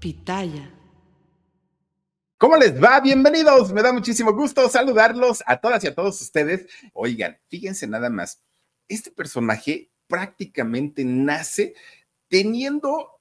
Pitaya. 0.00 0.74
¿Cómo 2.38 2.56
les 2.56 2.82
va? 2.82 3.00
Bienvenidos. 3.00 3.70
Me 3.70 3.82
da 3.82 3.92
muchísimo 3.92 4.32
gusto 4.32 4.66
saludarlos 4.70 5.42
a 5.46 5.60
todas 5.60 5.84
y 5.84 5.88
a 5.88 5.94
todos 5.94 6.18
ustedes. 6.22 6.66
Oigan, 6.94 7.38
fíjense 7.48 7.86
nada 7.86 8.08
más. 8.08 8.42
Este 8.88 9.10
personaje 9.10 9.90
prácticamente 10.06 11.04
nace 11.04 11.74
teniendo 12.28 13.19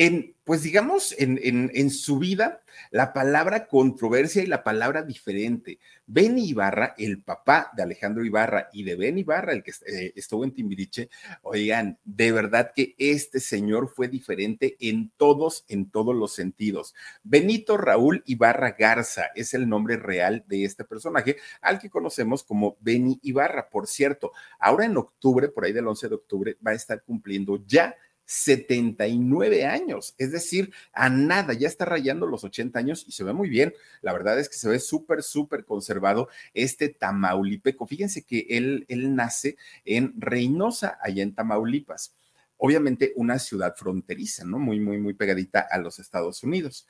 en, 0.00 0.34
pues 0.44 0.62
digamos, 0.62 1.14
en, 1.18 1.90
su 1.90 2.18
vida, 2.18 2.62
la 2.90 3.12
palabra 3.12 3.66
controversia 3.66 4.42
y 4.42 4.46
la 4.46 4.64
palabra 4.64 5.02
diferente. 5.02 5.78
Benny 6.06 6.48
Ibarra, 6.48 6.94
el 6.96 7.22
papá 7.22 7.70
de 7.76 7.82
Alejandro 7.82 8.24
Ibarra 8.24 8.70
y 8.72 8.82
de 8.84 8.96
Ben 8.96 9.18
Ibarra, 9.18 9.52
el 9.52 9.62
que 9.62 9.72
eh, 9.86 10.14
estuvo 10.16 10.42
en 10.44 10.52
Timbiriche, 10.52 11.10
oigan, 11.42 11.98
de 12.02 12.32
verdad 12.32 12.72
que 12.74 12.94
este 12.96 13.40
señor 13.40 13.92
fue 13.94 14.08
diferente 14.08 14.78
en 14.80 15.12
todos, 15.18 15.66
en 15.68 15.90
todos 15.90 16.16
los 16.16 16.32
sentidos. 16.32 16.94
Benito 17.22 17.76
Raúl 17.76 18.22
Ibarra 18.24 18.70
Garza 18.70 19.26
es 19.34 19.52
el 19.52 19.68
nombre 19.68 19.98
real 19.98 20.46
de 20.48 20.64
este 20.64 20.84
personaje, 20.84 21.36
al 21.60 21.78
que 21.78 21.90
conocemos 21.90 22.42
como 22.42 22.78
Benny 22.80 23.18
Ibarra. 23.20 23.68
Por 23.68 23.86
cierto, 23.86 24.32
ahora 24.58 24.86
en 24.86 24.96
octubre, 24.96 25.48
por 25.48 25.66
ahí 25.66 25.74
del 25.74 25.88
11 25.88 26.08
de 26.08 26.14
octubre, 26.14 26.56
va 26.66 26.70
a 26.70 26.74
estar 26.74 27.02
cumpliendo 27.02 27.62
ya 27.66 27.94
79 28.30 29.66
años, 29.66 30.14
es 30.16 30.30
decir, 30.30 30.72
a 30.92 31.10
nada, 31.10 31.52
ya 31.52 31.66
está 31.66 31.84
rayando 31.84 32.26
los 32.26 32.44
80 32.44 32.78
años 32.78 33.04
y 33.08 33.10
se 33.10 33.24
ve 33.24 33.32
muy 33.32 33.48
bien. 33.48 33.74
La 34.02 34.12
verdad 34.12 34.38
es 34.38 34.48
que 34.48 34.54
se 34.54 34.68
ve 34.68 34.78
súper, 34.78 35.24
súper 35.24 35.64
conservado 35.64 36.28
este 36.54 36.90
Tamaulipeco. 36.90 37.88
Fíjense 37.88 38.22
que 38.22 38.46
él, 38.50 38.86
él 38.88 39.16
nace 39.16 39.56
en 39.84 40.14
Reynosa, 40.16 40.96
allá 41.02 41.24
en 41.24 41.34
Tamaulipas. 41.34 42.14
Obviamente 42.56 43.12
una 43.16 43.40
ciudad 43.40 43.74
fronteriza, 43.76 44.44
¿no? 44.44 44.60
Muy, 44.60 44.78
muy, 44.78 44.98
muy 44.98 45.14
pegadita 45.14 45.66
a 45.68 45.78
los 45.78 45.98
Estados 45.98 46.44
Unidos. 46.44 46.86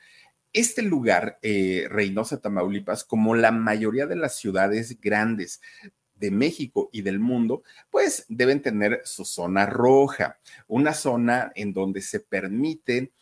Este 0.53 0.83
lugar, 0.83 1.39
eh, 1.41 1.87
Reynosa, 1.89 2.43
Tamaulipas, 2.43 3.05
como 3.05 3.35
la 3.35 3.51
mayoría 3.51 4.07
de 4.07 4.17
las 4.17 4.37
ciudades 4.37 5.01
grandes 5.01 5.63
de 6.21 6.31
México 6.31 6.91
y 6.93 7.03
del 7.03 7.19
mundo, 7.19 7.63
pues 7.91 8.27
deben 8.29 8.63
tener 8.63 9.01
su 9.05 9.25
zona 9.25 9.67
roja, 9.67 10.39
una 10.69 10.93
zona 10.95 11.51
en 11.55 11.73
donde 11.73 12.03
se 12.03 12.21
permite 12.21 13.13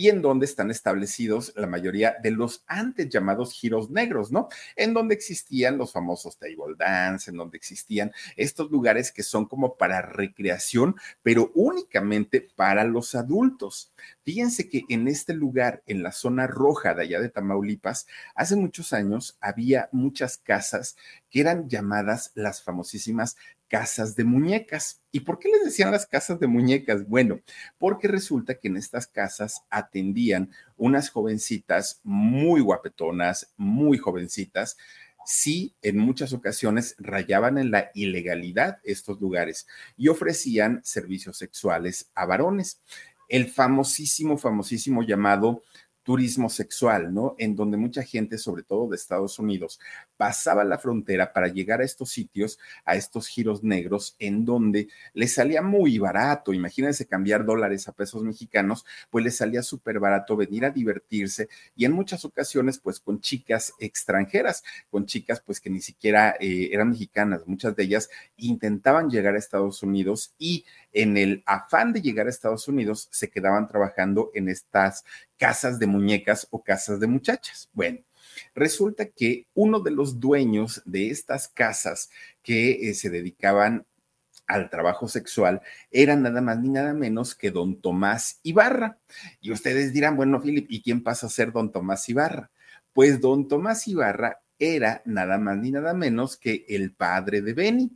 y 0.00 0.08
en 0.08 0.22
donde 0.22 0.46
están 0.46 0.70
establecidos 0.70 1.52
la 1.56 1.66
mayoría 1.66 2.16
de 2.22 2.30
los 2.30 2.64
antes 2.66 3.10
llamados 3.10 3.52
giros 3.52 3.90
negros, 3.90 4.32
¿no? 4.32 4.48
En 4.74 4.94
donde 4.94 5.14
existían 5.14 5.76
los 5.76 5.92
famosos 5.92 6.38
table 6.38 6.74
dance, 6.78 7.30
en 7.30 7.36
donde 7.36 7.58
existían 7.58 8.10
estos 8.34 8.70
lugares 8.70 9.12
que 9.12 9.22
son 9.22 9.44
como 9.44 9.76
para 9.76 10.00
recreación, 10.00 10.96
pero 11.22 11.52
únicamente 11.54 12.40
para 12.40 12.84
los 12.84 13.14
adultos. 13.14 13.92
Fíjense 14.24 14.70
que 14.70 14.84
en 14.88 15.06
este 15.06 15.34
lugar, 15.34 15.82
en 15.86 16.02
la 16.02 16.12
zona 16.12 16.46
roja 16.46 16.94
de 16.94 17.02
allá 17.02 17.20
de 17.20 17.28
Tamaulipas, 17.28 18.06
hace 18.34 18.56
muchos 18.56 18.94
años 18.94 19.36
había 19.42 19.90
muchas 19.92 20.38
casas 20.38 20.96
que 21.28 21.42
eran 21.42 21.68
llamadas 21.68 22.32
las 22.34 22.62
famosísimas 22.62 23.36
casas 23.70 24.16
de 24.16 24.24
muñecas. 24.24 25.00
¿Y 25.12 25.20
por 25.20 25.38
qué 25.38 25.48
les 25.48 25.64
decían 25.64 25.92
las 25.92 26.06
casas 26.06 26.40
de 26.40 26.48
muñecas? 26.48 27.08
Bueno, 27.08 27.40
porque 27.78 28.08
resulta 28.08 28.56
que 28.56 28.68
en 28.68 28.76
estas 28.76 29.06
casas 29.06 29.62
atendían 29.70 30.50
unas 30.76 31.08
jovencitas 31.08 32.00
muy 32.02 32.60
guapetonas, 32.60 33.54
muy 33.56 33.96
jovencitas, 33.96 34.76
sí, 35.24 35.74
en 35.82 35.98
muchas 35.98 36.32
ocasiones 36.32 36.96
rayaban 36.98 37.58
en 37.58 37.70
la 37.70 37.90
ilegalidad 37.94 38.80
estos 38.82 39.20
lugares 39.20 39.68
y 39.96 40.08
ofrecían 40.08 40.80
servicios 40.84 41.38
sexuales 41.38 42.10
a 42.14 42.26
varones. 42.26 42.82
El 43.28 43.48
famosísimo, 43.48 44.36
famosísimo 44.36 45.04
llamado 45.04 45.62
turismo 46.02 46.48
sexual, 46.48 47.12
¿no? 47.12 47.34
En 47.38 47.54
donde 47.56 47.76
mucha 47.76 48.02
gente, 48.02 48.38
sobre 48.38 48.62
todo 48.62 48.88
de 48.88 48.96
Estados 48.96 49.38
Unidos, 49.38 49.80
pasaba 50.16 50.64
la 50.64 50.78
frontera 50.78 51.32
para 51.32 51.48
llegar 51.48 51.80
a 51.80 51.84
estos 51.84 52.10
sitios, 52.10 52.58
a 52.84 52.96
estos 52.96 53.28
giros 53.28 53.62
negros, 53.62 54.16
en 54.18 54.44
donde 54.44 54.88
les 55.14 55.34
salía 55.34 55.62
muy 55.62 55.98
barato. 55.98 56.52
Imagínense 56.52 57.06
cambiar 57.06 57.44
dólares 57.44 57.88
a 57.88 57.92
pesos 57.92 58.22
mexicanos, 58.22 58.84
pues 59.10 59.24
les 59.24 59.36
salía 59.36 59.62
súper 59.62 59.98
barato 59.98 60.36
venir 60.36 60.64
a 60.64 60.70
divertirse 60.70 61.48
y 61.76 61.84
en 61.84 61.92
muchas 61.92 62.24
ocasiones, 62.24 62.78
pues 62.78 63.00
con 63.00 63.20
chicas 63.20 63.72
extranjeras, 63.78 64.62
con 64.90 65.06
chicas 65.06 65.40
pues 65.44 65.60
que 65.60 65.70
ni 65.70 65.80
siquiera 65.80 66.36
eh, 66.40 66.70
eran 66.72 66.90
mexicanas, 66.90 67.46
muchas 67.46 67.76
de 67.76 67.84
ellas 67.84 68.10
intentaban 68.36 69.10
llegar 69.10 69.34
a 69.34 69.38
Estados 69.38 69.82
Unidos 69.82 70.34
y 70.38 70.64
en 70.92 71.16
el 71.16 71.42
afán 71.46 71.92
de 71.92 72.02
llegar 72.02 72.26
a 72.26 72.30
Estados 72.30 72.66
Unidos 72.68 73.08
se 73.12 73.30
quedaban 73.30 73.68
trabajando 73.68 74.30
en 74.34 74.48
estas 74.48 75.04
casas 75.40 75.78
de 75.78 75.86
muñecas 75.86 76.46
o 76.50 76.62
casas 76.62 77.00
de 77.00 77.06
muchachas. 77.06 77.70
Bueno, 77.72 78.00
resulta 78.54 79.06
que 79.06 79.46
uno 79.54 79.80
de 79.80 79.90
los 79.90 80.20
dueños 80.20 80.82
de 80.84 81.08
estas 81.08 81.48
casas 81.48 82.10
que 82.42 82.90
eh, 82.90 82.94
se 82.94 83.08
dedicaban 83.08 83.86
al 84.46 84.68
trabajo 84.68 85.08
sexual 85.08 85.62
era 85.90 86.14
nada 86.14 86.42
más 86.42 86.58
ni 86.58 86.68
nada 86.68 86.92
menos 86.92 87.34
que 87.34 87.50
don 87.50 87.80
Tomás 87.80 88.40
Ibarra. 88.42 88.98
Y 89.40 89.50
ustedes 89.50 89.94
dirán, 89.94 90.16
bueno, 90.16 90.42
Philip, 90.42 90.66
¿y 90.68 90.82
quién 90.82 91.02
pasa 91.02 91.26
a 91.26 91.30
ser 91.30 91.52
don 91.52 91.72
Tomás 91.72 92.06
Ibarra? 92.10 92.50
Pues 92.92 93.20
don 93.20 93.48
Tomás 93.48 93.88
Ibarra 93.88 94.42
era 94.58 95.00
nada 95.06 95.38
más 95.38 95.56
ni 95.56 95.70
nada 95.70 95.94
menos 95.94 96.36
que 96.36 96.66
el 96.68 96.92
padre 96.92 97.40
de 97.40 97.54
Benny. 97.54 97.90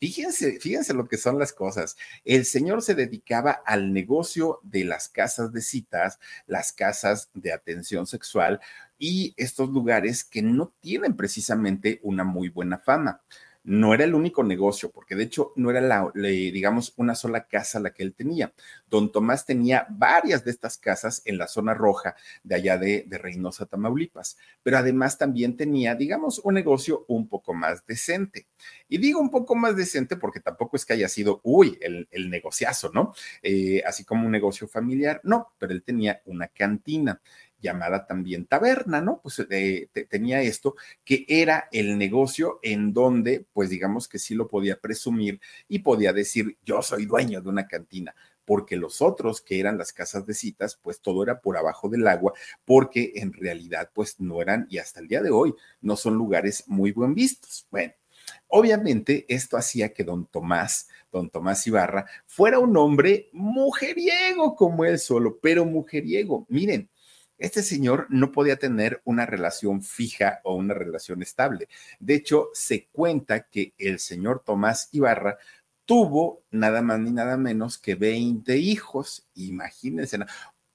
Fíjense, 0.00 0.58
fíjense 0.60 0.94
lo 0.94 1.06
que 1.06 1.18
son 1.18 1.38
las 1.38 1.52
cosas. 1.52 1.94
El 2.24 2.46
señor 2.46 2.80
se 2.80 2.94
dedicaba 2.94 3.50
al 3.66 3.92
negocio 3.92 4.58
de 4.62 4.84
las 4.84 5.10
casas 5.10 5.52
de 5.52 5.60
citas, 5.60 6.18
las 6.46 6.72
casas 6.72 7.28
de 7.34 7.52
atención 7.52 8.06
sexual 8.06 8.60
y 8.98 9.34
estos 9.36 9.68
lugares 9.68 10.24
que 10.24 10.40
no 10.40 10.72
tienen 10.80 11.16
precisamente 11.16 12.00
una 12.02 12.24
muy 12.24 12.48
buena 12.48 12.78
fama 12.78 13.20
no 13.62 13.92
era 13.92 14.04
el 14.04 14.14
único 14.14 14.42
negocio, 14.42 14.90
porque 14.90 15.14
de 15.14 15.24
hecho 15.24 15.52
no 15.56 15.70
era 15.70 15.80
la, 15.80 16.10
digamos, 16.14 16.94
una 16.96 17.14
sola 17.14 17.46
casa 17.46 17.80
la 17.80 17.92
que 17.92 18.02
él 18.02 18.14
tenía. 18.14 18.52
Don 18.88 19.12
Tomás 19.12 19.44
tenía 19.44 19.86
varias 19.90 20.44
de 20.44 20.50
estas 20.50 20.78
casas 20.78 21.22
en 21.24 21.38
la 21.38 21.46
zona 21.46 21.74
roja 21.74 22.16
de 22.42 22.54
allá 22.54 22.78
de, 22.78 23.06
Reynosa, 23.10 23.66
Tamaulipas, 23.66 24.38
pero 24.62 24.78
además 24.78 25.18
también 25.18 25.56
tenía, 25.56 25.94
digamos, 25.94 26.40
un 26.42 26.54
negocio 26.54 27.04
un 27.08 27.28
poco 27.28 27.52
más 27.52 27.84
decente. 27.86 28.46
Y 28.88 28.98
digo 28.98 29.20
un 29.20 29.30
poco 29.30 29.54
más 29.54 29.76
decente 29.76 30.16
porque 30.16 30.40
tampoco 30.40 30.76
es 30.76 30.84
que 30.84 30.94
haya 30.94 31.08
sido, 31.08 31.40
uy, 31.42 31.78
el, 31.80 32.30
negociazo, 32.30 32.90
¿no? 32.94 33.12
Eh, 33.42 33.82
así 33.86 34.04
como 34.04 34.24
un 34.26 34.32
negocio 34.32 34.68
familiar, 34.68 35.20
no, 35.24 35.52
pero 35.58 35.72
él 35.72 35.82
tenía 35.82 36.22
una 36.26 36.48
cantina 36.48 37.20
llamada 37.60 38.06
también 38.06 38.46
taberna, 38.46 39.00
¿no? 39.00 39.20
Pues 39.22 39.44
eh, 39.50 39.88
tenía 40.08 40.42
esto, 40.42 40.76
que 41.04 41.24
era 41.28 41.68
el 41.72 41.98
negocio 41.98 42.58
en 42.62 42.92
donde, 42.92 43.46
pues 43.52 43.70
digamos 43.70 44.08
que 44.08 44.18
sí 44.18 44.34
lo 44.34 44.48
podía 44.48 44.80
presumir 44.80 45.40
y 45.68 45.80
podía 45.80 46.12
decir, 46.12 46.56
yo 46.64 46.82
soy 46.82 47.06
dueño 47.06 47.40
de 47.40 47.48
una 47.48 47.66
cantina 47.66 48.14
porque 48.44 48.76
los 48.76 49.00
otros, 49.00 49.40
que 49.40 49.60
eran 49.60 49.78
las 49.78 49.92
casas 49.92 50.26
de 50.26 50.34
citas, 50.34 50.76
pues 50.82 51.00
todo 51.00 51.22
era 51.22 51.40
por 51.40 51.56
abajo 51.56 51.88
del 51.88 52.08
agua, 52.08 52.32
porque 52.64 53.12
en 53.14 53.32
realidad, 53.32 53.90
pues 53.94 54.18
no 54.18 54.42
eran, 54.42 54.66
y 54.68 54.78
hasta 54.78 54.98
el 54.98 55.06
día 55.06 55.22
de 55.22 55.30
hoy, 55.30 55.54
no 55.80 55.94
son 55.94 56.14
lugares 56.14 56.64
muy 56.66 56.90
buen 56.90 57.14
vistos. 57.14 57.68
Bueno, 57.70 57.92
Obviamente 58.48 59.26
esto 59.28 59.56
hacía 59.56 59.92
que 59.92 60.04
don 60.04 60.26
Tomás, 60.26 60.88
don 61.12 61.30
Tomás 61.30 61.66
Ibarra, 61.66 62.06
fuera 62.26 62.58
un 62.58 62.76
hombre 62.76 63.28
mujeriego 63.32 64.56
como 64.56 64.84
él 64.84 64.98
solo, 64.98 65.38
pero 65.40 65.64
mujeriego. 65.64 66.46
Miren, 66.48 66.90
este 67.40 67.62
señor 67.62 68.06
no 68.10 68.30
podía 68.30 68.56
tener 68.56 69.00
una 69.04 69.26
relación 69.26 69.82
fija 69.82 70.40
o 70.44 70.54
una 70.54 70.74
relación 70.74 71.22
estable. 71.22 71.68
De 71.98 72.14
hecho, 72.14 72.50
se 72.52 72.86
cuenta 72.92 73.48
que 73.48 73.74
el 73.78 73.98
señor 73.98 74.42
Tomás 74.44 74.88
Ibarra 74.92 75.38
tuvo 75.86 76.44
nada 76.50 76.82
más 76.82 77.00
ni 77.00 77.10
nada 77.10 77.36
menos 77.36 77.78
que 77.78 77.96
20 77.96 78.56
hijos. 78.58 79.26
Imagínense, 79.34 80.18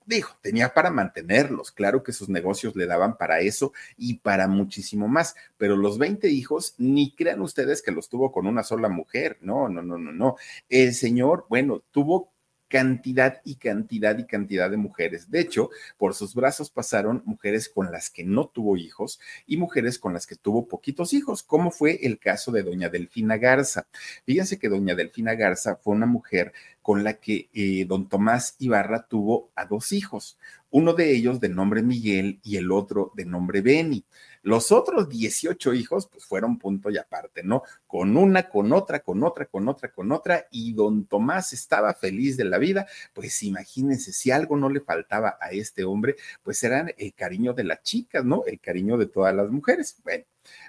dijo, 0.05 0.35
tenía 0.41 0.73
para 0.73 0.91
mantenerlos, 0.91 1.71
claro 1.71 2.03
que 2.03 2.13
sus 2.13 2.29
negocios 2.29 2.75
le 2.75 2.85
daban 2.85 3.17
para 3.17 3.39
eso 3.39 3.73
y 3.97 4.15
para 4.15 4.47
muchísimo 4.47 5.07
más, 5.07 5.35
pero 5.57 5.75
los 5.77 5.97
20 5.97 6.29
hijos, 6.29 6.75
ni 6.77 7.15
crean 7.15 7.41
ustedes 7.41 7.81
que 7.81 7.91
los 7.91 8.09
tuvo 8.09 8.31
con 8.31 8.47
una 8.47 8.63
sola 8.63 8.89
mujer, 8.89 9.37
no, 9.41 9.69
no, 9.69 9.81
no, 9.81 9.97
no, 9.97 10.11
no. 10.11 10.35
El 10.69 10.93
señor, 10.93 11.45
bueno, 11.49 11.83
tuvo 11.91 12.34
cantidad 12.67 13.41
y 13.43 13.55
cantidad 13.55 14.17
y 14.17 14.25
cantidad 14.25 14.69
de 14.69 14.77
mujeres. 14.77 15.29
De 15.29 15.39
hecho, 15.39 15.69
por 15.97 16.13
sus 16.13 16.33
brazos 16.33 16.69
pasaron 16.69 17.21
mujeres 17.25 17.69
con 17.69 17.91
las 17.91 18.09
que 18.09 18.23
no 18.23 18.47
tuvo 18.47 18.77
hijos 18.77 19.19
y 19.45 19.57
mujeres 19.57 19.99
con 19.99 20.13
las 20.13 20.27
que 20.27 20.35
tuvo 20.35 20.67
poquitos 20.67 21.13
hijos, 21.13 21.43
como 21.43 21.71
fue 21.71 22.05
el 22.05 22.19
caso 22.19 22.51
de 22.51 22.63
doña 22.63 22.89
Delfina 22.89 23.37
Garza. 23.37 23.87
Fíjense 24.25 24.57
que 24.57 24.69
doña 24.69 24.95
Delfina 24.95 25.35
Garza 25.35 25.75
fue 25.75 25.95
una 25.95 26.05
mujer 26.05 26.53
con 26.81 27.03
la 27.03 27.13
que 27.13 27.49
eh, 27.53 27.85
don 27.87 28.09
Tomás 28.09 28.55
Ibarra 28.59 29.07
tuvo 29.07 29.49
a 29.55 29.65
dos 29.65 29.91
hijos, 29.91 30.37
uno 30.69 30.93
de 30.93 31.15
ellos 31.15 31.39
de 31.39 31.49
nombre 31.49 31.81
Miguel 31.81 32.39
y 32.43 32.57
el 32.57 32.71
otro 32.71 33.11
de 33.15 33.25
nombre 33.25 33.61
Beni. 33.61 34.05
Los 34.45 34.71
otros 34.71 35.09
18 35.09 35.73
hijos, 35.73 36.07
pues 36.07 36.23
fueron 36.23 36.59
punto 36.59 36.91
y 36.91 36.99
aparte, 36.99 37.41
¿no? 37.41 37.63
Con 37.87 38.15
una, 38.15 38.47
con 38.47 38.71
otra, 38.73 38.99
con 38.99 39.23
otra, 39.23 39.47
con 39.47 39.67
otra, 39.67 39.91
con 39.91 40.11
otra, 40.11 40.45
y 40.51 40.73
don 40.73 41.07
Tomás 41.07 41.51
estaba 41.51 41.95
feliz 41.95 42.37
de 42.37 42.45
la 42.45 42.59
vida, 42.59 42.85
pues 43.11 43.41
imagínense, 43.41 44.13
si 44.13 44.29
algo 44.29 44.55
no 44.55 44.69
le 44.69 44.81
faltaba 44.81 45.39
a 45.41 45.49
este 45.49 45.83
hombre, 45.83 46.15
pues 46.43 46.63
era 46.63 46.85
el 46.95 47.15
cariño 47.15 47.53
de 47.53 47.63
las 47.63 47.81
chicas, 47.81 48.23
¿no? 48.23 48.43
El 48.45 48.59
cariño 48.59 48.97
de 48.97 49.07
todas 49.07 49.35
las 49.35 49.49
mujeres. 49.49 49.97
Bueno. 50.03 50.25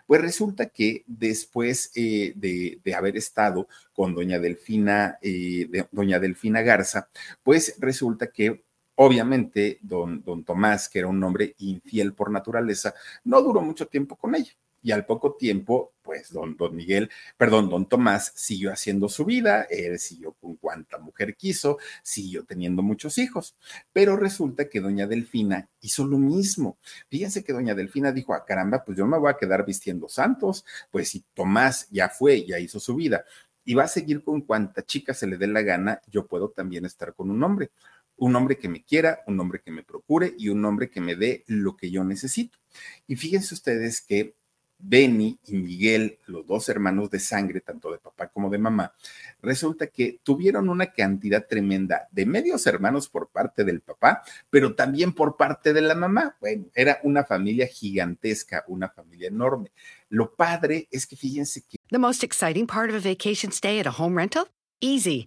Pues 0.07 0.23
resulta 0.23 0.71
que 0.71 1.05
después 1.07 1.93
eh, 1.97 2.33
de, 2.35 2.95
haber 2.95 3.19
estado 3.19 3.69
con 3.93 4.15
doña 4.15 4.39
Delfina, 4.39 5.19
eh, 5.21 5.69
doña 5.91 6.19
Delfina 6.19 6.63
Garza, 6.63 7.11
pues 7.43 7.77
resulta 7.79 8.29
que 8.29 8.65
Obviamente, 8.97 9.79
don, 9.83 10.23
don 10.23 10.45
Tomás, 10.45 10.89
que 10.89 11.01
era 11.01 11.09
un 11.09 11.23
hombre 11.23 11.55
infiel 11.59 12.15
por 12.15 12.31
naturaleza, 12.31 12.95
no 13.25 13.43
duró 13.43 13.61
mucho 13.61 13.87
tiempo 13.87 14.17
con 14.17 14.35
ella. 14.35 14.53
Y 14.83 14.93
al 14.93 15.05
poco 15.05 15.35
tiempo, 15.35 15.95
pues 16.01 16.33
don, 16.33 16.57
don 16.57 16.75
Miguel, 16.75 17.11
perdón, 17.37 17.69
don 17.69 17.89
Tomás 17.89 18.33
siguió 18.37 18.73
haciendo 18.73 19.09
su 19.09 19.25
vida, 19.25 19.67
él 19.69 19.99
siguió 19.99 20.33
con 20.35 20.57
cuanta 20.57 20.99
mujer 20.99 21.37
quiso, 21.37 21.79
siguió 22.03 22.45
teniendo 22.45 22.83
muchos 22.83 23.19
hijos, 23.19 23.57
pero 23.93 24.17
resulta 24.17 24.69
que 24.69 24.81
doña 24.81 25.07
Delfina 25.07 25.69
hizo 25.81 26.07
lo 26.07 26.19
mismo. 26.19 26.79
Fíjense 27.11 27.43
que 27.43 27.53
doña 27.53 27.75
Delfina 27.75 28.13
dijo, 28.13 28.33
ah, 28.33 28.45
caramba, 28.47 28.85
pues 28.85 28.97
yo 28.97 29.07
me 29.07 29.19
voy 29.19 29.31
a 29.31 29.37
quedar 29.37 29.67
vistiendo 29.67 30.09
santos, 30.09 30.65
pues 30.91 31.09
si 31.09 31.25
Tomás 31.35 31.89
ya 31.91 32.09
fue, 32.09 32.47
ya 32.47 32.59
hizo 32.61 32.79
su 32.79 32.95
vida 32.95 33.25
y 33.67 33.75
va 33.75 33.85
a 33.85 33.89
seguir 33.89 34.23
con 34.23 34.43
cuanta 34.43 34.87
chica 34.87 35.13
se 35.13 35.27
le 35.27 35.37
dé 35.37 35.49
la 35.49 35.61
gana, 35.61 36.01
yo 36.07 36.27
puedo 36.27 36.51
también 36.51 36.85
estar 36.85 37.13
con 37.15 37.31
un 37.31 37.43
hombre 37.43 37.73
un 38.17 38.37
hombre 38.37 38.59
que 38.59 38.69
me 38.69 38.83
quiera, 38.83 39.21
un 39.27 39.39
hombre 39.41 39.61
que 39.61 39.71
me 39.71 39.83
procure 39.83 40.35
y 40.39 40.49
un 40.49 40.65
hombre 40.65 40.91
que 40.91 41.01
me 41.01 41.17
dé 41.17 41.45
lo 41.47 41.77
que 41.77 41.91
yo 41.91 42.05
necesito. 42.05 42.59
Y 43.07 43.17
fíjense 43.17 43.55
ustedes 43.55 44.01
que 44.01 44.35
Benny 44.79 45.39
y 45.47 45.55
Miguel, 45.57 46.19
los 46.27 46.47
dos 46.47 46.69
hermanos 46.69 47.11
de 47.11 47.19
sangre, 47.19 47.61
tanto 47.61 47.91
de 47.91 47.99
papá 47.99 48.29
como 48.29 48.51
de 48.51 48.59
mamá, 48.59 48.95
resulta 49.41 49.87
que 49.87 50.21
tuvieron 50.23 50.69
una 50.69 50.93
cantidad 50.93 51.47
tremenda 51.47 52.09
de 52.11 52.27
medios 52.27 52.67
hermanos 52.67 53.09
por 53.09 53.29
parte 53.29 53.65
del 53.65 53.81
papá, 53.81 54.23
pero 54.51 54.75
también 54.75 55.13
por 55.13 55.37
parte 55.37 55.73
de 55.73 55.81
la 55.81 55.95
mamá. 55.95 56.37
Bueno, 56.41 56.67
era 56.75 57.01
una 57.05 57.25
familia 57.25 57.67
gigantesca, 57.67 58.65
una 58.69 58.89
familia 58.89 59.29
enorme. 59.29 59.73
Lo 60.09 60.35
padre 60.35 60.89
es 60.91 61.07
que 61.07 61.17
fíjense 61.17 61.63
que... 61.63 61.79
The 61.91 61.99
most 61.99 62.23
exciting 62.23 62.67
part 62.67 62.91
of 62.91 62.97
a 62.97 63.09
vacation 63.09 63.53
stay 63.53 63.81
at 63.81 63.87
a 63.87 63.95
home 63.97 64.17
rental? 64.17 64.49
Easy. 64.81 65.27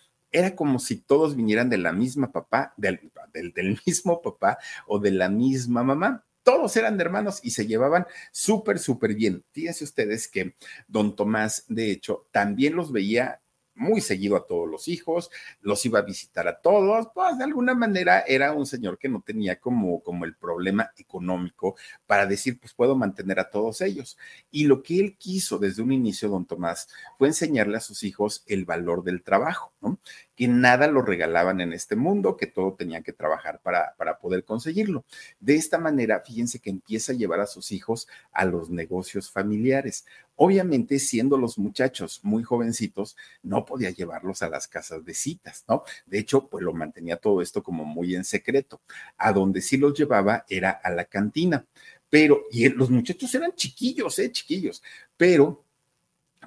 Era 0.31 0.55
como 0.55 0.79
si 0.79 0.97
todos 0.97 1.35
vinieran 1.35 1.69
de 1.69 1.77
la 1.77 1.91
misma 1.91 2.31
papá, 2.31 2.73
del, 2.77 3.11
del, 3.33 3.79
mismo 3.85 4.21
papá 4.21 4.57
o 4.87 4.99
de 4.99 5.11
la 5.11 5.29
misma 5.29 5.83
mamá 5.83 6.25
todos 6.43 6.75
eran 6.75 6.99
hermanos 6.99 7.39
y 7.43 7.51
se 7.51 7.67
llevaban 7.67 8.07
súper, 8.31 8.79
súper 8.79 9.13
bien. 9.13 9.43
Fíjense 9.51 9.83
ustedes 9.83 10.27
que 10.27 10.55
don 10.87 11.15
Tomás, 11.15 11.65
de 11.67 11.91
hecho, 11.91 12.27
también 12.31 12.75
los 12.75 12.91
veía 12.91 13.40
muy 13.75 14.01
seguido 14.01 14.35
a 14.35 14.45
todos 14.45 14.69
los 14.69 14.87
hijos, 14.87 15.29
los 15.61 15.85
iba 15.85 15.99
a 15.99 16.03
visitar 16.03 16.47
a 16.47 16.59
todos, 16.59 17.07
pues 17.13 17.37
de 17.37 17.43
alguna 17.43 17.73
manera 17.73 18.21
era 18.27 18.53
un 18.53 18.65
señor 18.65 18.97
que 18.97 19.09
no 19.09 19.21
tenía 19.21 19.59
como, 19.59 20.01
como 20.01 20.25
el 20.25 20.35
problema 20.35 20.91
económico 20.97 21.75
para 22.05 22.25
decir, 22.25 22.59
pues 22.59 22.73
puedo 22.73 22.95
mantener 22.95 23.39
a 23.39 23.49
todos 23.49 23.81
ellos. 23.81 24.17
Y 24.51 24.65
lo 24.65 24.83
que 24.83 24.99
él 24.99 25.17
quiso 25.17 25.57
desde 25.57 25.81
un 25.81 25.91
inicio, 25.91 26.29
don 26.29 26.45
Tomás, 26.45 26.87
fue 27.17 27.27
enseñarle 27.27 27.77
a 27.77 27.81
sus 27.81 28.03
hijos 28.03 28.43
el 28.47 28.65
valor 28.65 29.03
del 29.03 29.23
trabajo, 29.23 29.73
¿no? 29.81 29.99
Que 30.41 30.47
nada 30.47 30.87
lo 30.87 31.03
regalaban 31.03 31.61
en 31.61 31.71
este 31.71 31.95
mundo, 31.95 32.35
que 32.35 32.47
todo 32.47 32.73
tenían 32.73 33.03
que 33.03 33.13
trabajar 33.13 33.59
para, 33.61 33.93
para 33.95 34.17
poder 34.17 34.43
conseguirlo. 34.43 35.05
De 35.39 35.53
esta 35.53 35.77
manera, 35.77 36.19
fíjense 36.25 36.57
que 36.57 36.71
empieza 36.71 37.11
a 37.11 37.15
llevar 37.15 37.41
a 37.41 37.45
sus 37.45 37.71
hijos 37.71 38.07
a 38.31 38.43
los 38.45 38.71
negocios 38.71 39.29
familiares. 39.29 40.03
Obviamente, 40.35 40.97
siendo 40.97 41.37
los 41.37 41.59
muchachos 41.59 42.21
muy 42.23 42.41
jovencitos, 42.41 43.15
no 43.43 43.65
podía 43.65 43.91
llevarlos 43.91 44.41
a 44.41 44.49
las 44.49 44.67
casas 44.67 45.05
de 45.05 45.13
citas, 45.13 45.63
¿no? 45.67 45.83
De 46.07 46.17
hecho, 46.17 46.47
pues 46.47 46.63
lo 46.63 46.73
mantenía 46.73 47.17
todo 47.17 47.43
esto 47.43 47.61
como 47.61 47.85
muy 47.85 48.15
en 48.15 48.23
secreto. 48.23 48.81
A 49.17 49.33
donde 49.33 49.61
sí 49.61 49.77
los 49.77 49.93
llevaba 49.93 50.43
era 50.49 50.71
a 50.71 50.89
la 50.89 51.05
cantina. 51.05 51.67
Pero, 52.09 52.41
y 52.49 52.67
los 52.69 52.89
muchachos 52.89 53.35
eran 53.35 53.53
chiquillos, 53.53 54.17
¿eh? 54.17 54.31
Chiquillos. 54.31 54.81
Pero 55.17 55.63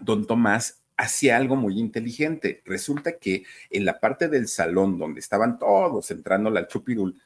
don 0.01 0.27
Tomás 0.27 0.83
hacía 0.97 1.37
algo 1.37 1.57
muy 1.57 1.79
inteligente. 1.79 2.63
Resulta 2.65 3.19
que 3.19 3.45
en 3.71 3.85
la 3.85 4.01
parte 4.01 4.29
del 4.29 4.49
salón 4.49 4.99
donde 4.99 5.21
estaban 5.21 5.59
todos 5.59 6.11
entrando 6.11 6.51
al 6.51 6.69
chupirul, 6.69 7.21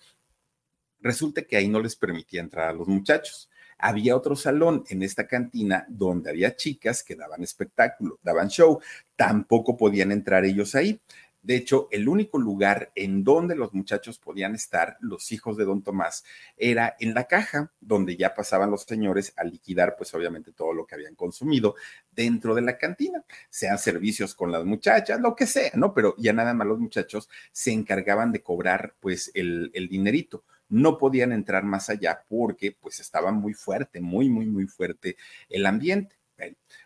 resulta 1.01 1.43
que 1.43 1.57
ahí 1.57 1.69
no 1.69 1.81
les 1.81 1.97
permitía 1.97 2.41
entrar 2.41 2.69
a 2.69 2.73
los 2.73 2.89
muchachos 2.89 3.49
había 3.79 4.17
otro 4.17 4.35
salón 4.35 4.85
en 4.89 5.03
esta 5.03 5.27
cantina 5.27 5.87
donde 5.89 6.31
había 6.31 6.57
chicas 6.57 7.03
que 7.03 7.15
daban 7.15 7.43
espectáculo, 7.43 8.19
daban 8.23 8.49
show, 8.49 8.81
tampoco 9.17 9.77
podían 9.77 10.13
entrar 10.13 10.45
ellos 10.45 10.75
ahí. 10.75 11.01
De 11.43 11.57
hecho, 11.57 11.89
el 11.91 12.09
único 12.09 12.39
lugar 12.39 12.93
en 12.95 13.25
donde 13.25 13.55
los 13.55 13.73
muchachos 13.75 14.19
podían 14.19 14.55
estar, 14.55 14.97
los 15.01 15.33
hijos 15.33 15.57
de 15.57 15.65
don 15.65 15.83
Tomás, 15.83 16.25
era 16.57 16.97
en 17.01 17.15
la 17.15 17.25
caja, 17.25 17.73
donde 17.81 18.17
ya 18.17 18.35
pasaban 18.35 18.71
los 18.71 18.83
señores 18.83 19.33
a 19.37 19.45
liquidar, 19.45 19.95
pues 19.97 20.13
obviamente 20.15 20.53
todo 20.53 20.73
lo 20.73 20.87
que 20.87 20.95
habían 20.95 21.15
consumido 21.15 21.75
dentro 22.11 22.55
de 22.55 22.63
la 22.63 22.77
cantina, 22.77 23.25
sean 23.49 23.79
servicios 23.79 24.35
con 24.35 24.53
las 24.53 24.65
muchachas, 24.65 25.21
lo 25.21 25.35
que 25.35 25.47
sea, 25.47 25.71
¿no? 25.75 25.95
Pero 25.95 26.15
ya 26.19 26.33
nada 26.33 26.55
más 26.55 26.67
los 26.67 26.79
muchachos 26.79 27.29
se 27.53 27.73
encargaban 27.73 28.33
de 28.33 28.43
cobrar, 28.43 28.95
pues, 29.01 29.31
el, 29.35 29.71
el 29.75 29.89
dinerito 29.89 30.45
no 30.69 30.99
podían 30.99 31.33
entrar 31.33 31.65
más 31.65 31.89
allá 31.89 32.25
porque 32.29 32.73
pues 32.73 33.01
estaba 33.01 33.33
muy 33.33 33.55
fuerte, 33.55 34.01
muy, 34.01 34.29
muy, 34.29 34.47
muy 34.47 34.67
fuerte 34.67 35.17
el 35.49 35.67
ambiente. 35.67 36.18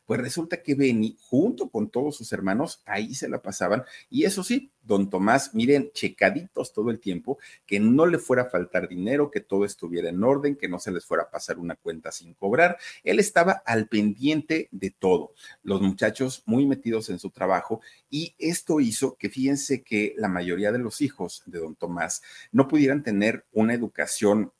Pues 0.07 0.21
resulta 0.21 0.63
que 0.63 0.75
Benny, 0.75 1.17
junto 1.21 1.69
con 1.69 1.89
todos 1.89 2.17
sus 2.17 2.33
hermanos, 2.33 2.83
ahí 2.87 3.15
se 3.15 3.29
la 3.29 3.41
pasaban. 3.41 3.85
Y 4.11 4.25
eso 4.25 4.43
sí, 4.43 4.71
don 4.83 5.11
Tomás, 5.11 5.55
miren, 5.55 5.91
checaditos 5.93 6.73
todo 6.73 6.91
el 6.91 6.99
tiempo, 6.99 7.39
que 7.67 7.81
no 7.81 8.07
le 8.07 8.19
fuera 8.19 8.43
a 8.43 8.51
faltar 8.51 8.89
dinero, 8.89 9.31
que 9.31 9.41
todo 9.41 9.65
estuviera 9.65 10.09
en 10.09 10.23
orden, 10.23 10.57
que 10.57 10.69
no 10.69 10.79
se 10.79 10.91
les 10.91 11.05
fuera 11.05 11.25
a 11.25 11.31
pasar 11.31 11.59
una 11.59 11.77
cuenta 11.77 12.13
sin 12.13 12.35
cobrar. 12.35 12.79
Él 13.05 13.19
estaba 13.19 13.63
al 13.65 13.89
pendiente 13.89 14.69
de 14.71 14.91
todo. 14.91 15.35
Los 15.63 15.81
muchachos 15.81 16.43
muy 16.47 16.67
metidos 16.67 17.09
en 17.11 17.19
su 17.19 17.31
trabajo 17.31 17.81
y 18.11 18.35
esto 18.39 18.81
hizo 18.81 19.17
que 19.17 19.31
fíjense 19.31 19.83
que 19.83 20.15
la 20.17 20.29
mayoría 20.29 20.73
de 20.73 20.79
los 20.79 21.01
hijos 21.01 21.43
de 21.47 21.61
don 21.61 21.77
Tomás 21.77 22.23
no 22.51 22.69
pudieran 22.69 23.03
tener 23.03 23.45
una 23.53 23.75
educación 23.75 24.53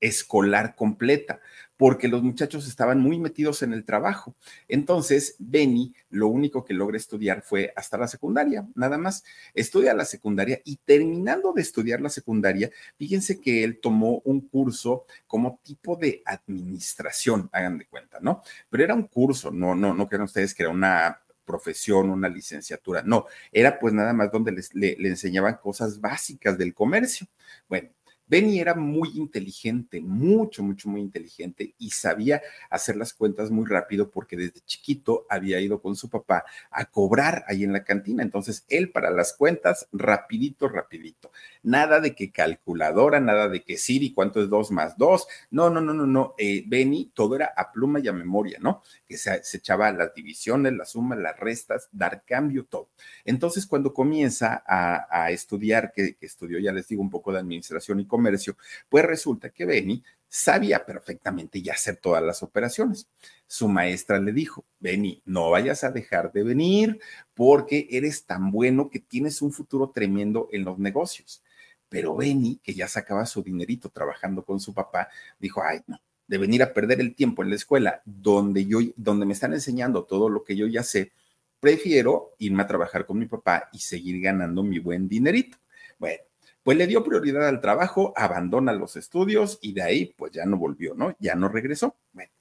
escolar 0.00 0.74
completa, 0.76 1.40
porque 1.76 2.08
los 2.08 2.22
muchachos 2.22 2.66
estaban 2.66 3.00
muy 3.00 3.18
metidos 3.18 3.62
en 3.62 3.72
el 3.72 3.84
trabajo. 3.84 4.34
Entonces, 4.68 5.36
Benny 5.38 5.94
lo 6.10 6.28
único 6.28 6.64
que 6.64 6.74
logra 6.74 6.96
estudiar 6.96 7.42
fue 7.42 7.72
hasta 7.76 7.98
la 7.98 8.08
secundaria, 8.08 8.66
nada 8.74 8.98
más. 8.98 9.24
Estudia 9.54 9.94
la 9.94 10.04
secundaria 10.04 10.60
y 10.64 10.76
terminando 10.76 11.52
de 11.52 11.62
estudiar 11.62 12.00
la 12.00 12.08
secundaria, 12.08 12.70
fíjense 12.96 13.40
que 13.40 13.64
él 13.64 13.78
tomó 13.80 14.22
un 14.24 14.40
curso 14.40 15.04
como 15.26 15.60
tipo 15.62 15.96
de 15.96 16.22
administración, 16.24 17.48
hagan 17.52 17.78
de 17.78 17.86
cuenta, 17.86 18.18
¿no? 18.20 18.42
Pero 18.70 18.84
era 18.84 18.94
un 18.94 19.04
curso, 19.04 19.50
no, 19.50 19.74
no, 19.74 19.94
no 19.94 20.08
crean 20.08 20.22
ustedes 20.22 20.54
que 20.54 20.62
era 20.62 20.72
una 20.72 21.20
profesión, 21.44 22.10
una 22.10 22.28
licenciatura, 22.28 23.02
no, 23.02 23.26
era 23.52 23.78
pues 23.78 23.94
nada 23.94 24.12
más 24.12 24.32
donde 24.32 24.50
les, 24.50 24.74
le, 24.74 24.96
le 24.98 25.08
enseñaban 25.08 25.58
cosas 25.62 26.00
básicas 26.00 26.58
del 26.58 26.74
comercio. 26.74 27.28
Bueno, 27.68 27.88
Benny 28.28 28.58
era 28.58 28.74
muy 28.74 29.10
inteligente, 29.14 30.00
mucho, 30.00 30.62
mucho, 30.62 30.88
muy 30.88 31.00
inteligente 31.00 31.74
y 31.78 31.90
sabía 31.90 32.42
hacer 32.70 32.96
las 32.96 33.14
cuentas 33.14 33.50
muy 33.50 33.66
rápido 33.66 34.10
porque 34.10 34.36
desde 34.36 34.60
chiquito 34.60 35.26
había 35.28 35.60
ido 35.60 35.80
con 35.80 35.94
su 35.96 36.10
papá 36.10 36.44
a 36.70 36.86
cobrar 36.86 37.44
ahí 37.48 37.62
en 37.64 37.72
la 37.72 37.84
cantina. 37.84 38.22
Entonces, 38.22 38.64
él 38.68 38.90
para 38.90 39.10
las 39.10 39.32
cuentas, 39.32 39.88
rapidito, 39.92 40.68
rapidito. 40.68 41.30
Nada 41.62 42.00
de 42.00 42.14
que 42.14 42.32
calculadora, 42.32 43.20
nada 43.20 43.48
de 43.48 43.62
que 43.62 43.76
Siri, 43.76 44.12
¿cuánto 44.12 44.42
es 44.42 44.48
dos 44.48 44.70
más 44.70 44.96
dos? 44.98 45.26
No, 45.50 45.70
no, 45.70 45.80
no, 45.80 45.94
no, 45.94 46.06
no. 46.06 46.34
Eh, 46.38 46.64
Benny, 46.66 47.12
todo 47.14 47.36
era 47.36 47.52
a 47.56 47.72
pluma 47.72 48.00
y 48.00 48.08
a 48.08 48.12
memoria, 48.12 48.58
¿no? 48.60 48.82
Que 49.06 49.16
se, 49.16 49.42
se 49.44 49.58
echaba 49.58 49.90
las 49.92 50.14
divisiones, 50.14 50.72
las 50.72 50.90
sumas, 50.90 51.18
las 51.18 51.38
restas, 51.38 51.88
dar 51.92 52.24
cambio, 52.24 52.64
todo. 52.64 52.88
Entonces, 53.24 53.66
cuando 53.66 53.92
comienza 53.94 54.62
a, 54.66 55.06
a 55.10 55.30
estudiar, 55.30 55.92
que, 55.92 56.16
que 56.16 56.26
estudió, 56.26 56.58
ya 56.58 56.72
les 56.72 56.88
digo, 56.88 57.02
un 57.02 57.10
poco 57.10 57.32
de 57.32 57.38
administración 57.38 58.00
y 58.00 58.06
comercio, 58.16 58.56
pues 58.88 59.04
resulta 59.04 59.50
que 59.50 59.66
Benny 59.66 60.02
sabía 60.26 60.86
perfectamente 60.86 61.60
ya 61.60 61.74
hacer 61.74 61.96
todas 61.96 62.22
las 62.22 62.42
operaciones. 62.42 63.08
Su 63.46 63.68
maestra 63.68 64.18
le 64.18 64.32
dijo, 64.32 64.64
Benny, 64.80 65.22
no 65.26 65.50
vayas 65.50 65.84
a 65.84 65.90
dejar 65.90 66.32
de 66.32 66.42
venir 66.42 66.98
porque 67.34 67.86
eres 67.90 68.24
tan 68.24 68.50
bueno 68.50 68.88
que 68.88 69.00
tienes 69.00 69.42
un 69.42 69.52
futuro 69.52 69.90
tremendo 69.90 70.48
en 70.50 70.64
los 70.64 70.78
negocios. 70.78 71.42
Pero 71.90 72.16
Benny, 72.16 72.58
que 72.62 72.74
ya 72.74 72.88
sacaba 72.88 73.26
su 73.26 73.42
dinerito 73.42 73.90
trabajando 73.90 74.44
con 74.44 74.58
su 74.58 74.72
papá, 74.72 75.08
dijo, 75.38 75.62
ay, 75.62 75.80
no, 75.86 76.00
de 76.26 76.38
venir 76.38 76.62
a 76.62 76.72
perder 76.72 77.00
el 77.00 77.14
tiempo 77.14 77.42
en 77.42 77.50
la 77.50 77.56
escuela 77.56 78.02
donde 78.04 78.64
yo, 78.64 78.78
donde 78.96 79.26
me 79.26 79.34
están 79.34 79.52
enseñando 79.52 80.04
todo 80.04 80.30
lo 80.30 80.42
que 80.42 80.56
yo 80.56 80.66
ya 80.66 80.82
sé, 80.82 81.12
prefiero 81.60 82.34
irme 82.38 82.62
a 82.62 82.66
trabajar 82.66 83.06
con 83.06 83.18
mi 83.18 83.26
papá 83.26 83.68
y 83.72 83.78
seguir 83.78 84.20
ganando 84.20 84.62
mi 84.62 84.78
buen 84.78 85.08
dinerito. 85.08 85.58
Bueno, 85.98 86.22
pues 86.66 86.76
le 86.76 86.88
dio 86.88 87.04
prioridad 87.04 87.46
al 87.46 87.60
trabajo, 87.60 88.12
abandona 88.16 88.72
los 88.72 88.96
estudios 88.96 89.60
y 89.62 89.72
de 89.72 89.82
ahí 89.82 90.14
pues 90.16 90.32
ya 90.32 90.44
no 90.46 90.56
volvió, 90.56 90.94
¿no? 90.96 91.14
Ya 91.20 91.36
no 91.36 91.48
regresó. 91.48 91.94
Bueno, 92.12 92.32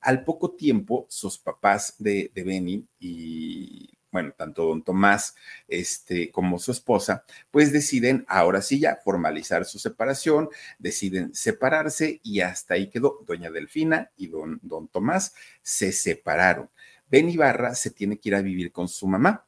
al 0.00 0.24
poco 0.24 0.50
tiempo 0.56 1.06
sus 1.08 1.38
papás 1.38 1.94
de, 1.96 2.32
de 2.34 2.42
Benny 2.42 2.84
y 2.98 3.88
bueno, 4.10 4.32
tanto 4.36 4.64
don 4.64 4.82
Tomás 4.82 5.36
este, 5.68 6.32
como 6.32 6.58
su 6.58 6.72
esposa, 6.72 7.24
pues 7.52 7.72
deciden 7.72 8.24
ahora 8.26 8.62
sí 8.62 8.80
ya 8.80 8.96
formalizar 8.96 9.64
su 9.64 9.78
separación, 9.78 10.48
deciden 10.80 11.32
separarse 11.32 12.18
y 12.24 12.40
hasta 12.40 12.74
ahí 12.74 12.90
quedó 12.90 13.24
doña 13.28 13.48
Delfina 13.48 14.10
y 14.16 14.26
don, 14.26 14.58
don 14.60 14.88
Tomás 14.88 15.34
se 15.62 15.92
separaron. 15.92 16.68
Ben 17.08 17.30
Ibarra 17.30 17.76
se 17.76 17.92
tiene 17.92 18.18
que 18.18 18.30
ir 18.30 18.34
a 18.34 18.42
vivir 18.42 18.72
con 18.72 18.88
su 18.88 19.06
mamá. 19.06 19.47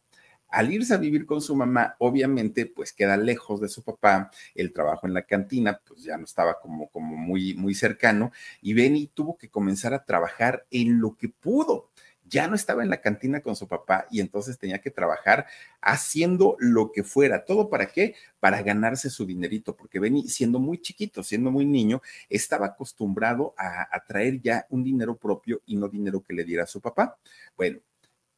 Al 0.51 0.73
irse 0.73 0.95
a 0.95 0.99
vivir 0.99 1.27
con 1.27 1.41
su 1.41 1.55
mamá, 1.55 1.95
obviamente, 1.99 2.67
pues 2.67 2.93
queda 2.93 3.17
lejos 3.17 3.61
de 3.61 3.69
su 3.69 3.83
papá, 3.83 4.31
el 4.55 4.73
trabajo 4.73 5.07
en 5.07 5.15
la 5.15 5.23
cantina, 5.23 5.81
pues 5.87 6.03
ya 6.03 6.17
no 6.17 6.25
estaba 6.25 6.61
como, 6.61 6.89
como 6.89 7.17
muy, 7.17 7.55
muy 7.55 7.75
cercano, 7.75 8.33
y 8.61 8.75
Benny 8.75 9.07
tuvo 9.15 9.37
que 9.37 9.49
comenzar 9.49 9.95
a 9.95 10.05
trabajar 10.05 10.67
en 10.71 11.01
lo 11.01 11.17
que 11.17 11.29
pudo. 11.29 11.91
Ya 12.25 12.47
no 12.47 12.55
estaba 12.55 12.85
en 12.85 12.91
la 12.91 13.01
cantina 13.01 13.41
con 13.41 13.57
su 13.57 13.67
papá 13.67 14.07
y 14.09 14.21
entonces 14.21 14.57
tenía 14.57 14.81
que 14.81 14.93
trabajar 14.93 15.47
haciendo 15.81 16.57
lo 16.61 16.93
que 16.93 17.03
fuera. 17.03 17.45
¿Todo 17.45 17.69
para 17.69 17.87
qué? 17.87 18.15
Para 18.39 18.63
ganarse 18.63 19.11
su 19.11 19.27
dinerito, 19.27 19.75
porque 19.77 19.99
Benny, 19.99 20.29
siendo 20.29 20.61
muy 20.61 20.79
chiquito, 20.79 21.25
siendo 21.25 21.51
muy 21.51 21.65
niño, 21.67 22.03
estaba 22.29 22.67
acostumbrado 22.67 23.53
a, 23.59 23.89
a 23.91 24.05
traer 24.05 24.41
ya 24.41 24.65
un 24.71 24.85
dinero 24.85 25.17
propio 25.17 25.61
y 25.67 25.77
no 25.77 25.89
dinero 25.89 26.23
que 26.23 26.35
le 26.35 26.45
diera 26.45 26.67
su 26.67 26.81
papá. 26.81 27.19
Bueno, 27.57 27.81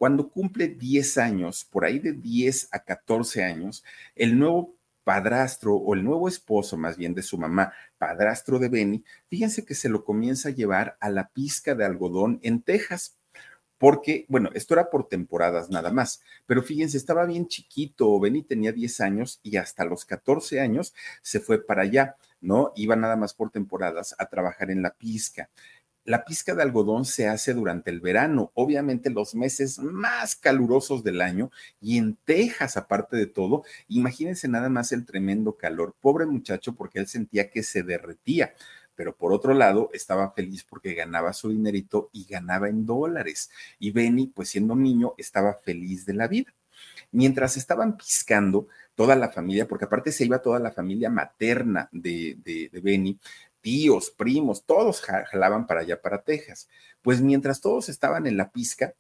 cuando 0.03 0.31
cumple 0.31 0.67
10 0.67 1.17
años, 1.19 1.65
por 1.65 1.85
ahí 1.85 2.01
de 2.01 2.13
10 2.13 2.71
a 2.73 2.81
14 2.81 3.45
años, 3.45 3.85
el 4.17 4.37
nuevo 4.37 4.75
padrastro 5.05 5.77
o 5.77 5.95
el 5.95 6.03
nuevo 6.03 6.27
esposo 6.27 6.77
más 6.77 6.97
bien 6.97 7.15
de 7.15 7.23
su 7.23 7.39
mamá, 7.39 7.73
padrastro 7.99 8.59
de 8.59 8.69
Benny, 8.69 9.05
fíjense 9.29 9.65
que 9.65 9.77
se 9.77 9.89
lo 9.89 10.05
comienza 10.05 10.49
a 10.49 10.53
llevar 10.53 10.97
a 10.99 11.09
la 11.09 11.29
pizca 11.29 11.77
de 11.77 11.85
algodón 11.85 12.41
en 12.43 12.63
Texas. 12.63 13.17
Porque, 13.79 14.27
bueno, 14.29 14.51
esto 14.55 14.75
era 14.75 14.91
por 14.91 15.09
temporadas 15.09 15.71
nada 15.71 15.93
más, 15.93 16.21
pero 16.47 16.65
fíjense, 16.65 16.97
estaba 16.97 17.25
bien 17.25 17.47
chiquito, 17.47 18.19
Benny 18.19 18.43
tenía 18.43 18.73
10 18.73 19.01
años 19.03 19.39
y 19.45 19.57
hasta 19.57 19.85
los 19.85 20.05
14 20.05 20.61
años 20.61 20.95
se 21.23 21.39
fue 21.39 21.65
para 21.65 21.83
allá, 21.83 22.17
¿no? 22.41 22.73
Iba 22.75 22.97
nada 22.97 23.15
más 23.15 23.35
por 23.35 23.51
temporadas 23.51 24.17
a 24.19 24.27
trabajar 24.27 24.73
en 24.73 24.83
la 24.83 24.95
pizca. 24.95 25.49
La 26.05 26.25
pizca 26.25 26.55
de 26.55 26.63
algodón 26.63 27.05
se 27.05 27.29
hace 27.29 27.55
durante 27.55 27.91
el 27.91 28.01
verano, 28.01 28.51
obviamente 28.55 29.09
los 29.09 29.35
meses 29.35 29.79
más 29.79 30.35
calurosos 30.35 31.05
del 31.05 31.21
año 31.21 31.51
y 31.81 31.99
en 31.99 32.17
Texas, 32.25 32.77
aparte 32.77 33.17
de 33.17 33.27
todo, 33.27 33.63
imagínense 33.89 34.49
nada 34.49 34.69
más 34.69 34.91
el 34.91 35.07
tremendo 35.07 35.57
calor. 35.57 35.95
Pobre 36.01 36.27
muchacho 36.27 36.75
porque 36.75 36.99
él 36.99 37.07
sentía 37.07 37.51
que 37.51 37.63
se 37.63 37.83
derretía 37.83 38.55
pero 38.95 39.17
por 39.17 39.33
otro 39.33 39.55
lado 39.55 39.91
estaba 39.95 40.33
feliz 40.33 40.65
porque 40.65 40.95
ganaba 40.95 41.33
su 41.33 41.49
dinerito 41.49 42.11
y 42.13 42.25
ganaba 42.25 42.69
en 42.69 42.85
dólares. 42.85 43.51
Y 43.79 43.91
Benny, 43.91 44.27
pues 44.27 44.51
siendo 44.51 44.77
niño, 44.77 45.15
estaba 45.17 45.55
feliz 45.55 46.05
de 46.05 46.15
la 46.15 46.29
vida. 46.29 46.55
Mientras 47.11 47.57
estaban 47.57 47.97
piscando, 47.97 48.69
toda 48.95 49.17
la 49.17 49.31
familia, 49.31 49.67
porque 49.67 49.87
aparte 49.87 50.13
se 50.13 50.25
iba 50.25 50.43
toda 50.43 50.59
la 50.59 50.73
familia 50.73 51.11
materna 51.11 51.89
de, 51.93 52.37
de, 52.45 52.69
de 52.71 52.81
Benny, 52.81 53.19
tíos, 53.63 54.11
primos, 54.11 54.67
todos 54.67 55.01
jalaban 55.01 55.67
para 55.67 55.81
allá, 55.81 56.03
para 56.03 56.23
Texas. 56.23 56.69
Pues 57.01 57.23
mientras 57.23 57.61
todos 57.61 57.89
estaban 57.89 58.27
en 58.27 58.37
la 58.37 58.51
pizca, 58.53 58.95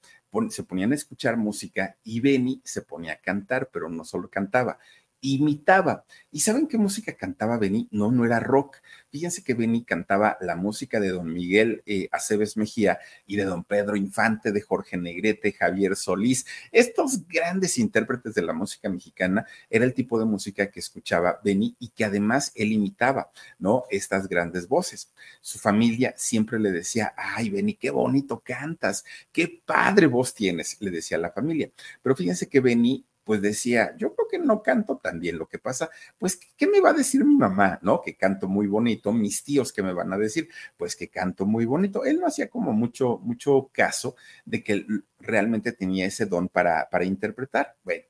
se 0.49 0.63
ponían 0.63 0.93
a 0.93 0.95
escuchar 0.95 1.37
música 1.37 1.97
y 2.03 2.21
Benny 2.21 2.63
se 2.65 2.81
ponía 2.81 3.13
a 3.15 3.21
cantar, 3.21 3.69
pero 3.71 3.91
no 3.91 4.05
solo 4.05 4.31
cantaba, 4.31 4.79
imitaba. 5.23 6.05
¿Y 6.31 6.41
saben 6.41 6.67
qué 6.67 6.77
música 6.77 7.15
cantaba 7.17 7.57
Benny? 7.57 7.89
No, 7.91 8.11
no 8.11 8.27
era 8.27 8.41
rock. 8.41 8.79
Fíjense 9.11 9.43
que 9.45 9.55
Benny 9.55 9.85
cantaba 9.85 10.37
la 10.41 10.57
música 10.57 10.99
de 10.99 11.11
don 11.11 11.33
Miguel 11.33 11.83
eh, 11.87 12.09
Aceves 12.11 12.57
Mejía 12.57 12.99
y 13.27 13.37
de 13.37 13.45
don 13.45 13.65
Pedro 13.65 13.97
Infante, 13.97 14.53
de 14.53 14.61
Jorge 14.61 14.97
Negrete, 14.97 15.53
Javier 15.53 15.95
Solís. 15.97 16.45
Estos 16.73 17.27
grandes 17.29 17.79
intérpretes 17.79 18.35
de 18.35 18.43
la 18.43 18.53
música 18.53 18.89
mexicana 18.89 19.47
era 19.71 19.85
el 19.85 19.95
tipo 19.95 20.19
de 20.19 20.25
música 20.25 20.71
que 20.71 20.81
escuchaba 20.81 21.41
Benny 21.45 21.77
y 21.79 21.91
que 21.91 22.05
además 22.05 22.51
él 22.57 22.73
imitaba, 22.73 23.31
¿no? 23.59 23.85
Estas 23.91 24.29
grandes 24.29 24.67
voces. 24.67 25.13
Su 25.41 25.59
familia 25.59 26.15
siempre 26.17 26.59
le 26.59 26.73
decía, 26.73 27.15
ay, 27.17 27.49
Benny, 27.49 27.75
qué 27.75 27.91
bonito 27.91 28.41
cantas, 28.41 29.05
qué 29.31 29.63
padre 29.65 30.07
voz 30.07 30.35
tienes, 30.35 30.77
le 30.81 30.91
decía 30.91 31.17
la 31.17 31.31
familia. 31.31 31.71
Pero 32.03 32.17
fíjense 32.17 32.49
que 32.49 32.61
Benny 32.61 33.07
pues 33.25 33.41
decía, 33.43 33.95
yo 33.97 34.15
creo 34.15 34.29
que 34.29 34.39
no 34.39 34.63
canto 34.63 34.97
tan 34.99 35.21
bien. 35.21 35.39
Lo 35.39 35.47
que 35.49 35.59
pasa, 35.59 35.91
pues, 36.19 36.39
¿qué 36.57 36.67
me 36.67 36.81
va 36.81 36.91
a 36.91 36.95
decir 36.95 37.25
mi 37.25 37.37
mamá? 37.37 37.79
¿No? 37.83 38.01
Que 38.03 38.17
canto 38.17 38.49
muy 38.49 38.67
bonito. 38.67 39.13
Mis 39.13 39.45
tíos, 39.45 39.73
¿qué 39.73 39.83
me 39.83 39.93
van 39.93 40.13
a 40.13 40.19
decir? 40.19 40.49
Pues 40.77 40.97
que 40.97 41.09
canto 41.09 41.47
muy 41.47 41.65
bonito. 41.65 42.05
Él 42.05 42.21
no 42.21 42.27
hacía 42.27 42.49
como 42.51 42.73
mucho, 42.73 43.19
mucho 43.23 43.71
caso 43.73 44.17
de 44.45 44.63
que 44.63 44.87
realmente 45.21 45.73
tenía 45.73 46.07
ese 46.07 46.27
don 46.27 46.49
para, 46.49 46.89
para 46.91 47.05
interpretar. 47.05 47.77
Bueno, 47.85 48.05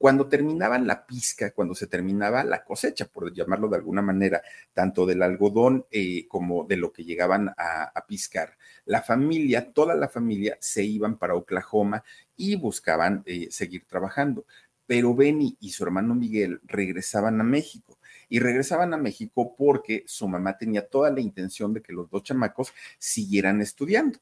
cuando 0.00 0.28
terminaban 0.28 0.86
la 0.86 1.04
pizca, 1.04 1.50
cuando 1.50 1.74
se 1.74 1.86
terminaba 1.86 2.42
la 2.42 2.64
cosecha, 2.64 3.04
por 3.04 3.34
llamarlo 3.34 3.68
de 3.68 3.76
alguna 3.76 4.00
manera, 4.00 4.40
tanto 4.72 5.04
del 5.04 5.20
algodón 5.20 5.84
eh, 5.90 6.26
como 6.26 6.64
de 6.64 6.78
lo 6.78 6.90
que 6.90 7.04
llegaban 7.04 7.50
a, 7.58 8.06
piscar, 8.08 8.56
la 8.86 9.02
familia, 9.02 9.74
toda 9.74 9.94
la 9.94 10.08
familia 10.08 10.56
se 10.58 10.82
iban 10.84 11.18
para 11.18 11.34
Oklahoma 11.34 12.02
y 12.34 12.56
buscaban 12.56 13.22
eh, 13.26 13.48
seguir 13.50 13.84
trabajando. 13.86 14.46
Pero 14.86 15.14
Benny 15.14 15.58
y 15.60 15.68
su 15.68 15.84
hermano 15.84 16.14
Miguel 16.14 16.62
regresaban 16.64 17.38
a 17.38 17.44
México 17.44 17.98
y 18.30 18.38
regresaban 18.38 18.94
a 18.94 18.96
México 18.96 19.54
porque 19.54 20.04
su 20.06 20.26
mamá 20.26 20.56
tenía 20.56 20.88
toda 20.88 21.10
la 21.10 21.20
intención 21.20 21.74
de 21.74 21.82
que 21.82 21.92
los 21.92 22.08
dos 22.08 22.22
chamacos 22.22 22.72
siguieran 22.98 23.60
estudiando. 23.60 24.18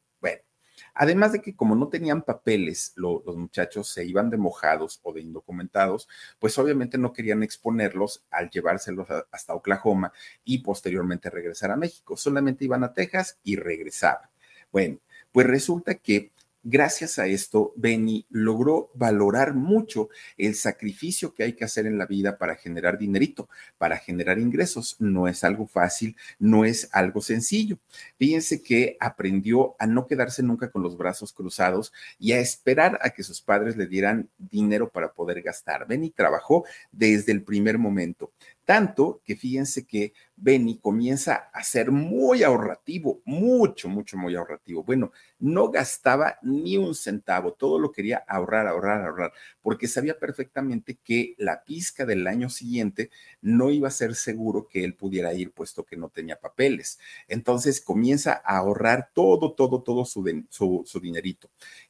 Además 1.00 1.30
de 1.30 1.40
que 1.40 1.54
como 1.54 1.76
no 1.76 1.88
tenían 1.88 2.22
papeles, 2.22 2.92
lo, 2.96 3.22
los 3.24 3.36
muchachos 3.36 3.88
se 3.88 4.04
iban 4.04 4.30
de 4.30 4.36
mojados 4.36 4.98
o 5.04 5.12
de 5.12 5.20
indocumentados, 5.20 6.08
pues 6.40 6.58
obviamente 6.58 6.98
no 6.98 7.12
querían 7.12 7.44
exponerlos 7.44 8.24
al 8.32 8.50
llevárselos 8.50 9.06
hasta 9.30 9.54
Oklahoma 9.54 10.12
y 10.44 10.58
posteriormente 10.58 11.30
regresar 11.30 11.70
a 11.70 11.76
México. 11.76 12.16
Solamente 12.16 12.64
iban 12.64 12.82
a 12.82 12.94
Texas 12.94 13.38
y 13.44 13.54
regresaban. 13.54 14.28
Bueno, 14.72 14.98
pues 15.30 15.46
resulta 15.46 15.94
que 15.94 16.32
Gracias 16.64 17.20
a 17.20 17.26
esto, 17.26 17.72
Benny 17.76 18.26
logró 18.30 18.90
valorar 18.94 19.54
mucho 19.54 20.08
el 20.36 20.56
sacrificio 20.56 21.32
que 21.32 21.44
hay 21.44 21.52
que 21.52 21.64
hacer 21.64 21.86
en 21.86 21.98
la 21.98 22.04
vida 22.04 22.36
para 22.36 22.56
generar 22.56 22.98
dinerito, 22.98 23.48
para 23.78 23.96
generar 23.96 24.40
ingresos. 24.40 24.96
No 24.98 25.28
es 25.28 25.44
algo 25.44 25.68
fácil, 25.68 26.16
no 26.40 26.64
es 26.64 26.88
algo 26.92 27.20
sencillo. 27.20 27.78
Fíjense 28.18 28.60
que 28.60 28.96
aprendió 28.98 29.76
a 29.78 29.86
no 29.86 30.08
quedarse 30.08 30.42
nunca 30.42 30.70
con 30.70 30.82
los 30.82 30.96
brazos 30.96 31.32
cruzados 31.32 31.92
y 32.18 32.32
a 32.32 32.40
esperar 32.40 32.98
a 33.02 33.10
que 33.10 33.22
sus 33.22 33.40
padres 33.40 33.76
le 33.76 33.86
dieran 33.86 34.28
dinero 34.36 34.90
para 34.90 35.12
poder 35.12 35.42
gastar. 35.42 35.86
Benny 35.86 36.10
trabajó 36.10 36.64
desde 36.90 37.30
el 37.30 37.42
primer 37.44 37.78
momento. 37.78 38.32
Tanto 38.68 39.22
que 39.24 39.34
fíjense 39.34 39.86
que 39.86 40.12
Benny 40.36 40.78
comienza 40.78 41.48
a 41.54 41.64
ser 41.64 41.90
muy 41.90 42.42
ahorrativo, 42.42 43.22
mucho, 43.24 43.88
mucho, 43.88 44.18
muy 44.18 44.36
ahorrativo. 44.36 44.84
Bueno, 44.84 45.10
no 45.38 45.70
gastaba 45.70 46.36
ni 46.42 46.76
un 46.76 46.94
centavo, 46.94 47.54
todo 47.54 47.78
lo 47.78 47.90
quería 47.90 48.22
ahorrar, 48.28 48.66
ahorrar, 48.66 49.06
ahorrar, 49.06 49.32
porque 49.62 49.88
sabía 49.88 50.18
perfectamente 50.18 50.98
que 51.02 51.34
la 51.38 51.64
pizca 51.64 52.04
del 52.04 52.26
año 52.26 52.50
siguiente 52.50 53.08
no 53.40 53.70
iba 53.70 53.88
a 53.88 53.90
ser 53.90 54.14
seguro 54.14 54.68
que 54.68 54.84
él 54.84 54.94
pudiera 54.94 55.32
ir, 55.32 55.50
puesto 55.52 55.86
que 55.86 55.96
no 55.96 56.10
tenía 56.10 56.38
papeles. 56.38 56.98
Entonces 57.26 57.80
comienza 57.80 58.42
a 58.44 58.58
ahorrar 58.58 59.08
todo, 59.14 59.54
todo, 59.54 59.82
todo 59.82 60.04
su, 60.04 60.22
su, 60.50 61.00
dinerito. 61.00 61.48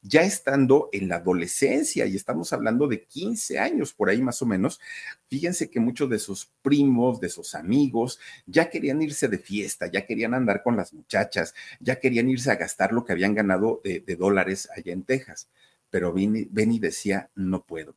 Ya 0.08 0.22
estando 0.22 0.88
en 0.92 1.08
la 1.08 1.16
adolescencia, 1.16 2.06
y 2.06 2.16
estamos 2.16 2.54
hablando 2.54 2.88
de 2.88 3.04
15 3.04 3.58
años 3.58 3.92
por 3.92 4.08
ahí 4.08 4.22
más 4.22 4.40
o 4.40 4.46
menos, 4.46 4.80
fíjense 5.28 5.68
que 5.68 5.80
muchos 5.80 6.08
de 6.08 6.18
sus 6.18 6.46
primos, 6.62 7.20
de 7.20 7.28
sus 7.28 7.54
amigos, 7.54 8.18
ya 8.46 8.70
querían 8.70 9.02
irse 9.02 9.28
de 9.28 9.38
fiesta, 9.38 9.86
ya 9.86 10.06
querían 10.06 10.32
andar 10.32 10.62
con 10.62 10.78
las 10.78 10.94
muchachas, 10.94 11.54
ya 11.78 12.00
querían 12.00 12.30
irse 12.30 12.50
a 12.50 12.56
gastar 12.56 12.92
lo 12.92 13.04
que 13.04 13.12
habían 13.12 13.34
ganado 13.34 13.82
de, 13.84 14.16
dólares 14.16 14.68
allá 14.74 14.92
en 14.94 15.02
Texas. 15.02 15.48
Pero 15.90 16.12
Benny 16.14 16.78
decía, 16.78 17.30
no 17.34 17.64
puedo 17.64 17.94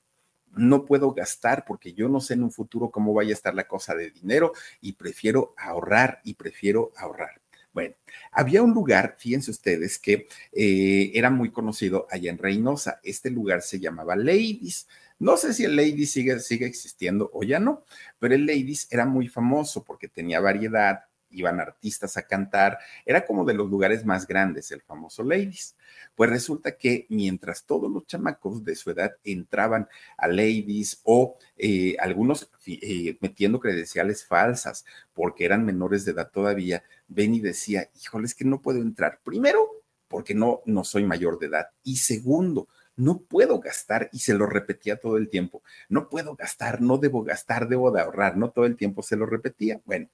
no 0.54 0.86
puedo 0.86 1.14
gastar 1.14 1.64
porque 1.66 1.94
yo 1.94 2.10
no 2.10 2.20
sé 2.20 2.34
en 2.34 2.44
un 2.44 2.52
futuro 2.52 2.92
cómo 2.92 3.14
vaya 3.14 3.30
a 3.32 3.34
estar 3.34 3.56
la 3.56 3.68
cosa 3.68 3.96
de 3.96 4.12
dinero 4.12 4.52
y 4.82 4.94
prefiero 4.94 5.54
ahorrar 5.58 6.20
y 6.26 6.34
prefiero 6.34 6.92
ahorrar. 6.98 7.41
Bueno, 7.74 7.96
había 8.32 8.62
un 8.62 8.74
lugar, 8.74 9.16
fíjense 9.18 9.52
ustedes, 9.52 9.98
que 9.98 10.28
eh, 10.52 11.12
era 11.14 11.30
muy 11.30 11.52
conocido 11.52 12.06
allá 12.10 12.30
en 12.30 12.38
Reynosa. 12.38 13.00
Este 13.04 13.30
lugar 13.30 13.62
se 13.62 13.80
llamaba 13.80 14.16
Ladies. 14.16 14.88
No 15.20 15.38
sé 15.38 15.54
si 15.54 15.64
el 15.64 15.76
Ladies 15.76 16.12
sigue, 16.12 16.40
sigue 16.40 16.66
existiendo 16.66 17.30
o 17.34 17.44
ya 17.44 17.60
no, 17.60 17.86
pero 18.20 18.36
el 18.36 18.46
Ladies 18.46 18.88
era 18.92 19.06
muy 19.06 19.28
famoso 19.28 19.84
porque 19.84 20.08
tenía 20.10 20.40
variedad, 20.42 21.06
iban 21.32 21.60
artistas 21.60 22.18
a 22.18 22.24
cantar, 22.24 22.78
era 23.06 23.26
como 23.26 23.46
de 23.46 23.54
los 23.54 23.70
lugares 23.70 24.06
más 24.06 24.28
grandes, 24.28 24.72
el 24.72 24.82
famoso 24.82 25.24
Ladies. 25.24 25.76
Pues 26.16 26.30
resulta 26.30 26.78
que 26.78 27.06
mientras 27.10 27.66
todos 27.66 27.92
los 27.92 28.06
chamacos 28.06 28.64
de 28.64 28.76
su 28.76 28.92
edad 28.92 29.12
entraban 29.24 29.88
a 30.18 30.28
Ladies 30.28 31.02
o 31.04 31.38
eh, 31.58 31.96
algunos 32.00 32.50
eh, 32.66 33.18
metiendo 33.22 33.60
credenciales 33.60 34.26
falsas 34.26 34.86
porque 35.14 35.46
eran 35.46 35.66
menores 35.66 36.06
de 36.06 36.12
edad 36.12 36.30
todavía, 36.32 36.84
Benny 37.08 37.40
decía, 37.40 37.90
híjole, 38.02 38.26
es 38.26 38.36
que 38.36 38.46
no 38.46 38.62
puedo 38.62 38.82
entrar. 38.82 39.20
Primero, 39.24 39.68
porque 40.08 40.34
no, 40.34 40.62
no 40.66 40.84
soy 40.84 41.06
mayor 41.06 41.40
de 41.40 41.48
edad. 41.48 41.68
Y 41.84 41.98
segundo, 41.98 42.68
no 42.96 43.20
puedo 43.22 43.60
gastar, 43.60 44.10
y 44.12 44.20
se 44.20 44.34
lo 44.34 44.46
repetía 44.46 45.00
todo 45.00 45.18
el 45.18 45.30
tiempo, 45.30 45.64
no 45.90 46.10
puedo 46.10 46.36
gastar, 46.36 46.82
no 46.82 46.98
debo 46.98 47.24
gastar, 47.24 47.68
debo 47.68 47.92
de 47.92 48.02
ahorrar, 48.02 48.38
no 48.38 48.52
todo 48.52 48.66
el 48.66 48.76
tiempo 48.76 49.02
se 49.02 49.16
lo 49.16 49.26
repetía. 49.26 49.82
Bueno, 49.86 50.08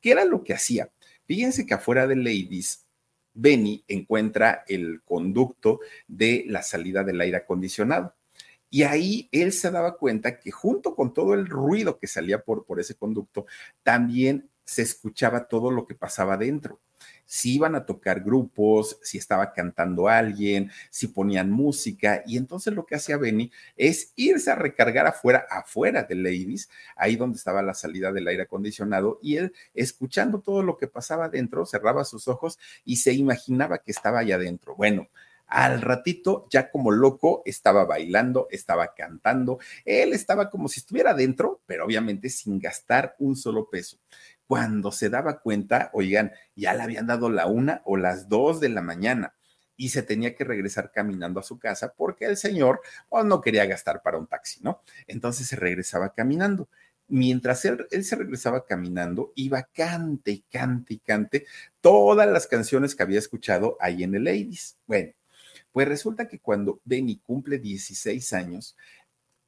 ¿qué 0.00 0.12
era 0.12 0.24
lo 0.24 0.44
que 0.44 0.54
hacía? 0.54 0.90
Fíjense 1.24 1.66
que 1.66 1.74
afuera 1.74 2.06
de 2.06 2.16
Ladies, 2.16 2.86
Benny 3.34 3.84
encuentra 3.86 4.64
el 4.66 5.02
conducto 5.04 5.80
de 6.06 6.44
la 6.48 6.62
salida 6.62 7.04
del 7.04 7.20
aire 7.20 7.36
acondicionado. 7.36 8.14
Y 8.70 8.82
ahí 8.82 9.28
él 9.32 9.52
se 9.52 9.70
daba 9.70 9.96
cuenta 9.96 10.38
que 10.38 10.50
junto 10.50 10.94
con 10.94 11.14
todo 11.14 11.34
el 11.34 11.46
ruido 11.46 11.98
que 11.98 12.06
salía 12.06 12.42
por, 12.42 12.66
por 12.66 12.80
ese 12.80 12.94
conducto, 12.94 13.46
también 13.82 14.50
se 14.68 14.82
escuchaba 14.82 15.48
todo 15.48 15.70
lo 15.70 15.86
que 15.86 15.94
pasaba 15.94 16.36
dentro 16.36 16.78
si 17.24 17.54
iban 17.54 17.74
a 17.74 17.86
tocar 17.86 18.20
grupos, 18.20 18.98
si 19.02 19.18
estaba 19.18 19.52
cantando 19.52 20.08
alguien, 20.08 20.70
si 20.90 21.08
ponían 21.08 21.50
música. 21.50 22.22
Y 22.26 22.36
entonces 22.36 22.74
lo 22.74 22.86
que 22.86 22.96
hacía 22.96 23.16
Benny 23.16 23.50
es 23.76 24.12
irse 24.16 24.50
a 24.50 24.56
recargar 24.56 25.06
afuera, 25.06 25.46
afuera 25.50 26.04
de 26.04 26.14
Ladies, 26.16 26.68
ahí 26.96 27.16
donde 27.16 27.36
estaba 27.36 27.62
la 27.62 27.74
salida 27.74 28.12
del 28.12 28.28
aire 28.28 28.42
acondicionado, 28.42 29.18
y 29.22 29.36
él, 29.36 29.52
escuchando 29.74 30.40
todo 30.40 30.62
lo 30.62 30.76
que 30.76 30.86
pasaba 30.88 31.28
dentro, 31.28 31.66
cerraba 31.66 32.04
sus 32.04 32.28
ojos 32.28 32.58
y 32.84 32.96
se 32.96 33.12
imaginaba 33.12 33.78
que 33.78 33.92
estaba 33.92 34.20
allá 34.20 34.36
adentro. 34.36 34.74
Bueno, 34.74 35.08
al 35.48 35.80
ratito, 35.80 36.46
ya 36.50 36.70
como 36.70 36.90
loco, 36.90 37.42
estaba 37.46 37.86
bailando, 37.86 38.48
estaba 38.50 38.94
cantando, 38.94 39.58
él 39.86 40.12
estaba 40.12 40.50
como 40.50 40.68
si 40.68 40.80
estuviera 40.80 41.14
dentro, 41.14 41.62
pero 41.66 41.86
obviamente 41.86 42.28
sin 42.28 42.58
gastar 42.58 43.16
un 43.18 43.34
solo 43.34 43.68
peso. 43.70 43.96
Cuando 44.48 44.90
se 44.92 45.10
daba 45.10 45.40
cuenta, 45.40 45.90
oigan, 45.92 46.32
ya 46.56 46.72
le 46.72 46.82
habían 46.82 47.06
dado 47.06 47.28
la 47.28 47.46
una 47.46 47.82
o 47.84 47.98
las 47.98 48.28
dos 48.28 48.60
de 48.60 48.70
la 48.70 48.80
mañana 48.80 49.34
y 49.76 49.90
se 49.90 50.02
tenía 50.02 50.34
que 50.34 50.44
regresar 50.44 50.90
caminando 50.90 51.38
a 51.38 51.42
su 51.42 51.58
casa 51.58 51.92
porque 51.94 52.24
el 52.24 52.38
señor 52.38 52.80
pues, 53.10 53.26
no 53.26 53.42
quería 53.42 53.66
gastar 53.66 54.02
para 54.02 54.16
un 54.16 54.26
taxi, 54.26 54.60
¿no? 54.62 54.82
Entonces 55.06 55.46
se 55.46 55.56
regresaba 55.56 56.14
caminando. 56.14 56.68
Mientras 57.08 57.64
él, 57.66 57.86
él, 57.90 58.04
se 58.04 58.16
regresaba 58.16 58.64
caminando, 58.64 59.32
iba 59.36 59.62
cante 59.62 60.30
y 60.30 60.40
cante 60.50 60.94
y 60.94 60.98
cante 60.98 61.46
todas 61.82 62.26
las 62.26 62.46
canciones 62.46 62.94
que 62.94 63.02
había 63.02 63.18
escuchado 63.18 63.76
ahí 63.80 64.02
en 64.02 64.14
el 64.14 64.24
Ladies. 64.24 64.78
Bueno, 64.86 65.12
pues 65.72 65.86
resulta 65.88 66.26
que 66.26 66.38
cuando 66.38 66.80
Benny 66.84 67.18
cumple 67.18 67.58
16 67.58 68.32
años, 68.32 68.76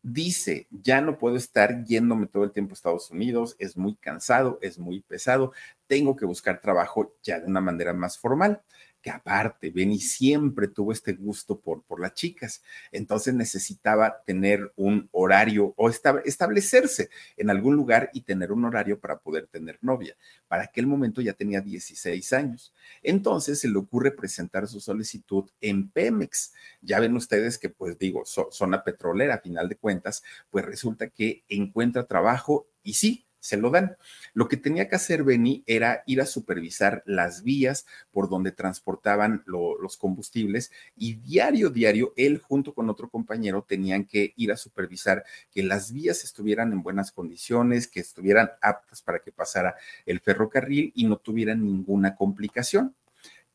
dice, 0.03 0.67
ya 0.71 1.01
no 1.01 1.19
puedo 1.19 1.37
estar 1.37 1.85
yéndome 1.85 2.27
todo 2.27 2.45
el 2.45 2.53
tiempo 2.53 2.73
a 2.73 2.75
Estados 2.75 3.11
Unidos, 3.11 3.57
es 3.59 3.77
muy 3.77 3.95
cansado, 3.97 4.59
es 4.63 4.79
muy 4.79 5.01
pesado, 5.03 5.53
tengo 5.87 6.17
que 6.17 6.27
buscar 6.27 6.61
trabajo 6.61 7.15
ya 7.23 7.41
de 7.41 7.47
una 7.47 7.61
manera 7.61 7.93
más 7.93 8.19
formal 8.19 8.63
que 9.01 9.11
aparte, 9.11 9.71
Benny 9.71 9.99
siempre 9.99 10.69
tuvo 10.69 10.93
este 10.93 11.13
gusto 11.15 11.59
por, 11.59 11.83
por 11.83 12.01
las 12.01 12.15
chicas, 12.15 12.63
entonces 12.93 13.35
necesitaba 13.35 14.23
tener 14.25 14.73
un 14.77 15.09
horario 15.13 15.75
o 15.77 15.89
establecerse 15.89 17.11
en 17.37 17.51
algún 17.51 17.77
lugar 17.77 18.11
y 18.13 18.23
tener 18.23 18.53
un 18.53 18.65
horario 18.65 19.01
para 19.01 19.19
poder 19.19 19.47
tener 19.47 19.79
novia. 19.81 20.17
Para 20.49 20.65
aquel 20.65 20.87
momento 20.87 21.21
ya 21.21 21.33
tenía 21.33 21.61
16 21.61 22.33
años. 22.33 22.75
Entonces 23.03 23.61
se 23.61 23.69
le 23.69 23.79
ocurre 23.79 24.11
presentar 24.11 24.67
su 24.69 24.81
solicitud 24.81 25.49
en 25.61 25.89
Pemex. 25.91 26.53
Ya 26.83 27.01
ven 27.01 27.17
ustedes 27.17 27.59
que, 27.59 27.69
pues 27.71 27.99
digo, 27.99 28.25
zona 28.25 28.85
petrolera, 28.85 29.35
a 29.37 29.39
final 29.39 29.69
de 29.69 29.77
cuentas, 29.77 30.23
pues 30.51 30.65
resulta 30.65 31.09
que 31.09 31.45
encuentra 31.49 32.07
trabajo 32.07 32.69
y 32.83 32.95
sí, 32.95 33.27
se 33.41 33.57
lo 33.57 33.71
dan. 33.71 33.97
Lo 34.35 34.49
que 34.49 34.57
tenía 34.57 34.89
que 34.89 34.97
hacer 34.97 35.25
Benny 35.25 35.65
era 35.67 36.03
ir 36.07 36.21
a 36.21 36.27
supervisar 36.27 37.03
las 37.07 37.43
vías 37.43 37.87
por 38.13 38.29
donde 38.29 38.53
transportaban 38.53 39.43
los 39.47 39.97
combustibles 39.97 40.71
y 40.97 41.15
diario, 41.15 41.71
diario, 41.71 42.13
él 42.17 42.39
junto 42.39 42.75
con 42.75 42.89
otro 42.91 43.09
compañero 43.09 43.65
tenían 43.67 44.05
que 44.05 44.35
ir 44.37 44.53
a 44.53 44.57
supervisar 44.57 45.25
que 45.51 45.63
las 45.63 45.93
vías 45.93 46.23
estuvieran 46.23 46.73
en 46.73 46.83
buenas 46.83 47.11
condiciones, 47.11 47.89
que 47.89 48.01
estuvieran 48.01 48.51
aptas 48.61 49.03
para 49.03 49.21
que 49.21 49.33
pasara 49.33 49.75
el 50.07 50.21
ferrocarril 50.21 50.93
y 50.95 51.05
no 51.05 51.17
tuvieran 51.17 51.65
ninguna 51.65 52.15
complicación. 52.15 52.95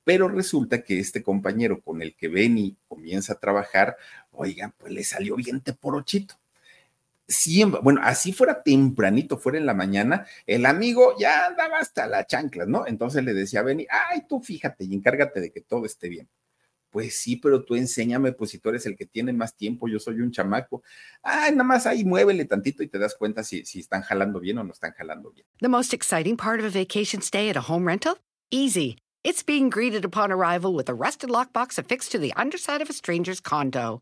Pero 0.03 0.27
resulta 0.27 0.83
que 0.83 0.99
este 0.99 1.23
compañero 1.23 1.81
con 1.81 2.01
el 2.01 2.15
que 2.15 2.27
Benny 2.27 2.77
comienza 2.87 3.33
a 3.33 3.39
trabajar, 3.39 3.97
oigan, 4.31 4.73
pues 4.77 4.93
le 4.93 5.03
salió 5.03 5.35
bien 5.35 5.61
teporochito 5.61 6.35
siempre, 7.27 7.81
bueno, 7.81 8.01
así 8.03 8.33
fuera 8.33 8.61
tempranito, 8.63 9.37
fuera 9.37 9.57
en 9.57 9.65
la 9.65 9.73
mañana, 9.73 10.25
el 10.45 10.65
amigo 10.65 11.15
ya 11.19 11.47
andaba 11.47 11.79
hasta 11.79 12.07
la 12.07 12.25
chancla, 12.25 12.65
¿no? 12.65 12.85
Entonces 12.87 13.23
le 13.23 13.33
decía 13.33 13.61
a 13.61 13.63
Benny, 13.63 13.87
ay, 13.89 14.23
tú 14.27 14.41
fíjate 14.41 14.85
y 14.85 14.93
encárgate 14.93 15.41
de 15.41 15.51
que 15.51 15.61
todo 15.61 15.85
esté 15.85 16.09
bien. 16.09 16.29
Pues 16.89 17.17
sí, 17.17 17.35
pero 17.35 17.65
tú 17.65 17.75
enséñame, 17.75 18.31
pues 18.31 18.51
si 18.51 18.59
tú 18.59 18.69
eres 18.69 18.85
el 18.85 18.95
que 18.95 19.05
tiene 19.05 19.33
más 19.33 19.57
tiempo, 19.57 19.89
yo 19.89 19.99
soy 19.99 20.21
un 20.21 20.31
chamaco. 20.31 20.81
Ay, 21.21 21.51
nada 21.51 21.65
más 21.65 21.85
ahí 21.85 22.05
muévele 22.05 22.45
tantito 22.45 22.83
y 22.83 22.87
te 22.87 22.97
das 22.97 23.15
cuenta 23.15 23.43
si, 23.43 23.65
si 23.65 23.79
están 23.79 24.01
jalando 24.01 24.39
bien 24.39 24.59
o 24.59 24.63
no 24.63 24.71
están 24.71 24.93
jalando 24.93 25.29
bien. 25.31 25.45
The 25.59 25.67
most 25.67 25.93
exciting 25.93 26.37
part 26.37 26.61
of 26.61 26.65
a 26.65 26.69
vacation 26.69 27.21
stay 27.21 27.49
at 27.49 27.57
a 27.57 27.69
home 27.69 27.85
rental? 27.85 28.17
Easy. 28.49 28.97
It's 29.25 29.43
being 29.43 29.69
greeted 29.69 30.05
upon 30.05 30.31
arrival 30.31 30.73
with 30.73 30.87
a 30.87 30.93
rusted 30.93 31.29
lockbox 31.29 31.77
affixed 31.77 32.13
to 32.13 32.17
the 32.17 32.31
underside 32.37 32.81
of 32.81 32.89
a 32.89 32.93
stranger's 32.93 33.41
condo. 33.41 34.01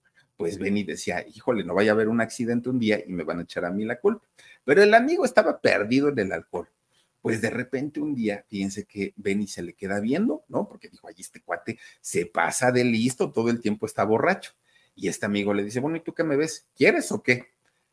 pues 0.41 0.57
Benny 0.57 0.83
decía, 0.83 1.23
híjole, 1.27 1.63
no 1.63 1.75
vaya 1.75 1.91
a 1.91 1.93
haber 1.93 2.07
un 2.07 2.19
accidente 2.19 2.67
un 2.67 2.79
día 2.79 2.99
y 3.05 3.11
me 3.11 3.23
van 3.23 3.37
a 3.37 3.43
echar 3.43 3.63
a 3.63 3.69
mí 3.69 3.85
la 3.85 3.99
culpa. 3.99 4.25
Pero 4.63 4.81
el 4.81 4.91
amigo 4.95 5.23
estaba 5.23 5.61
perdido 5.61 6.09
en 6.09 6.17
el 6.17 6.31
alcohol. 6.31 6.67
Pues 7.21 7.41
de 7.41 7.51
repente 7.51 7.99
un 7.99 8.15
día, 8.15 8.43
fíjense 8.47 8.85
que 8.85 9.13
Benny 9.17 9.45
se 9.45 9.61
le 9.61 9.73
queda 9.73 9.99
viendo, 9.99 10.43
¿no? 10.47 10.67
Porque 10.67 10.89
dijo, 10.89 11.07
allí 11.07 11.21
este 11.21 11.41
cuate 11.41 11.77
se 12.01 12.25
pasa 12.25 12.71
de 12.71 12.83
listo, 12.83 13.31
todo 13.31 13.51
el 13.51 13.61
tiempo 13.61 13.85
está 13.85 14.03
borracho. 14.03 14.53
Y 14.95 15.09
este 15.09 15.27
amigo 15.27 15.53
le 15.53 15.63
dice, 15.63 15.79
bueno, 15.79 15.97
¿y 15.97 16.01
tú 16.01 16.15
qué 16.15 16.23
me 16.23 16.35
ves? 16.35 16.65
¿Quieres 16.75 17.11
o 17.11 17.21
qué? 17.21 17.49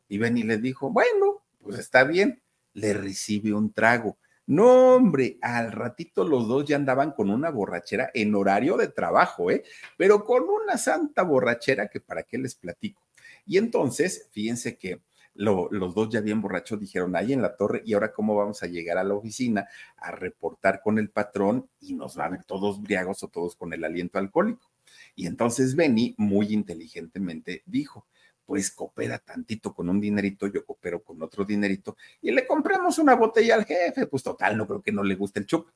Y 0.07 0.17
Benny 0.17 0.41
le 0.41 0.57
dijo, 0.57 0.89
bueno, 0.89 1.43
pues 1.61 1.77
está 1.77 2.03
bien. 2.03 2.41
Le 2.73 2.95
recibe 2.95 3.53
un 3.53 3.71
trago. 3.71 4.17
No, 4.49 4.95
hombre, 4.95 5.37
al 5.43 5.71
ratito 5.71 6.23
los 6.23 6.47
dos 6.47 6.65
ya 6.65 6.75
andaban 6.75 7.11
con 7.11 7.29
una 7.29 7.51
borrachera 7.51 8.09
en 8.15 8.33
horario 8.33 8.77
de 8.77 8.87
trabajo, 8.87 9.51
¿eh? 9.51 9.61
Pero 9.95 10.23
con 10.23 10.41
una 10.49 10.75
santa 10.79 11.21
borrachera 11.21 11.87
que 11.87 11.99
para 11.99 12.23
qué 12.23 12.39
les 12.39 12.55
platico. 12.55 12.99
Y 13.45 13.59
entonces, 13.59 14.27
fíjense 14.31 14.75
que 14.75 15.01
los 15.35 15.93
dos 15.93 16.09
ya 16.09 16.21
bien 16.21 16.41
borrachos 16.41 16.79
dijeron, 16.79 17.15
ahí 17.15 17.31
en 17.31 17.43
la 17.43 17.55
torre, 17.55 17.83
¿y 17.85 17.93
ahora 17.93 18.11
cómo 18.11 18.35
vamos 18.35 18.63
a 18.63 18.65
llegar 18.65 18.97
a 18.97 19.03
la 19.03 19.13
oficina 19.13 19.67
a 19.97 20.09
reportar 20.09 20.81
con 20.81 20.97
el 20.97 21.11
patrón 21.11 21.69
y 21.79 21.93
nos 21.93 22.15
van 22.15 22.43
todos 22.47 22.81
briagos 22.81 23.21
o 23.21 23.27
todos 23.27 23.55
con 23.55 23.71
el 23.73 23.83
aliento 23.83 24.17
alcohólico? 24.17 24.71
Y 25.13 25.27
entonces 25.27 25.75
Benny 25.75 26.15
muy 26.17 26.47
inteligentemente 26.51 27.61
dijo, 27.67 28.07
pues 28.49 28.71
coopera 28.71 29.19
tantito 29.19 29.75
con 29.75 29.89
un 29.89 30.01
dinerito, 30.01 30.47
yo 30.47 30.65
coopero 30.65 31.03
con 31.03 31.21
otro 31.21 31.45
dinerito 31.45 31.95
y 32.19 32.31
le 32.31 32.47
compramos 32.47 32.97
una 32.97 33.13
botella 33.13 33.53
al 33.53 33.63
jefe, 33.63 34.07
pues 34.07 34.23
total, 34.23 34.57
no 34.57 34.65
creo 34.65 34.81
que 34.81 34.91
no 34.91 35.03
le 35.03 35.13
guste 35.13 35.39
el 35.39 35.45
chup. 35.45 35.69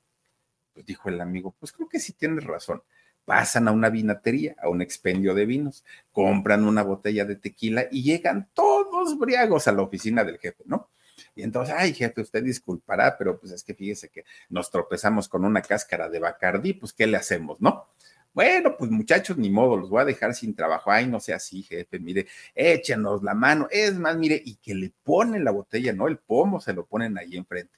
Pues 0.74 0.84
dijo 0.84 1.08
el 1.08 1.22
amigo, 1.22 1.56
pues 1.60 1.72
creo 1.72 1.88
que 1.88 2.00
sí 2.00 2.14
tienes 2.14 2.44
razón. 2.44 2.82
Pasan 3.26 3.68
a 3.68 3.72
una 3.72 3.92
vinatería, 3.92 4.56
a 4.60 4.70
un 4.70 4.82
expendio 4.82 5.36
de 5.36 5.46
vinos, 5.46 5.86
compran 6.12 6.66
una 6.66 6.82
botella 6.82 7.26
de 7.26 7.36
tequila 7.36 7.86
y 7.92 8.02
llegan 8.02 8.50
todos 8.56 9.20
briagos 9.20 9.68
a 9.68 9.72
la 9.72 9.84
oficina 9.84 10.24
del 10.24 10.40
jefe, 10.40 10.64
¿no? 10.66 10.90
Y 11.36 11.44
entonces, 11.44 11.76
ay, 11.78 11.94
jefe, 11.94 12.22
usted 12.22 12.44
disculpará, 12.44 13.20
pero 13.20 13.40
pues 13.40 13.52
es 13.52 13.64
que 13.64 13.76
fíjese 13.76 14.10
que 14.10 14.26
nos 14.50 14.72
tropezamos 14.72 15.30
con 15.30 15.46
una 15.46 15.62
cáscara 15.62 16.10
de 16.10 16.18
Bacardí, 16.18 16.74
pues 16.74 16.92
¿qué 16.92 17.06
le 17.06 17.18
hacemos, 17.18 17.62
no? 17.62 17.90
Bueno, 18.34 18.76
pues 18.78 18.90
muchachos, 18.90 19.38
ni 19.38 19.50
modo, 19.52 19.78
los 19.78 19.90
voy 19.90 20.02
a 20.02 20.06
dejar 20.06 20.34
sin 20.34 20.56
trabajo. 20.56 20.90
Ay, 20.92 21.06
no 21.08 21.20
sea 21.20 21.36
así, 21.36 21.62
jefe, 21.64 22.00
mire, 22.00 22.28
échenos 22.56 23.22
la 23.22 23.36
mano. 23.36 23.68
Es 23.70 23.96
más, 23.98 24.18
mire, 24.18 24.42
y 24.44 24.56
que 24.56 24.74
le 24.74 24.92
ponen 25.04 25.44
la 25.46 25.52
botella, 25.52 25.94
¿no? 25.94 26.08
El 26.08 26.18
pomo 26.18 26.60
se 26.60 26.74
lo 26.74 26.86
ponen 26.86 27.18
ahí 27.18 27.36
enfrente. 27.38 27.78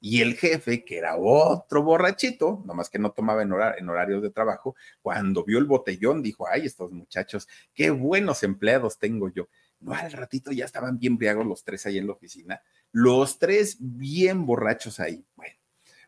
Y 0.00 0.20
el 0.20 0.34
jefe, 0.34 0.84
que 0.84 0.98
era 0.98 1.16
otro 1.16 1.84
borrachito, 1.84 2.62
nomás 2.66 2.90
que 2.90 2.98
no 2.98 3.12
tomaba 3.12 3.42
en, 3.42 3.52
en 3.78 3.88
horarios 3.88 4.22
de 4.22 4.30
trabajo, 4.30 4.74
cuando 5.00 5.44
vio 5.44 5.58
el 5.58 5.66
botellón 5.66 6.22
dijo, 6.22 6.48
ay, 6.48 6.66
estos 6.66 6.90
muchachos, 6.90 7.48
qué 7.72 7.90
buenos 7.90 8.42
empleados 8.42 8.98
tengo 8.98 9.28
yo. 9.28 9.48
No, 9.78 9.94
al 9.94 10.10
ratito 10.12 10.50
ya 10.50 10.64
estaban 10.64 10.98
bien 10.98 11.16
briagos 11.18 11.46
los 11.46 11.62
tres 11.62 11.86
ahí 11.86 11.98
en 11.98 12.08
la 12.08 12.14
oficina, 12.14 12.62
los 12.90 13.38
tres 13.38 13.76
bien 13.78 14.44
borrachos 14.46 14.98
ahí. 14.98 15.24
Bueno, 15.36 15.54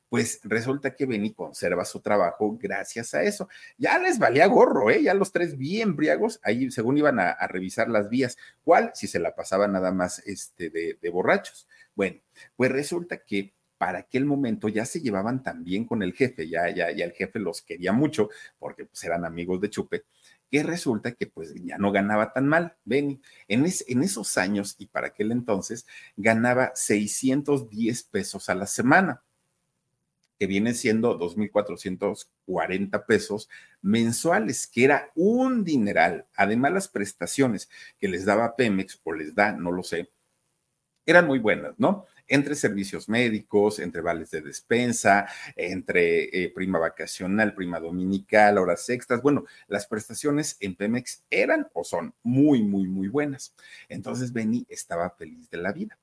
pues 0.08 0.40
resulta 0.44 0.94
que 0.94 1.06
Benny 1.06 1.32
conserva 1.32 1.84
su 1.84 2.00
trabajo 2.00 2.56
gracias 2.60 3.14
a 3.14 3.22
eso. 3.22 3.48
Ya 3.76 3.98
les 3.98 4.18
valía 4.18 4.46
gorro, 4.46 4.90
¿eh? 4.90 5.02
Ya 5.02 5.14
los 5.14 5.32
tres 5.32 5.56
bien 5.56 5.96
briagos, 5.96 6.40
ahí 6.42 6.70
según 6.70 6.98
iban 6.98 7.18
a, 7.18 7.34
revisar 7.48 7.88
las 7.88 8.08
vías, 8.08 8.36
¿cuál? 8.62 8.92
Si 8.94 9.06
se 9.06 9.18
la 9.18 9.34
pasaba 9.34 9.66
nada 9.66 9.92
más 9.92 10.20
este, 10.26 10.70
de, 10.70 11.10
borrachos. 11.10 11.68
Bueno, 11.94 12.20
pues 12.56 12.70
resulta 12.70 13.18
que 13.18 13.54
para 13.76 13.98
aquel 13.98 14.24
momento 14.24 14.68
ya 14.68 14.84
se 14.84 15.00
llevaban 15.00 15.42
tan 15.42 15.64
bien 15.64 15.84
con 15.84 16.02
el 16.02 16.12
jefe, 16.12 16.48
ya, 16.48 16.70
ya, 16.70 16.90
ya 16.92 17.04
el 17.04 17.12
jefe 17.12 17.38
los 17.38 17.62
quería 17.62 17.92
mucho 17.92 18.30
porque 18.58 18.86
pues, 18.86 19.02
eran 19.04 19.24
amigos 19.24 19.60
de 19.60 19.70
Chupe, 19.70 20.04
que 20.50 20.62
resulta 20.62 21.12
que 21.12 21.26
pues 21.26 21.52
ya 21.54 21.76
no 21.76 21.90
ganaba 21.90 22.32
tan 22.32 22.46
mal, 22.46 22.76
Benny. 22.84 23.20
En, 23.48 23.66
en 23.66 24.02
esos 24.02 24.38
años 24.38 24.76
y 24.78 24.86
para 24.86 25.08
aquel 25.08 25.32
entonces 25.32 25.86
ganaba 26.16 26.72
610 26.74 28.04
pesos 28.04 28.48
a 28.48 28.54
la 28.54 28.66
semana 28.66 29.22
que 30.38 30.46
viene 30.46 30.74
siendo 30.74 31.18
2.440 31.18 33.06
pesos 33.06 33.48
mensuales, 33.82 34.66
que 34.66 34.84
era 34.84 35.10
un 35.14 35.64
dineral. 35.64 36.26
Además, 36.36 36.72
las 36.72 36.88
prestaciones 36.88 37.68
que 37.98 38.08
les 38.08 38.24
daba 38.24 38.56
Pemex 38.56 39.00
o 39.04 39.12
les 39.12 39.34
da, 39.34 39.52
no 39.52 39.70
lo 39.72 39.82
sé, 39.82 40.10
eran 41.06 41.26
muy 41.26 41.38
buenas, 41.38 41.74
¿no? 41.78 42.06
Entre 42.26 42.54
servicios 42.54 43.08
médicos, 43.10 43.78
entre 43.78 44.00
vales 44.00 44.30
de 44.30 44.40
despensa, 44.40 45.26
entre 45.54 46.44
eh, 46.44 46.50
prima 46.54 46.78
vacacional, 46.78 47.54
prima 47.54 47.78
dominical, 47.78 48.56
horas 48.56 48.88
extras. 48.88 49.20
Bueno, 49.20 49.44
las 49.68 49.86
prestaciones 49.86 50.56
en 50.60 50.74
Pemex 50.74 51.22
eran 51.28 51.68
o 51.74 51.84
son 51.84 52.14
muy, 52.22 52.62
muy, 52.62 52.88
muy 52.88 53.08
buenas. 53.08 53.54
Entonces 53.90 54.32
Benny 54.32 54.64
estaba 54.70 55.10
feliz 55.10 55.50
de 55.50 55.58
la 55.58 55.72
vida. 55.72 55.98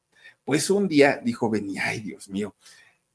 Pues 0.45 0.69
un 0.69 0.87
día 0.87 1.19
dijo 1.23 1.49
Benny, 1.49 1.79
ay 1.79 2.01
Dios 2.01 2.29
mío, 2.29 2.55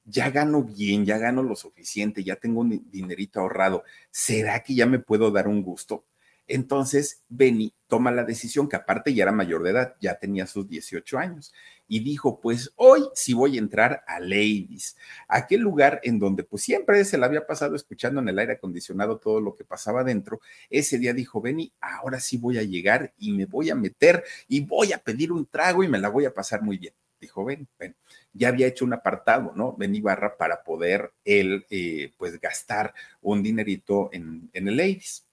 ya 0.06 0.30
gano 0.30 0.62
bien, 0.62 1.04
ya 1.04 1.18
gano 1.18 1.42
lo 1.42 1.56
suficiente, 1.56 2.24
ya 2.24 2.36
tengo 2.36 2.60
un 2.60 2.88
dinerito 2.90 3.40
ahorrado, 3.40 3.84
¿será 4.10 4.62
que 4.62 4.74
ya 4.74 4.86
me 4.86 5.00
puedo 5.00 5.30
dar 5.30 5.48
un 5.48 5.62
gusto? 5.62 6.04
Entonces, 6.48 7.24
Benny 7.28 7.74
toma 7.88 8.12
la 8.12 8.24
decisión, 8.24 8.68
que 8.68 8.76
aparte 8.76 9.12
ya 9.12 9.24
era 9.24 9.32
mayor 9.32 9.64
de 9.64 9.70
edad, 9.70 9.96
ya 10.00 10.18
tenía 10.18 10.46
sus 10.46 10.68
18 10.68 11.18
años, 11.18 11.52
y 11.88 12.00
dijo, 12.00 12.40
pues 12.40 12.72
hoy 12.76 13.02
sí 13.14 13.34
voy 13.34 13.56
a 13.56 13.58
entrar 13.60 14.04
a 14.06 14.20
Ladies, 14.20 14.96
aquel 15.28 15.60
lugar 15.60 16.00
en 16.04 16.18
donde 16.20 16.44
pues 16.44 16.62
siempre 16.62 17.04
se 17.04 17.18
la 17.18 17.26
había 17.26 17.46
pasado 17.46 17.74
escuchando 17.74 18.20
en 18.20 18.28
el 18.28 18.38
aire 18.38 18.54
acondicionado 18.54 19.18
todo 19.18 19.40
lo 19.40 19.54
que 19.56 19.64
pasaba 19.64 20.04
dentro. 20.04 20.40
Ese 20.70 20.98
día 20.98 21.12
dijo, 21.14 21.40
Benny, 21.40 21.72
ahora 21.80 22.20
sí 22.20 22.38
voy 22.38 22.58
a 22.58 22.62
llegar 22.62 23.12
y 23.18 23.32
me 23.32 23.46
voy 23.46 23.70
a 23.70 23.74
meter 23.74 24.24
y 24.48 24.60
voy 24.64 24.92
a 24.92 24.98
pedir 24.98 25.32
un 25.32 25.46
trago 25.46 25.82
y 25.84 25.88
me 25.88 25.98
la 25.98 26.08
voy 26.08 26.24
a 26.26 26.34
pasar 26.34 26.62
muy 26.62 26.78
bien. 26.78 26.94
Dijo, 27.20 27.44
ven, 27.44 27.66
ven 27.78 27.96
ya 28.32 28.48
había 28.48 28.66
hecho 28.66 28.84
un 28.84 28.92
apartado, 28.92 29.52
¿no? 29.56 29.74
Ben 29.76 29.94
Ibarra 29.94 30.36
para 30.36 30.62
poder 30.62 31.12
él, 31.24 31.66
eh, 31.70 32.12
pues, 32.16 32.40
gastar 32.40 32.94
un 33.22 33.42
dinerito 33.42 34.10
en, 34.12 34.50
en 34.52 34.68
el 34.68 34.76
Ladies. 34.76 35.26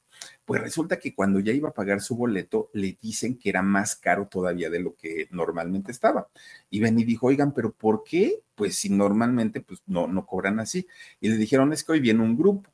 Pues 0.45 0.61
resulta 0.61 0.99
que 0.99 1.13
cuando 1.15 1.39
ya 1.39 1.53
iba 1.53 1.69
a 1.69 1.73
pagar 1.73 2.01
su 2.01 2.15
boleto, 2.15 2.69
le 2.73 2.97
dicen 3.01 3.37
que 3.37 3.49
era 3.49 3.61
más 3.61 3.95
caro 3.95 4.27
todavía 4.27 4.69
de 4.69 4.79
lo 4.79 4.95
que 4.95 5.27
normalmente 5.31 5.91
estaba. 5.91 6.29
Y 6.69 6.79
Benny 6.79 7.03
dijo, 7.03 7.27
oigan, 7.27 7.53
pero 7.53 7.71
¿por 7.73 8.03
qué? 8.03 8.41
Pues 8.55 8.75
si 8.75 8.89
normalmente 8.89 9.61
pues 9.61 9.81
no, 9.85 10.07
no 10.07 10.25
cobran 10.25 10.59
así. 10.59 10.87
Y 11.19 11.29
le 11.29 11.37
dijeron, 11.37 11.73
es 11.73 11.83
que 11.83 11.93
hoy 11.93 11.99
viene 11.99 12.21
un 12.21 12.37
grupo. 12.37 12.69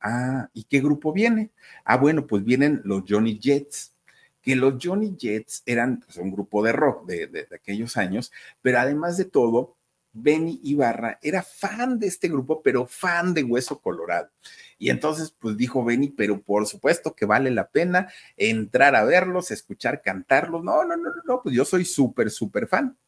Ah, 0.00 0.48
¿y 0.52 0.64
qué 0.64 0.80
grupo 0.80 1.12
viene? 1.12 1.50
Ah, 1.84 1.96
bueno, 1.96 2.26
pues 2.26 2.44
vienen 2.44 2.82
los 2.84 3.04
Johnny 3.08 3.38
Jets 3.38 3.94
que 4.42 4.56
los 4.56 4.74
Johnny 4.82 5.16
Jets 5.16 5.62
eran 5.64 6.00
pues, 6.00 6.16
un 6.16 6.32
grupo 6.32 6.62
de 6.62 6.72
rock 6.72 7.06
de, 7.06 7.48
aquellos 7.54 7.96
años, 7.96 8.32
pero 8.60 8.80
además 8.80 9.16
de 9.16 9.24
todo, 9.24 9.76
Benny 10.12 10.60
Ibarra 10.62 11.18
era 11.22 11.42
fan 11.42 11.98
de 11.98 12.08
este 12.08 12.28
grupo, 12.28 12.62
pero 12.62 12.86
fan 12.86 13.32
de 13.32 13.44
Hueso 13.44 13.80
Colorado. 13.80 14.30
Y 14.78 14.90
entonces, 14.90 15.34
pues 15.38 15.56
dijo 15.56 15.84
Benny, 15.84 16.10
pero 16.10 16.42
por 16.42 16.66
supuesto 16.66 17.14
que 17.14 17.24
vale 17.24 17.50
la 17.50 17.68
pena 17.68 18.12
entrar 18.36 18.94
a 18.94 19.04
verlos, 19.04 19.50
escuchar 19.50 20.02
cantarlos. 20.02 20.62
No, 20.62 20.84
no, 20.84 20.96
no, 20.96 21.10
no, 21.24 21.40
pues 21.42 21.54
yo 21.54 21.64
soy 21.64 21.84
súper, 21.84 22.30
súper 22.30 22.66
fan. 22.66 22.98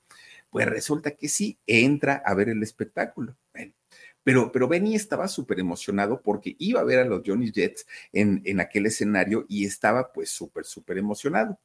Pues 0.49 0.67
resulta 0.67 1.11
que 1.11 1.29
sí, 1.29 1.59
entra 1.67 2.23
a 2.25 2.33
ver 2.33 2.49
el 2.49 2.63
espectáculo. 2.63 3.37
Pero, 4.25 4.51
pero 4.51 4.69
Benny 4.69 4.95
estaba 4.95 5.29
súper 5.29 5.61
emocionado 5.61 6.21
porque 6.23 6.57
iba 6.59 6.81
a 6.81 6.85
ver 6.85 6.99
a 6.99 7.05
los 7.05 7.23
Johnny 7.25 7.53
Jets 7.53 7.87
en, 8.13 8.43
en 8.45 8.61
aquel 8.61 8.87
escenario 8.87 9.47
y 9.49 9.67
estaba 9.67 10.13
pues 10.13 10.31
súper, 10.31 10.65
súper 10.65 10.99
emocionado 10.99 11.59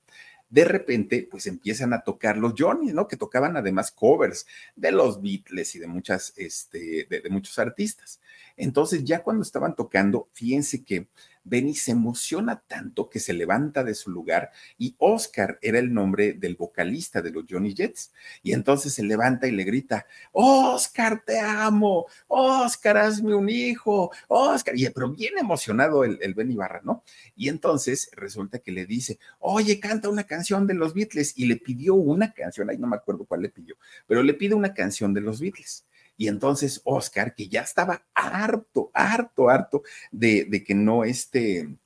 de 0.49 0.65
repente, 0.65 1.27
pues 1.29 1.45
empiezan 1.45 1.93
a 1.93 2.01
tocar 2.01 2.37
los 2.37 2.53
Johnny, 2.57 2.91
¿no? 2.91 3.07
Que 3.07 3.17
tocaban 3.17 3.55
además 3.55 3.91
covers 3.91 4.47
de 4.75 4.91
los 4.91 5.21
Beatles 5.21 5.75
y 5.75 5.79
de 5.79 5.87
muchas, 5.87 6.33
este, 6.37 7.05
de, 7.09 7.29
muchos 7.29 7.59
artistas. 7.59 8.19
Entonces, 8.57 9.03
ya 9.03 9.21
cuando 9.21 9.43
estaban 9.43 9.75
tocando, 9.75 10.27
fíjense 10.33 10.83
que 10.83 11.07
Benny 11.43 11.73
se 11.73 11.91
emociona 11.91 12.61
tanto 12.67 13.09
que 13.09 13.19
se 13.19 13.33
levanta 13.33 13.83
de 13.83 13.95
su 13.95 14.11
lugar 14.11 14.51
y 14.77 14.95
Oscar 14.99 15.57
era 15.61 15.79
el 15.79 15.93
nombre 15.93 16.33
del 16.33 16.55
vocalista 16.55 17.21
de 17.21 17.31
los 17.31 17.45
Johnny 17.49 17.73
Jets. 17.73 18.11
Y 18.43 18.53
entonces 18.53 18.93
se 18.93 19.03
levanta 19.03 19.47
y 19.47 19.51
le 19.51 19.63
grita, 19.63 20.05
Oscar, 20.31 21.23
te 21.25 21.39
amo, 21.39 22.05
Oscar, 22.27 22.97
hazme 22.97 23.33
un 23.35 23.49
hijo, 23.49 24.11
Oscar. 24.27 24.77
Y, 24.77 24.89
pero 24.89 25.11
bien 25.11 25.37
emocionado 25.37 26.03
el, 26.03 26.19
el 26.21 26.33
Benny 26.33 26.55
Barra, 26.55 26.81
¿no? 26.83 27.03
Y 27.35 27.49
entonces 27.49 28.09
resulta 28.13 28.59
que 28.59 28.71
le 28.71 28.85
dice, 28.85 29.19
oye, 29.39 29.79
canta 29.79 30.09
una 30.09 30.23
canción 30.23 30.67
de 30.67 30.73
los 30.73 30.93
Beatles. 30.93 31.33
Y 31.37 31.45
le 31.45 31.57
pidió 31.57 31.95
una 31.95 32.33
canción, 32.33 32.69
ahí 32.69 32.77
no 32.77 32.87
me 32.87 32.95
acuerdo 32.95 33.25
cuál 33.25 33.41
le 33.41 33.49
pidió, 33.49 33.75
pero 34.07 34.23
le 34.23 34.33
pide 34.33 34.55
una 34.55 34.73
canción 34.73 35.13
de 35.13 35.21
los 35.21 35.39
Beatles. 35.39 35.85
Y 36.19 36.27
entonces 36.27 36.81
Oscar, 36.83 37.33
que 37.33 37.47
ya 37.47 37.61
estaba 37.61 38.03
harto, 38.13 38.91
harto, 38.93 39.49
harto 39.49 39.83
de, 40.11 40.65
que 40.67 40.75
no 40.75 41.05
este 41.05 41.77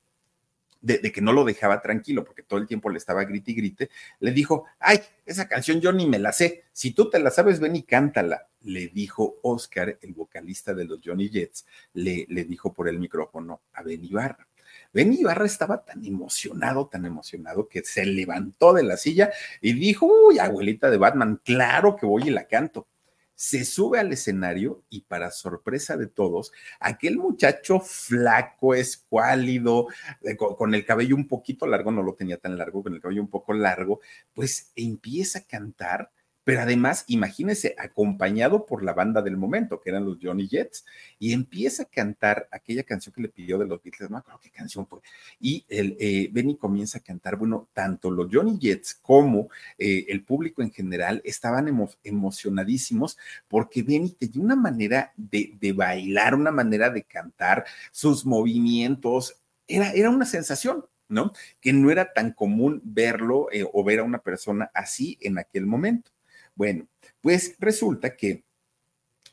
de, 0.80 1.12
que 1.12 1.20
no 1.20 1.32
lo 1.32 1.44
dejaba 1.44 1.80
tranquilo, 1.80 2.24
porque 2.24 2.42
todo 2.42 2.58
el 2.58 2.66
tiempo 2.66 2.90
le 2.90 2.98
estaba 2.98 3.22
grite 3.22 3.52
y 3.52 3.54
grite, 3.54 3.90
le 4.18 4.32
dijo, 4.32 4.64
ay, 4.80 4.98
esa 5.24 5.46
canción 5.46 5.80
yo 5.80 5.92
ni 5.92 6.08
me 6.08 6.18
la 6.18 6.32
sé, 6.32 6.64
si 6.72 6.90
tú 6.90 7.08
te 7.08 7.20
la 7.20 7.30
sabes, 7.30 7.60
ven 7.60 7.76
y 7.76 7.84
cántala. 7.84 8.48
Le 8.62 8.88
dijo 8.88 9.36
Oscar, 9.42 10.00
el 10.02 10.14
vocalista 10.14 10.74
de 10.74 10.84
los 10.84 10.98
Johnny 11.02 11.28
Jets, 11.28 11.64
le, 11.92 12.26
le 12.28 12.44
dijo 12.44 12.72
por 12.72 12.88
el 12.88 12.98
micrófono 12.98 13.62
a 13.72 13.84
Benny 13.84 14.08
Ibarra. 14.08 14.48
Benny 14.92 15.20
Ibarra 15.20 15.46
estaba 15.46 15.84
tan 15.84 16.04
emocionado, 16.04 16.88
tan 16.88 17.06
emocionado, 17.06 17.68
que 17.68 17.84
se 17.84 18.04
levantó 18.04 18.72
de 18.72 18.82
la 18.82 18.96
silla 18.96 19.30
y 19.60 19.74
dijo, 19.74 20.06
uy, 20.06 20.40
abuelita 20.40 20.90
de 20.90 20.96
Batman, 20.96 21.40
claro 21.44 21.94
que 21.94 22.04
voy 22.04 22.24
y 22.26 22.30
la 22.30 22.48
canto 22.48 22.88
se 23.34 23.64
sube 23.64 23.98
al 23.98 24.12
escenario 24.12 24.82
y 24.90 25.02
para 25.02 25.30
sorpresa 25.30 25.96
de 25.96 26.06
todos, 26.06 26.52
aquel 26.80 27.18
muchacho 27.18 27.80
flaco, 27.80 28.74
escuálido, 28.74 29.88
con, 30.36 30.74
el 30.74 30.84
cabello 30.84 31.16
un 31.16 31.26
poquito 31.26 31.66
largo, 31.66 31.90
no 31.90 32.02
lo 32.02 32.14
tenía 32.14 32.38
tan 32.38 32.56
largo, 32.56 32.82
con 32.82 32.94
el 32.94 33.00
cabello 33.00 33.22
un 33.22 33.30
poco 33.30 33.52
largo, 33.52 34.00
pues 34.34 34.72
empieza 34.76 35.40
a 35.40 35.46
cantar 35.46 36.10
pero 36.44 36.60
además, 36.60 37.04
imagínese, 37.08 37.74
acompañado 37.78 38.66
por 38.66 38.84
la 38.84 38.92
banda 38.92 39.22
del 39.22 39.36
momento, 39.36 39.80
que 39.80 39.90
eran 39.90 40.04
los 40.04 40.18
Johnny 40.22 40.46
Jets, 40.46 40.84
y 41.18 41.32
empieza 41.32 41.84
a 41.84 41.86
cantar 41.86 42.48
aquella 42.52 42.82
canción 42.82 43.14
que 43.14 43.22
le 43.22 43.28
pidió 43.28 43.58
de 43.58 43.66
los 43.66 43.82
Beatles, 43.82 44.10
no 44.10 44.22
creo 44.22 44.38
qué 44.40 44.50
canción 44.50 44.86
fue, 44.86 45.00
y 45.40 45.64
el, 45.68 45.96
eh, 45.98 46.28
Benny 46.32 46.56
comienza 46.56 46.98
a 46.98 47.02
cantar, 47.02 47.36
bueno, 47.36 47.68
tanto 47.72 48.10
los 48.10 48.28
Johnny 48.30 48.58
Jets 48.58 48.94
como 48.94 49.48
eh, 49.78 50.04
el 50.08 50.22
público 50.22 50.62
en 50.62 50.70
general 50.70 51.22
estaban 51.24 51.66
emocionadísimos 52.02 53.16
porque 53.48 53.82
Benny 53.82 54.10
tenía 54.10 54.44
una 54.44 54.56
manera 54.56 55.12
de, 55.16 55.72
bailar, 55.74 56.34
una 56.34 56.50
manera 56.50 56.90
de 56.90 57.02
cantar, 57.04 57.64
sus 57.90 58.26
movimientos, 58.26 59.42
era, 59.66 59.92
era 59.92 60.10
una 60.10 60.26
sensación, 60.26 60.84
¿no? 61.08 61.32
Que 61.60 61.72
no 61.72 61.90
era 61.90 62.12
tan 62.12 62.32
común 62.32 62.80
verlo 62.84 63.48
eh, 63.52 63.64
o 63.72 63.84
ver 63.84 64.00
a 64.00 64.04
una 64.04 64.18
persona 64.18 64.70
así 64.74 65.18
en 65.20 65.38
aquel 65.38 65.66
momento. 65.66 66.13
Bueno, 66.54 66.86
pues 67.20 67.56
resulta 67.58 68.16
que 68.16 68.44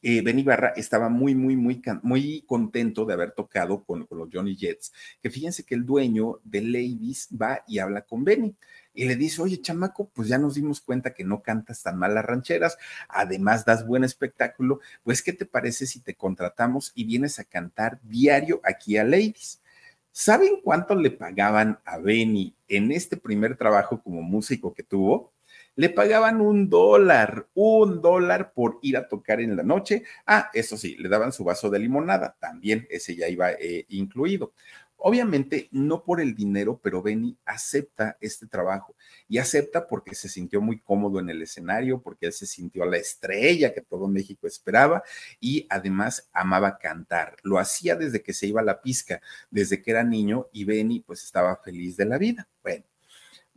eh, 0.03 0.21
Benny 0.23 0.41
Barra 0.41 0.73
estaba 0.75 1.09
muy, 1.09 1.35
muy, 1.35 1.55
muy, 1.55 1.79
muy 2.01 2.41
contento 2.47 3.05
de 3.05 3.13
haber 3.13 3.33
tocado 3.33 3.83
con, 3.83 4.07
los 4.09 4.29
Johnny 4.33 4.55
Jets, 4.55 4.91
que 5.21 5.29
fíjense 5.29 5.63
que 5.63 5.75
el 5.75 5.85
dueño 5.85 6.39
de 6.43 6.61
Ladies 6.61 7.29
va 7.39 7.63
y 7.67 7.77
habla 7.77 8.01
con 8.01 8.23
Benny 8.23 8.55
y 8.95 9.05
le 9.05 9.15
dice, 9.15 9.41
oye, 9.43 9.61
chamaco, 9.61 10.09
pues 10.09 10.27
ya 10.27 10.39
nos 10.39 10.55
dimos 10.55 10.81
cuenta 10.81 11.13
que 11.13 11.23
no 11.23 11.43
cantas 11.43 11.83
tan 11.83 11.99
mal 11.99 12.15
las 12.15 12.25
rancheras, 12.25 12.77
además 13.09 13.63
das 13.63 13.85
buen 13.85 14.03
espectáculo, 14.03 14.79
pues 15.03 15.21
¿qué 15.21 15.33
te 15.33 15.45
parece 15.45 15.85
si 15.85 15.99
te 15.99 16.15
contratamos 16.15 16.91
y 16.95 17.03
vienes 17.03 17.37
a 17.37 17.43
cantar 17.43 17.99
diario 18.01 18.59
aquí 18.63 18.97
a 18.97 19.03
Ladies? 19.03 19.61
¿Saben 20.11 20.61
cuánto 20.63 20.95
le 20.95 21.11
pagaban 21.11 21.79
a 21.85 21.99
Benny 21.99 22.55
en 22.67 22.91
este 22.91 23.17
primer 23.17 23.55
trabajo 23.55 24.01
como 24.01 24.21
músico 24.23 24.73
que 24.73 24.83
tuvo? 24.83 25.31
Le 25.75 25.89
pagaban 25.89 26.41
un 26.41 26.69
dólar, 26.69 27.47
un 27.53 28.01
dólar 28.01 28.53
por 28.53 28.79
ir 28.81 28.97
a 28.97 29.07
tocar 29.07 29.39
en 29.41 29.55
la 29.55 29.63
noche. 29.63 30.03
Ah, 30.25 30.49
eso 30.53 30.77
sí, 30.77 30.95
le 30.97 31.09
daban 31.09 31.31
su 31.31 31.43
vaso 31.43 31.69
de 31.69 31.79
limonada, 31.79 32.35
también 32.39 32.87
ese 32.89 33.15
ya 33.15 33.27
iba 33.27 33.51
eh, 33.51 33.85
incluido. 33.89 34.53
Obviamente 35.03 35.67
no 35.71 36.03
por 36.03 36.21
el 36.21 36.35
dinero, 36.35 36.79
pero 36.81 37.01
Benny 37.01 37.35
acepta 37.45 38.17
este 38.21 38.45
trabajo 38.45 38.95
y 39.27 39.39
acepta 39.39 39.87
porque 39.87 40.13
se 40.13 40.29
sintió 40.29 40.61
muy 40.61 40.79
cómodo 40.79 41.19
en 41.19 41.29
el 41.31 41.41
escenario, 41.41 42.03
porque 42.03 42.27
él 42.27 42.33
se 42.33 42.45
sintió 42.45 42.85
la 42.85 42.97
estrella 42.97 43.73
que 43.73 43.81
todo 43.81 44.07
México 44.07 44.45
esperaba 44.45 45.01
y 45.39 45.65
además 45.71 46.29
amaba 46.33 46.77
cantar. 46.77 47.35
Lo 47.41 47.57
hacía 47.57 47.95
desde 47.95 48.21
que 48.21 48.33
se 48.33 48.45
iba 48.45 48.61
a 48.61 48.63
la 48.63 48.79
pizca, 48.79 49.21
desde 49.49 49.81
que 49.81 49.89
era 49.89 50.03
niño 50.03 50.47
y 50.51 50.65
Benny 50.65 50.99
pues 50.99 51.23
estaba 51.23 51.57
feliz 51.57 51.97
de 51.97 52.05
la 52.05 52.19
vida. 52.19 52.47
Bueno, 52.61 52.85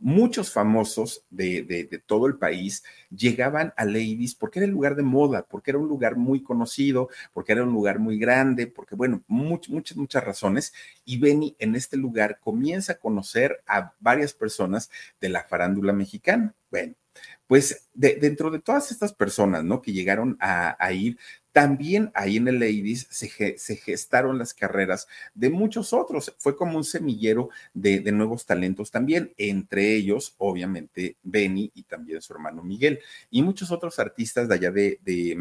muchos 0.05 0.51
famosos 0.51 1.25
de, 1.31 2.03
todo 2.05 2.27
el 2.27 2.37
país 2.37 2.83
llegaban 3.09 3.73
a 3.75 3.85
Ladies 3.85 4.35
porque 4.35 4.59
era 4.59 4.67
el 4.67 4.71
lugar 4.71 4.95
de 4.95 5.01
moda, 5.01 5.47
porque 5.49 5.71
era 5.71 5.79
un 5.79 5.87
lugar 5.87 6.15
muy 6.15 6.43
conocido, 6.43 7.09
porque 7.33 7.53
era 7.53 7.63
un 7.63 7.71
lugar 7.71 7.97
muy 7.97 8.19
grande, 8.19 8.67
porque 8.67 8.93
bueno, 8.93 9.23
muchas, 9.25 9.71
muchas, 9.71 9.97
muchas 9.97 10.23
razones. 10.23 10.73
Y 11.05 11.17
Benny 11.17 11.55
en 11.57 11.75
este 11.75 11.97
lugar 11.97 12.39
comienza 12.39 12.93
a 12.93 12.99
conocer 12.99 13.63
a 13.65 13.95
varias 13.99 14.33
personas 14.33 14.91
de 15.19 15.29
la 15.29 15.43
farándula 15.43 15.91
mexicana. 15.91 16.53
Bueno, 16.69 16.93
pues 17.47 17.89
dentro 17.95 18.51
de 18.51 18.59
todas 18.59 18.91
estas 18.91 19.11
personas, 19.11 19.63
¿no? 19.63 19.81
Que 19.81 19.91
llegaron 19.91 20.37
a, 20.39 20.91
ir, 20.91 21.17
también 21.55 22.11
ahí 22.15 22.35
en 22.35 22.49
el 22.49 22.59
Ladies 22.59 23.07
se, 23.09 23.29
gestaron 23.77 24.37
las 24.37 24.53
carreras 24.53 25.07
de 25.33 25.49
muchos 25.49 25.93
otros. 25.93 26.35
Fue 26.37 26.57
como 26.57 26.75
un 26.75 26.83
semillero 26.83 27.47
de, 27.73 28.01
nuevos 28.11 28.45
talentos 28.45 28.91
también, 28.91 29.33
entre 29.37 29.95
ellos, 29.95 30.35
obviamente, 30.37 31.15
Benny 31.23 31.71
y 31.73 31.83
también 31.83 32.21
su 32.21 32.33
hermano 32.33 32.61
Miguel. 32.61 32.99
Y 33.29 33.41
muchos 33.41 33.71
otros 33.71 33.99
artistas 33.99 34.49
de 34.49 34.55
allá 34.55 34.69
de, 34.69 34.99
de 35.05 35.37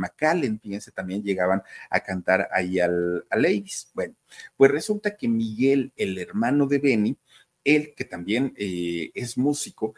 fíjense, 0.62 0.92
también 0.92 1.20
llegaban 1.24 1.64
a 1.90 1.98
cantar 1.98 2.48
ahí 2.52 2.78
al, 2.78 3.24
Ladies. 3.32 3.90
Bueno, 3.92 4.14
pues 4.56 4.70
resulta 4.70 5.16
que 5.16 5.26
Miguel, 5.26 5.92
el 5.96 6.16
hermano 6.18 6.68
de 6.68 6.78
Benny, 6.78 7.18
él, 7.64 7.94
que 7.96 8.04
también 8.04 8.54
eh, 8.56 9.10
es 9.14 9.36
músico, 9.36 9.94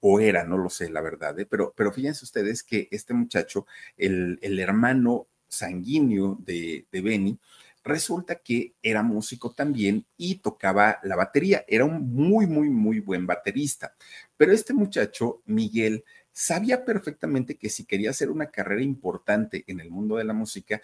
o 0.00 0.20
era, 0.20 0.44
no 0.44 0.58
lo 0.58 0.70
sé, 0.70 0.90
la 0.90 1.00
verdad, 1.00 1.38
¿eh? 1.38 1.46
pero, 1.46 1.72
pero 1.76 1.92
fíjense 1.92 2.24
ustedes 2.24 2.62
que 2.62 2.88
este 2.90 3.14
muchacho, 3.14 3.66
el, 3.96 4.38
hermano 4.58 5.28
sanguíneo 5.50 6.38
de, 6.40 6.86
de 6.90 7.00
Benny, 7.02 7.38
resulta 7.84 8.36
que 8.36 8.74
era 8.82 9.02
músico 9.02 9.52
también 9.52 10.06
y 10.16 10.36
tocaba 10.36 10.98
la 11.02 11.16
batería. 11.16 11.64
Era 11.68 11.84
un 11.84 12.14
muy, 12.14 12.46
muy, 12.46 12.70
muy 12.70 13.00
buen 13.00 13.26
baterista. 13.26 13.94
Pero 14.36 14.52
este 14.52 14.72
muchacho, 14.72 15.42
Miguel, 15.46 16.04
sabía 16.32 16.84
perfectamente 16.84 17.56
que 17.56 17.68
si 17.68 17.84
quería 17.84 18.10
hacer 18.10 18.30
una 18.30 18.46
carrera 18.46 18.82
importante 18.82 19.64
en 19.66 19.80
el 19.80 19.90
mundo 19.90 20.16
de 20.16 20.24
la 20.24 20.32
música, 20.32 20.80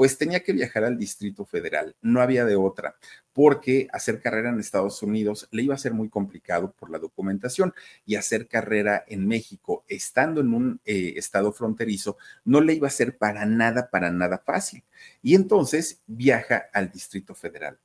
pues 0.00 0.16
tenía 0.16 0.40
que 0.40 0.54
viajar 0.54 0.84
al 0.84 0.96
Distrito 0.96 1.44
Federal, 1.44 1.94
no 2.00 2.22
había 2.22 2.46
de 2.46 2.56
otra, 2.56 2.96
porque 3.34 3.86
hacer 3.92 4.22
carrera 4.22 4.48
en 4.48 4.58
Estados 4.58 5.02
Unidos 5.02 5.46
le 5.50 5.64
iba 5.64 5.74
a 5.74 5.78
ser 5.78 5.92
muy 5.92 6.08
complicado 6.08 6.72
por 6.72 6.88
la 6.88 6.98
documentación 6.98 7.74
y 8.06 8.14
hacer 8.14 8.48
carrera 8.48 9.04
en 9.06 9.28
México, 9.28 9.84
estando 9.88 10.40
en 10.40 10.54
un 10.54 10.80
eh, 10.86 11.12
estado 11.16 11.52
fronterizo, 11.52 12.16
no 12.46 12.62
le 12.62 12.72
iba 12.72 12.88
a 12.88 12.90
ser 12.90 13.18
para 13.18 13.44
nada, 13.44 13.90
para 13.90 14.10
nada 14.10 14.38
fácil. 14.38 14.84
Y 15.20 15.34
entonces 15.34 16.00
viaja 16.06 16.70
al 16.72 16.90
Distrito 16.90 17.34
Federal. 17.34 17.78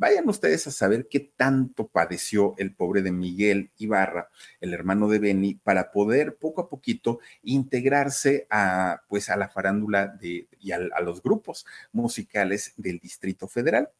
Vayan 0.00 0.28
ustedes 0.28 0.64
a 0.68 0.70
saber 0.70 1.08
qué 1.08 1.18
tanto 1.18 1.88
padeció 1.88 2.54
el 2.58 2.72
pobre 2.72 3.02
de 3.02 3.10
Miguel 3.10 3.72
Ibarra, 3.78 4.28
el 4.60 4.72
hermano 4.72 5.08
de 5.08 5.18
Benny, 5.18 5.56
para 5.56 5.90
poder 5.90 6.36
poco 6.36 6.60
a 6.60 6.68
poquito 6.68 7.18
integrarse 7.42 8.46
a, 8.48 9.02
pues, 9.08 9.28
a 9.28 9.36
la 9.36 9.48
farándula 9.48 10.06
de, 10.06 10.46
y 10.60 10.70
a, 10.70 10.78
los 11.00 11.20
grupos 11.20 11.66
musicales 11.90 12.74
del 12.76 13.00
Distrito 13.00 13.48
Federal. 13.48 13.90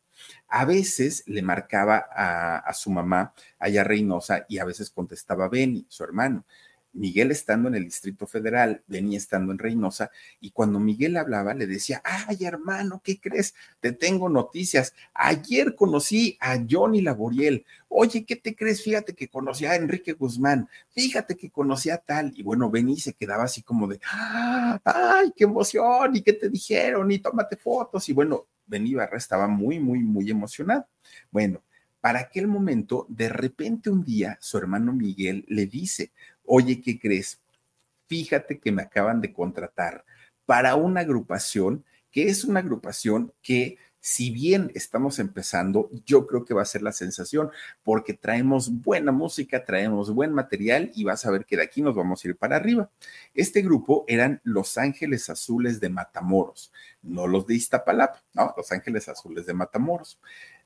A 0.46 0.64
veces 0.64 1.24
le 1.26 1.42
marcaba 1.42 2.06
a, 2.14 2.58
a, 2.58 2.74
su 2.74 2.90
mamá 2.90 3.34
allá 3.58 3.82
Reynosa 3.82 4.46
y 4.48 4.58
a 4.58 4.64
veces 4.64 4.90
contestaba 4.90 5.48
Benny, 5.48 5.84
su 5.88 6.04
hermano. 6.04 6.44
Miguel 6.92 7.30
estando 7.30 7.68
en 7.68 7.74
el 7.74 7.84
Distrito 7.84 8.26
Federal, 8.26 8.82
venía 8.86 9.18
estando 9.18 9.52
en 9.52 9.58
Reynosa, 9.58 10.10
y 10.40 10.50
cuando 10.50 10.80
Miguel 10.80 11.16
hablaba 11.16 11.54
le 11.54 11.66
decía, 11.66 12.02
ay 12.04 12.44
hermano, 12.44 13.00
¿qué 13.04 13.20
crees? 13.20 13.54
Te 13.80 13.92
tengo 13.92 14.28
noticias. 14.28 14.94
Ayer 15.14 15.74
conocí 15.74 16.36
a 16.40 16.58
Johnny 16.68 17.02
Laboriel. 17.02 17.64
Oye, 17.88 18.24
¿qué 18.24 18.36
te 18.36 18.54
crees? 18.54 18.82
Fíjate 18.82 19.14
que 19.14 19.28
conocí 19.28 19.64
a 19.64 19.76
Enrique 19.76 20.12
Guzmán. 20.12 20.68
Fíjate 20.90 21.36
que 21.36 21.50
conocí 21.50 21.90
a 21.90 21.98
tal. 21.98 22.32
Y 22.36 22.42
bueno, 22.42 22.70
venía 22.70 22.94
y 22.94 23.00
se 23.00 23.14
quedaba 23.14 23.44
así 23.44 23.62
como 23.62 23.86
de, 23.86 24.00
ay, 24.84 25.32
qué 25.36 25.44
emoción, 25.44 26.16
y 26.16 26.22
qué 26.22 26.32
te 26.32 26.48
dijeron, 26.48 27.10
y 27.10 27.18
tómate 27.18 27.56
fotos. 27.56 28.08
Y 28.08 28.12
bueno, 28.12 28.46
Benny 28.66 28.94
Barra 28.94 29.16
estaba 29.16 29.48
muy, 29.48 29.78
muy, 29.78 30.00
muy 30.00 30.30
emocionado. 30.30 30.86
Bueno, 31.30 31.62
para 32.00 32.20
aquel 32.20 32.46
momento, 32.46 33.06
de 33.08 33.28
repente 33.28 33.90
un 33.90 34.04
día, 34.04 34.38
su 34.40 34.56
hermano 34.58 34.92
Miguel 34.92 35.44
le 35.48 35.66
dice, 35.66 36.12
oye, 36.48 36.80
¿qué 36.80 36.98
crees? 36.98 37.40
Fíjate 38.06 38.58
que 38.58 38.72
me 38.72 38.82
acaban 38.82 39.20
de 39.20 39.32
contratar 39.32 40.04
para 40.46 40.74
una 40.76 41.00
agrupación 41.00 41.84
que 42.10 42.28
es 42.28 42.44
una 42.44 42.60
agrupación 42.60 43.32
que 43.42 43.76
si 44.00 44.30
bien 44.30 44.70
estamos 44.74 45.18
empezando, 45.18 45.90
yo 46.06 46.26
creo 46.26 46.44
que 46.44 46.54
va 46.54 46.62
a 46.62 46.66
ser 46.66 46.82
la 46.82 46.92
sensación 46.92 47.50
porque 47.82 48.14
traemos 48.14 48.70
buena 48.70 49.12
música, 49.12 49.64
traemos 49.64 50.14
buen 50.14 50.32
material 50.32 50.90
y 50.94 51.04
vas 51.04 51.26
a 51.26 51.30
ver 51.30 51.44
que 51.44 51.56
de 51.56 51.64
aquí 51.64 51.82
nos 51.82 51.96
vamos 51.96 52.24
a 52.24 52.28
ir 52.28 52.36
para 52.36 52.56
arriba. 52.56 52.90
Este 53.34 53.60
grupo 53.60 54.04
eran 54.08 54.40
Los 54.44 54.78
Ángeles 54.78 55.28
Azules 55.28 55.80
de 55.80 55.90
Matamoros, 55.90 56.72
no 57.02 57.26
los 57.26 57.46
de 57.46 57.56
Iztapalapa, 57.56 58.22
no, 58.34 58.54
Los 58.56 58.70
Ángeles 58.72 59.08
Azules 59.08 59.46
de 59.46 59.54
Matamoros. 59.54 60.18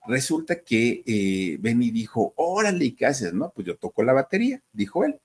Resulta 0.07 0.61
que 0.61 1.03
eh, 1.07 1.57
Benny 1.59 1.91
dijo, 1.91 2.35
órale, 2.37 2.95
¿qué 2.95 3.07
haces? 3.07 3.33
No, 3.33 3.51
pues 3.51 3.67
yo 3.67 3.77
toco 3.77 4.03
la 4.03 4.13
batería, 4.13 4.63
dijo 4.73 5.05
él. 5.05 5.19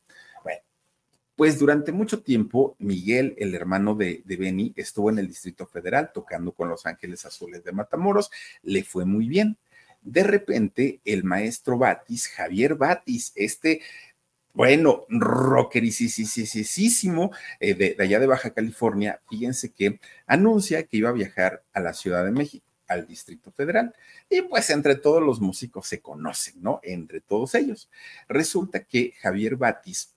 Pues 1.37 1.57
durante 1.59 1.91
mucho 1.93 2.21
tiempo, 2.21 2.75
Miguel, 2.79 3.33
el 3.37 3.55
hermano 3.55 3.95
de, 3.95 4.23
de 4.25 4.35
Benny, 4.37 4.73
estuvo 4.75 5.09
en 5.09 5.19
el 5.19 5.27
Distrito 5.27 5.65
Federal 5.67 6.11
tocando 6.13 6.51
con 6.51 6.67
Los 6.67 6.85
Ángeles 6.85 7.25
Azules 7.25 7.63
de 7.63 7.71
Matamoros, 7.71 8.29
le 8.63 8.83
fue 8.83 9.05
muy 9.05 9.27
bien. 9.29 9.57
de 10.01 10.23
repente 10.23 11.01
el 11.05 11.23
maestro 11.23 11.77
Batis, 11.77 12.27
Javier 12.29 12.75
Batis, 12.75 13.31
este 13.35 13.81
bueno, 14.53 15.05
rockerisísimo 15.09 17.31
eh, 17.59 17.75
de, 17.75 17.93
de 17.93 18.03
allá 18.03 18.19
de 18.19 18.25
Baja 18.27 18.49
California, 18.51 19.21
fíjense 19.29 19.71
que 19.71 19.99
anuncia 20.25 20.83
que 20.83 20.97
iba 20.97 21.09
a 21.09 21.13
viajar 21.13 21.63
a 21.73 21.79
la 21.79 21.93
Ciudad 21.93 22.25
de 22.25 22.31
México 22.31 22.65
al 22.87 23.05
Distrito 23.05 23.51
Federal. 23.51 23.93
Y 24.29 24.41
pues 24.43 24.69
entre 24.71 24.95
todos 24.95 25.21
los 25.21 25.41
músicos 25.41 25.87
se 25.87 26.01
conocen, 26.01 26.55
¿no? 26.61 26.79
Entre 26.83 27.21
todos 27.21 27.53
ellos. 27.53 27.89
Resulta 28.29 28.83
que 28.83 29.13
Javier 29.21 29.57
Batis 29.57 30.15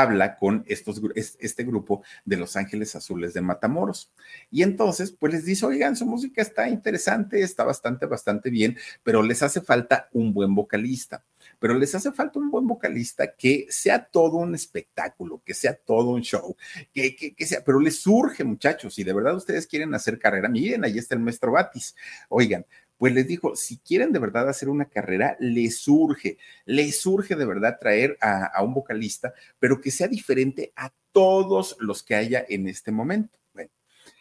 habla 0.00 0.36
con 0.36 0.64
estos, 0.66 1.00
este 1.14 1.64
grupo 1.64 2.02
de 2.24 2.36
Los 2.36 2.56
Ángeles 2.56 2.94
Azules 2.96 3.34
de 3.34 3.40
Matamoros. 3.40 4.10
Y 4.50 4.62
entonces, 4.62 5.12
pues 5.12 5.32
les 5.32 5.44
dice, 5.44 5.66
oigan, 5.66 5.96
su 5.96 6.06
música 6.06 6.42
está 6.42 6.68
interesante, 6.68 7.42
está 7.42 7.64
bastante, 7.64 8.06
bastante 8.06 8.50
bien, 8.50 8.76
pero 9.02 9.22
les 9.22 9.42
hace 9.42 9.60
falta 9.60 10.08
un 10.12 10.32
buen 10.32 10.54
vocalista. 10.54 11.24
Pero 11.58 11.74
les 11.74 11.94
hace 11.94 12.10
falta 12.12 12.38
un 12.38 12.50
buen 12.50 12.66
vocalista 12.66 13.34
que 13.34 13.66
sea 13.68 14.04
todo 14.04 14.38
un 14.38 14.54
espectáculo, 14.54 15.42
que 15.44 15.54
sea 15.54 15.74
todo 15.74 16.10
un 16.10 16.22
show, 16.22 16.56
que, 16.92 17.14
que, 17.14 17.46
sea, 17.46 17.62
pero 17.64 17.80
les 17.80 18.00
surge, 18.00 18.44
muchachos, 18.44 18.98
y 18.98 19.04
de 19.04 19.12
verdad 19.12 19.36
ustedes 19.36 19.66
quieren 19.66 19.94
hacer 19.94 20.18
carrera, 20.18 20.48
miren, 20.48 20.84
ahí 20.84 20.98
está 20.98 21.14
el 21.14 21.20
maestro 21.20 21.52
Batis. 21.52 21.94
Oigan, 22.28 22.66
pues 22.96 23.12
les 23.12 23.26
dijo, 23.26 23.56
si 23.56 23.78
quieren 23.78 24.12
de 24.12 24.18
verdad 24.18 24.48
hacer 24.48 24.68
una 24.68 24.86
carrera, 24.86 25.36
les 25.40 25.78
surge, 25.78 26.38
les 26.64 27.00
surge 27.00 27.36
de 27.36 27.46
verdad 27.46 27.78
traer 27.80 28.16
a, 28.20 28.62
un 28.62 28.74
vocalista, 28.74 29.34
pero 29.58 29.80
que 29.80 29.90
sea 29.90 30.08
diferente 30.08 30.72
a 30.76 30.92
todos 31.12 31.76
los 31.80 32.02
que 32.02 32.14
haya 32.14 32.44
en 32.48 32.68
este 32.68 32.92
momento. 32.92 33.38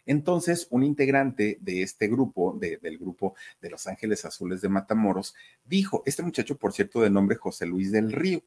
Entonces 0.06 0.68
un 0.70 0.84
integrante 0.84 1.58
de 1.62 1.82
este 1.82 2.08
grupo, 2.08 2.58
del 2.60 2.98
grupo 2.98 3.36
de 3.62 3.70
Los 3.70 3.88
Ángeles 3.88 4.26
Azules 4.26 4.62
de 4.62 4.70
Matamoros, 4.70 5.34
dijo, 5.64 6.04
este 6.06 6.24
muchacho, 6.24 6.58
por 6.58 6.74
cierto, 6.74 7.02
de 7.02 7.10
nombre 7.10 7.38
José 7.38 7.66
Luis 7.66 7.92
del 7.92 8.12
Río, 8.12 8.44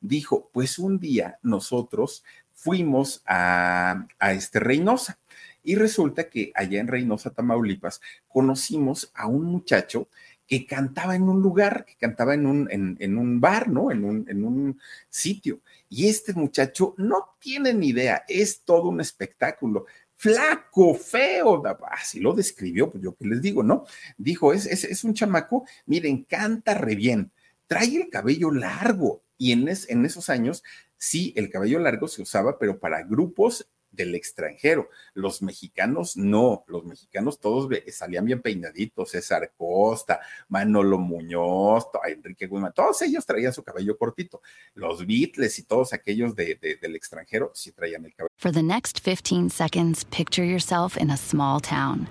dijo, 0.00 0.50
pues 0.52 0.78
un 0.78 0.98
día 0.98 1.38
nosotros 1.42 2.24
fuimos 2.52 3.22
a, 3.26 4.06
a 4.18 4.32
este 4.32 4.58
Reynosa 4.58 5.20
y 5.66 5.74
resulta 5.74 6.30
que 6.30 6.52
allá 6.54 6.80
en 6.80 6.86
Reynosa, 6.86 7.30
Tamaulipas, 7.30 8.00
conocimos 8.28 9.10
a 9.14 9.26
un 9.26 9.46
muchacho 9.46 10.08
que 10.46 10.64
cantaba 10.64 11.16
en 11.16 11.24
un 11.24 11.42
lugar, 11.42 11.84
que 11.84 11.96
cantaba 11.96 12.34
en 12.34 12.46
un, 12.46 12.68
en, 12.70 13.18
un 13.18 13.40
bar, 13.40 13.68
¿no? 13.68 13.90
En 13.90 14.04
un, 14.04 14.24
en 14.28 14.44
un 14.44 14.80
sitio. 15.10 15.60
Y 15.88 16.06
este 16.06 16.34
muchacho 16.34 16.94
no 16.98 17.34
tiene 17.40 17.74
ni 17.74 17.88
idea, 17.88 18.24
es 18.28 18.60
todo 18.60 18.88
un 18.88 19.00
espectáculo 19.00 19.86
flaco, 20.14 20.94
feo, 20.94 21.62
así 21.90 22.20
lo 22.20 22.32
describió, 22.32 22.90
pues 22.90 23.02
yo 23.02 23.16
qué 23.16 23.26
les 23.26 23.42
digo, 23.42 23.64
¿no? 23.64 23.86
Dijo, 24.16 24.52
es, 24.52 24.66
es, 24.66 24.84
es 24.84 25.02
un 25.02 25.14
chamaco, 25.14 25.66
miren, 25.84 26.22
canta 26.22 26.74
re 26.74 26.94
bien, 26.94 27.32
trae 27.66 27.96
el 27.96 28.08
cabello 28.08 28.52
largo, 28.52 29.22
y 29.36 29.50
en, 29.50 29.68
en 29.68 30.06
esos 30.06 30.30
años, 30.30 30.62
sí, 30.96 31.34
el 31.36 31.50
cabello 31.50 31.80
largo 31.80 32.08
se 32.08 32.22
usaba, 32.22 32.56
pero 32.58 32.78
para 32.78 33.02
grupos 33.02 33.68
del 33.96 34.14
extranjero. 34.14 34.88
Los 35.14 35.42
mexicanos 35.42 36.16
no, 36.16 36.64
los 36.68 36.84
mexicanos 36.84 37.40
todos 37.40 37.68
salían 37.90 38.24
bien 38.24 38.42
peinaditos, 38.42 39.10
César 39.10 39.52
Costa, 39.56 40.20
Manolo 40.48 40.98
Muñoz, 40.98 41.86
Enrique 42.06 42.46
Guzmán, 42.46 42.72
todos 42.74 43.00
ellos 43.02 43.24
traían 43.26 43.52
su 43.52 43.62
cabello 43.62 43.96
cortito. 43.96 44.42
Los 44.74 45.06
Beatles 45.06 45.58
y 45.58 45.64
todos 45.64 45.92
aquellos 45.92 46.34
de, 46.34 46.56
de, 46.56 46.76
del 46.76 46.94
extranjero 46.94 47.50
sí 47.54 47.72
traían 47.72 48.04
el 48.04 48.14
cabello. 48.14 48.30
For 48.36 48.52
the 48.52 48.62
next 48.62 49.02
15 49.02 49.50
seconds, 49.50 50.04
picture 50.04 50.44
yourself 50.44 50.96
in 50.96 51.10
a 51.10 51.16
small 51.16 51.58
town. 51.60 52.06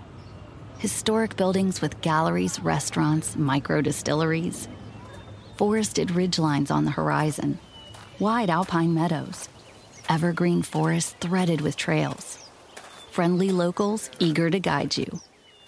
Historic 0.80 1.38
buildings 1.38 1.82
with 1.82 2.02
galleries, 2.02 2.60
restaurants, 2.60 3.36
micro 3.36 3.82
distilleries. 3.82 4.68
Forested 5.58 6.10
ridgelines 6.10 6.70
on 6.70 6.86
the 6.86 6.92
horizon. 6.92 7.60
Wide 8.20 8.50
alpine 8.50 8.94
meadows. 8.94 9.48
Evergreen 10.10 10.62
forest 10.62 11.18
threaded 11.20 11.62
with 11.62 11.78
trails, 11.78 12.46
friendly 13.12 13.52
locals 13.52 14.10
eager 14.20 14.50
to 14.50 14.60
guide 14.60 14.98
you. 14.98 15.20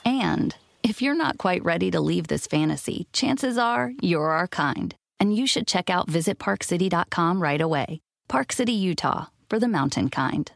And 0.05 0.55
if 0.83 1.01
you're 1.01 1.15
not 1.15 1.37
quite 1.37 1.63
ready 1.63 1.91
to 1.91 1.99
leave 1.99 2.27
this 2.27 2.47
fantasy, 2.47 3.07
chances 3.13 3.57
are 3.57 3.91
you're 4.01 4.29
our 4.29 4.47
kind, 4.47 4.95
and 5.19 5.35
you 5.35 5.47
should 5.47 5.67
check 5.67 5.89
out 5.89 6.07
visitparkcity.com 6.07 7.41
right 7.41 7.61
away. 7.61 8.01
Park 8.27 8.51
City, 8.53 8.73
Utah, 8.73 9.27
for 9.49 9.59
the 9.59 9.67
mountain 9.67 10.09
kind. 10.09 10.51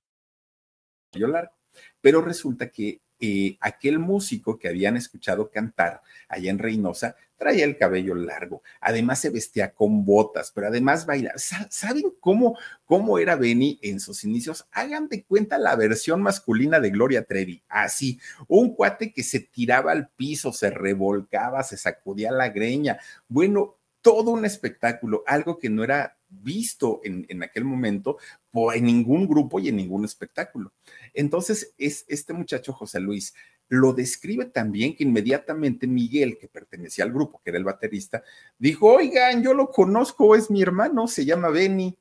Pero 2.01 2.21
resulta 2.21 2.71
que 2.71 3.01
eh, 3.19 3.57
aquel 3.61 3.99
músico 3.99 4.57
que 4.57 4.67
habían 4.67 4.97
escuchado 4.97 5.49
cantar 5.51 6.01
allá 6.27 6.49
en 6.49 6.57
Reynosa 6.57 7.15
traía 7.41 7.65
el 7.65 7.75
cabello 7.75 8.13
largo, 8.13 8.61
además 8.79 9.17
se 9.17 9.31
vestía 9.31 9.73
con 9.73 10.05
botas, 10.05 10.51
pero 10.53 10.67
además 10.67 11.07
bailaba. 11.07 11.39
¿Saben 11.39 12.13
cómo, 12.19 12.55
cómo 12.85 13.17
era 13.17 13.35
Benny 13.35 13.79
en 13.81 13.99
sus 13.99 14.23
inicios? 14.23 14.67
Hagan 14.71 15.07
de 15.07 15.23
cuenta 15.23 15.57
la 15.57 15.75
versión 15.75 16.21
masculina 16.21 16.79
de 16.79 16.91
Gloria 16.91 17.23
Trevi, 17.23 17.63
así, 17.67 18.19
un 18.47 18.75
cuate 18.75 19.11
que 19.11 19.23
se 19.23 19.39
tiraba 19.39 19.91
al 19.91 20.09
piso, 20.09 20.53
se 20.53 20.69
revolcaba, 20.69 21.63
se 21.63 21.77
sacudía 21.77 22.31
la 22.31 22.49
greña. 22.49 22.99
Bueno, 23.27 23.79
todo 24.03 24.29
un 24.29 24.45
espectáculo, 24.45 25.23
algo 25.25 25.57
que 25.57 25.71
no 25.71 25.83
era 25.83 26.19
visto 26.31 27.01
en, 27.03 27.25
en 27.29 27.43
aquel 27.43 27.65
momento 27.65 28.17
por, 28.49 28.75
en 28.75 28.85
ningún 28.85 29.27
grupo 29.27 29.59
y 29.59 29.69
en 29.69 29.75
ningún 29.75 30.05
espectáculo. 30.05 30.73
Entonces, 31.13 31.73
es 31.77 32.05
este 32.07 32.33
muchacho 32.33 32.73
José 32.73 32.99
Luis 32.99 33.33
lo 33.71 33.93
describe 33.93 34.47
también 34.47 34.97
que 34.97 35.05
inmediatamente 35.05 35.87
Miguel, 35.87 36.37
que 36.37 36.49
pertenecía 36.49 37.05
al 37.05 37.13
grupo, 37.13 37.41
que 37.41 37.51
era 37.51 37.57
el 37.57 37.63
baterista, 37.63 38.21
dijo, 38.57 38.95
oigan, 38.95 39.41
yo 39.41 39.53
lo 39.53 39.69
conozco, 39.69 40.35
es 40.35 40.51
mi 40.51 40.61
hermano, 40.61 41.07
se 41.07 41.23
llama 41.23 41.47
Benny. 41.47 41.97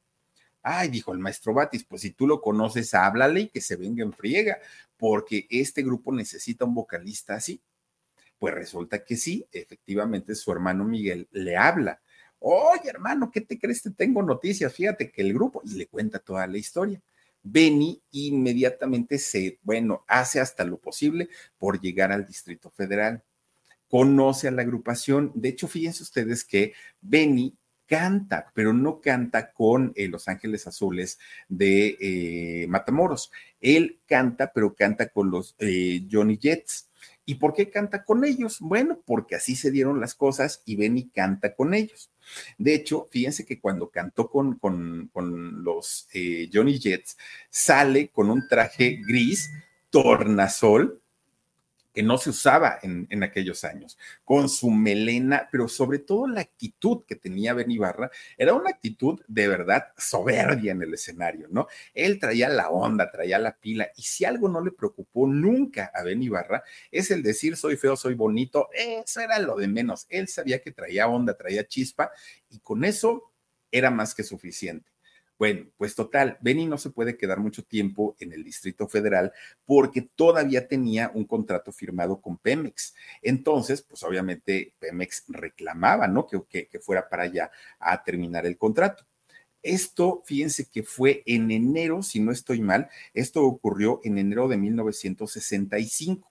Ay, 0.62 0.88
dijo 0.88 1.12
el 1.12 1.21
maestro 1.21 1.55
Batis, 1.55 1.85
pues 1.85 2.03
si 2.03 2.11
tú 2.11 2.27
lo 2.27 2.40
conoces, 2.40 2.93
háblale 2.93 3.43
y 3.43 3.49
que 3.51 3.61
se 3.61 3.77
venga 3.77 4.03
en 4.03 4.12
friega, 4.12 4.59
porque 4.97 5.47
este 5.49 5.85
grupo 5.85 6.12
necesita 6.12 6.64
un 6.64 6.75
vocalista 6.75 7.37
así. 7.37 7.62
Pues 8.37 8.53
resulta 8.53 9.05
que 9.05 9.16
sí, 9.16 9.47
efectivamente 9.53 10.35
su 10.35 10.51
hermano 10.51 10.85
Miguel 10.85 11.29
le 11.31 11.57
habla. 11.57 12.01
Oye, 12.40 12.88
hermano, 12.88 13.31
¿qué 13.31 13.42
te 13.42 13.59
crees? 13.59 13.83
Te 13.83 13.90
tengo 13.90 14.22
noticias. 14.22 14.72
Fíjate 14.72 15.11
que 15.11 15.22
el 15.22 15.35
grupo, 15.35 15.62
y 15.64 15.74
le 15.74 15.87
cuenta 15.87 16.18
toda 16.18 16.46
la 16.46 16.59
historia. 16.59 17.00
Benny 17.42 18.03
inmediatamente 18.12 19.18
se, 19.18 19.59
bueno, 19.62 20.05
hace 20.09 20.40
hasta 20.40 20.64
lo 20.64 20.79
posible 20.79 21.29
por 21.59 21.81
llegar 21.81 22.12
al 22.12 22.26
Distrito 22.26 22.70
Federal. 22.70 23.22
Conoce 23.88 24.48
a 24.48 24.53
la 24.53 24.62
agrupación. 24.62 25.33
De 25.35 25.50
hecho, 25.50 25.68
fíjense 25.68 26.03
ustedes 26.03 26.44
que 26.44 26.72
Benny 27.00 27.57
canta, 27.87 28.53
pero 28.55 28.72
no 28.72 29.00
canta 29.00 29.53
con 29.53 29.92
eh, 29.96 30.09
Los 30.09 30.29
Ángeles 30.29 30.66
Azules 30.66 31.18
de 31.48 31.96
eh, 32.00 32.66
Matamoros. 32.68 33.33
Él 33.61 34.00
canta, 34.07 34.53
pero 34.53 34.74
canta 34.74 35.09
con 35.09 35.31
los 35.31 35.57
eh, 35.59 36.07
Johnny 36.11 36.38
Jets. 36.38 36.89
¿Y 37.31 37.37
por 37.37 37.55
qué 37.55 37.71
canta 37.71 38.03
con 38.03 38.25
ellos? 38.25 38.57
Bueno, 38.59 39.01
porque 39.07 39.37
así 39.37 39.55
se 39.55 39.71
dieron 39.71 40.01
las 40.01 40.16
cosas 40.16 40.62
y 40.64 40.75
Benny 40.75 41.11
canta 41.11 41.55
con 41.55 41.75
ellos. 41.75 42.11
De 42.59 42.75
hecho, 42.75 43.07
fíjense 43.09 43.47
que 43.47 43.61
cuando 43.61 43.88
cantó 43.88 44.29
con, 44.29 44.59
con, 44.59 45.62
los 45.62 46.09
eh, 46.12 46.51
Johnny 46.53 46.81
Jets, 46.81 47.16
sale 47.49 48.09
con 48.09 48.31
un 48.31 48.49
traje 48.49 49.01
gris, 49.07 49.49
tornasol, 49.90 51.00
que 51.92 52.03
no 52.03 52.18
se 52.18 52.31
usaba 52.31 52.79
en, 52.83 53.07
en, 53.11 53.22
aquellos 53.22 53.64
años, 53.64 53.98
con 54.24 54.48
su 54.48 54.70
melena, 54.70 55.48
pero 55.50 55.68
sobre 55.68 55.98
todo 55.98 56.26
la 56.26 56.40
actitud 56.40 57.05
que 57.05 57.16
tenía 57.16 57.55
Ben 57.55 57.70
Ibarra, 57.70 58.11
era 58.38 58.55
una 58.55 58.70
actitud 58.70 59.20
de 59.26 59.48
verdad 59.48 59.88
soberbia 59.96 60.72
en 60.72 60.83
el 60.83 60.94
escenario, 60.94 61.48
¿no? 61.50 61.66
Él 61.94 62.18
traía 62.18 62.48
la 62.48 62.70
onda, 62.70 63.11
traía 63.11 63.38
la 63.38 63.57
pila, 63.57 63.90
y 63.96 64.03
si 64.03 64.24
algo 64.24 64.48
no 64.48 64.61
le 64.61 64.72
preocupó 64.72 65.26
nunca 65.26 65.90
a 65.94 66.03
Ben 66.03 66.22
Ibarra, 66.22 66.62
es 66.90 67.11
el 67.11 67.22
decir 67.22 67.57
soy 67.57 67.76
feo, 67.76 67.96
soy 67.96 68.14
bonito, 68.14 68.68
eso 68.72 69.20
era 69.20 69.38
lo 69.38 69.57
de 69.57 69.68
menos, 69.68 70.07
él 70.09 70.29
sabía 70.29 70.61
que 70.61 70.70
traía 70.70 71.09
onda, 71.09 71.37
traía 71.37 71.66
chispa, 71.66 72.11
y 72.48 72.61
con 72.61 72.85
eso 72.85 73.33
era 73.72 73.90
más 73.90 74.14
que 74.14 74.22
suficiente. 74.22 74.89
Bueno, 75.40 75.70
pues 75.79 75.94
total, 75.94 76.37
Benny 76.42 76.66
no 76.66 76.76
se 76.76 76.90
puede 76.90 77.16
quedar 77.16 77.40
mucho 77.40 77.64
tiempo 77.64 78.14
en 78.20 78.35
el 78.35 78.44
Distrito 78.44 78.87
Federal 78.87 79.33
porque 79.64 80.03
todavía 80.03 80.68
tenía 80.68 81.11
un 81.14 81.24
contrato 81.24 81.72
firmado 81.72 82.20
con 82.20 82.37
Pemex. 82.37 82.94
Entonces, 83.22 83.81
pues 83.81 84.03
obviamente 84.03 84.74
Pemex 84.79 85.24
reclamaba, 85.29 86.07
¿no? 86.09 86.26
Que, 86.26 86.68
que, 86.68 86.79
fuera 86.79 87.09
para 87.09 87.22
allá 87.22 87.50
a 87.79 88.05
terminar 88.05 88.44
el 88.44 88.59
contrato. 88.59 89.07
Esto, 89.62 90.22
fíjense 90.26 90.68
que 90.68 90.83
fue 90.83 91.22
en 91.24 91.50
enero, 91.50 92.03
si 92.03 92.20
no 92.20 92.33
estoy 92.33 92.61
mal, 92.61 92.90
esto 93.14 93.42
ocurrió 93.42 94.03
en 94.05 94.18
enero 94.18 94.46
de 94.46 94.59
1965. 94.59 96.31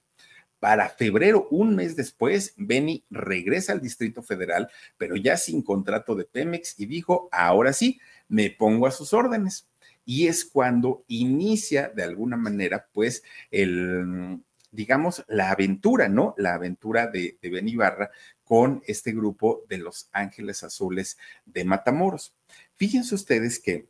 Para 0.60 0.90
febrero, 0.90 1.48
un 1.50 1.76
mes 1.76 1.96
después, 1.96 2.54
Benny 2.58 3.06
regresa 3.10 3.72
al 3.72 3.82
Distrito 3.82 4.22
Federal, 4.22 4.70
pero 4.98 5.16
ya 5.16 5.36
sin 5.38 5.64
contrato 5.64 6.16
de 6.16 6.26
Pemex 6.26 6.78
y 6.78 6.86
dijo, 6.86 7.30
ahora 7.32 7.72
sí, 7.72 8.00
me 8.30 8.50
pongo 8.50 8.88
a 8.88 8.92
sus 8.92 9.14
órdenes. 9.14 9.68
Y 10.06 10.28
es 10.28 10.46
cuando 10.46 11.04
inicia 11.08 11.90
de 11.90 12.04
alguna 12.04 12.38
manera, 12.38 12.88
pues, 12.94 13.24
el, 13.52 14.40
digamos, 14.72 15.26
la 15.28 15.52
aventura, 15.52 16.08
¿no? 16.08 16.34
La 16.38 16.54
aventura 16.54 17.08
de, 17.08 17.38
de 17.42 17.50
Ben 17.50 17.68
Ibarra 17.68 18.10
con 18.44 18.82
este 18.88 19.12
grupo 19.12 19.66
de 19.68 19.78
Los 19.78 20.10
Ángeles 20.12 20.64
Azules 20.64 21.18
de 21.46 21.66
Matamoros. 21.66 22.34
Fíjense 22.76 23.14
ustedes 23.14 23.60
que 23.60 23.88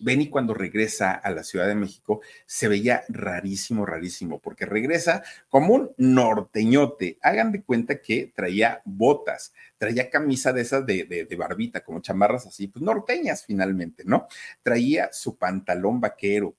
Benny 0.00 0.28
cuando 0.28 0.54
regresa 0.54 1.12
a 1.12 1.30
la 1.30 1.44
Ciudad 1.44 1.66
de 1.66 1.74
México 1.74 2.20
se 2.46 2.68
veía 2.68 3.04
rarísimo, 3.08 3.86
rarísimo, 3.86 4.38
porque 4.38 4.66
regresa 4.66 5.22
como 5.48 5.74
un 5.74 5.92
norteñote. 5.96 7.18
Hagan 7.22 7.52
de 7.52 7.62
cuenta 7.62 8.00
que 8.00 8.32
traía 8.34 8.82
botas, 8.84 9.52
traía 9.78 10.10
camisa 10.10 10.52
de 10.52 10.62
esas 10.62 10.86
de, 10.86 11.26
de, 11.28 11.36
barbita, 11.36 11.82
como 11.82 12.00
chamarras 12.00 12.46
así, 12.46 12.68
pues 12.68 12.82
norteñas 12.82 13.44
finalmente, 13.44 14.04
¿no? 14.06 14.28
Traía 14.62 15.10
su 15.12 15.36
pantalón 15.36 16.00
vaquero, 16.00 16.56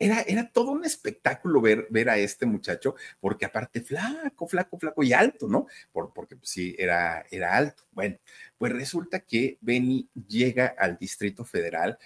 era, 0.00 0.22
era, 0.22 0.50
todo 0.50 0.70
un 0.72 0.86
espectáculo 0.86 1.60
ver, 1.60 1.86
ver 1.90 2.08
a 2.08 2.16
este 2.16 2.46
muchacho, 2.46 2.94
porque 3.20 3.44
aparte 3.44 3.82
flaco, 3.82 4.48
flaco, 4.48 4.78
flaco 4.78 5.02
y 5.02 5.12
alto, 5.12 5.46
¿no? 5.46 5.66
Por, 5.92 6.14
porque 6.14 6.36
pues, 6.36 6.48
sí, 6.50 6.74
era, 6.78 7.26
era 7.30 7.54
alto. 7.54 7.84
Bueno, 7.92 8.16
pues 8.56 8.72
resulta 8.72 9.20
que 9.20 9.58
Benny 9.60 10.08
llega 10.26 10.74
al 10.78 10.96
Distrito 10.96 11.44
Federal 11.44 11.98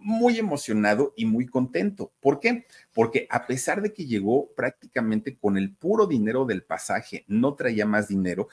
muy 0.00 0.38
emocionado 0.38 1.12
y 1.16 1.26
muy 1.26 1.46
contento. 1.46 2.12
¿Por 2.20 2.40
qué? 2.40 2.66
Porque 2.92 3.26
a 3.30 3.46
pesar 3.46 3.82
de 3.82 3.92
que 3.92 4.06
llegó 4.06 4.50
prácticamente 4.54 5.36
con 5.36 5.56
el 5.56 5.74
puro 5.74 6.06
dinero 6.06 6.44
del 6.44 6.62
pasaje, 6.62 7.24
no 7.28 7.54
traía 7.54 7.86
más 7.86 8.08
dinero, 8.08 8.48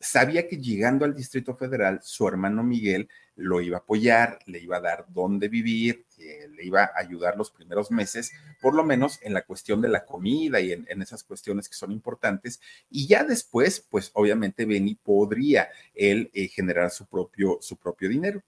sabía 0.00 0.46
que 0.48 0.58
llegando 0.58 1.04
al 1.04 1.14
Distrito 1.14 1.56
Federal, 1.56 2.00
su 2.02 2.26
hermano 2.28 2.62
Miguel 2.62 3.08
lo 3.34 3.60
iba 3.60 3.78
a 3.78 3.80
apoyar, 3.80 4.38
le 4.46 4.60
iba 4.60 4.78
a 4.78 4.80
dar 4.80 5.06
dónde 5.08 5.48
vivir, 5.48 6.06
eh, 6.18 6.48
le 6.48 6.64
iba 6.64 6.84
a 6.84 6.92
ayudar 6.96 7.36
los 7.36 7.50
primeros 7.50 7.90
meses, 7.90 8.32
por 8.60 8.74
lo 8.74 8.82
menos 8.84 9.18
en 9.22 9.34
la 9.34 9.42
cuestión 9.42 9.80
de 9.82 9.88
la 9.88 10.04
comida 10.04 10.60
y 10.60 10.72
en, 10.72 11.02
esas 11.02 11.22
cuestiones 11.24 11.68
que 11.68 11.76
son 11.76 11.92
importantes. 11.92 12.60
Y 12.90 13.06
ya 13.06 13.24
después, 13.24 13.80
pues 13.80 14.10
obviamente 14.14 14.64
Benny 14.64 14.94
podría 14.94 15.68
él 15.94 16.30
eh, 16.32 16.48
generar 16.48 16.90
su 16.90 17.06
propio, 17.06 17.58
su 17.60 17.76
propio 17.76 18.08
dinero. 18.08 18.42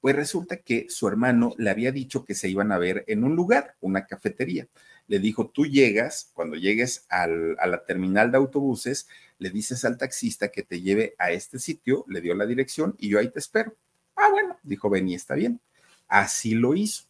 Pues 0.00 0.16
resulta 0.16 0.58
que 0.58 0.86
su 0.88 1.08
hermano 1.08 1.54
le 1.58 1.70
había 1.70 1.92
dicho 1.92 2.24
que 2.24 2.34
se 2.34 2.48
iban 2.48 2.72
a 2.72 2.78
ver 2.78 3.04
en 3.06 3.24
un 3.24 3.36
lugar, 3.36 3.76
una 3.80 4.06
cafetería. 4.06 4.68
Le 5.06 5.18
dijo, 5.18 5.48
tú 5.48 5.66
llegas, 5.66 6.30
cuando 6.34 6.56
llegues 6.56 7.06
a 7.08 7.26
la 7.26 7.84
terminal 7.84 8.30
de 8.30 8.38
autobuses, 8.38 9.06
le 9.38 9.50
dices 9.50 9.84
al 9.84 9.98
taxista 9.98 10.48
que 10.48 10.62
te 10.62 10.80
lleve 10.80 11.14
a 11.18 11.30
este 11.30 11.58
sitio, 11.58 12.04
le 12.08 12.20
dio 12.20 12.34
la 12.34 12.46
dirección 12.46 12.94
y 12.98 13.08
yo 13.08 13.18
ahí 13.18 13.28
te 13.28 13.38
espero. 13.38 13.74
Ah, 14.16 14.28
bueno, 14.30 14.58
dijo 14.62 14.88
Benny, 14.88 15.14
está 15.14 15.34
bien. 15.34 15.60
Así 16.08 16.54
lo 16.54 16.74
hizo. 16.74 17.04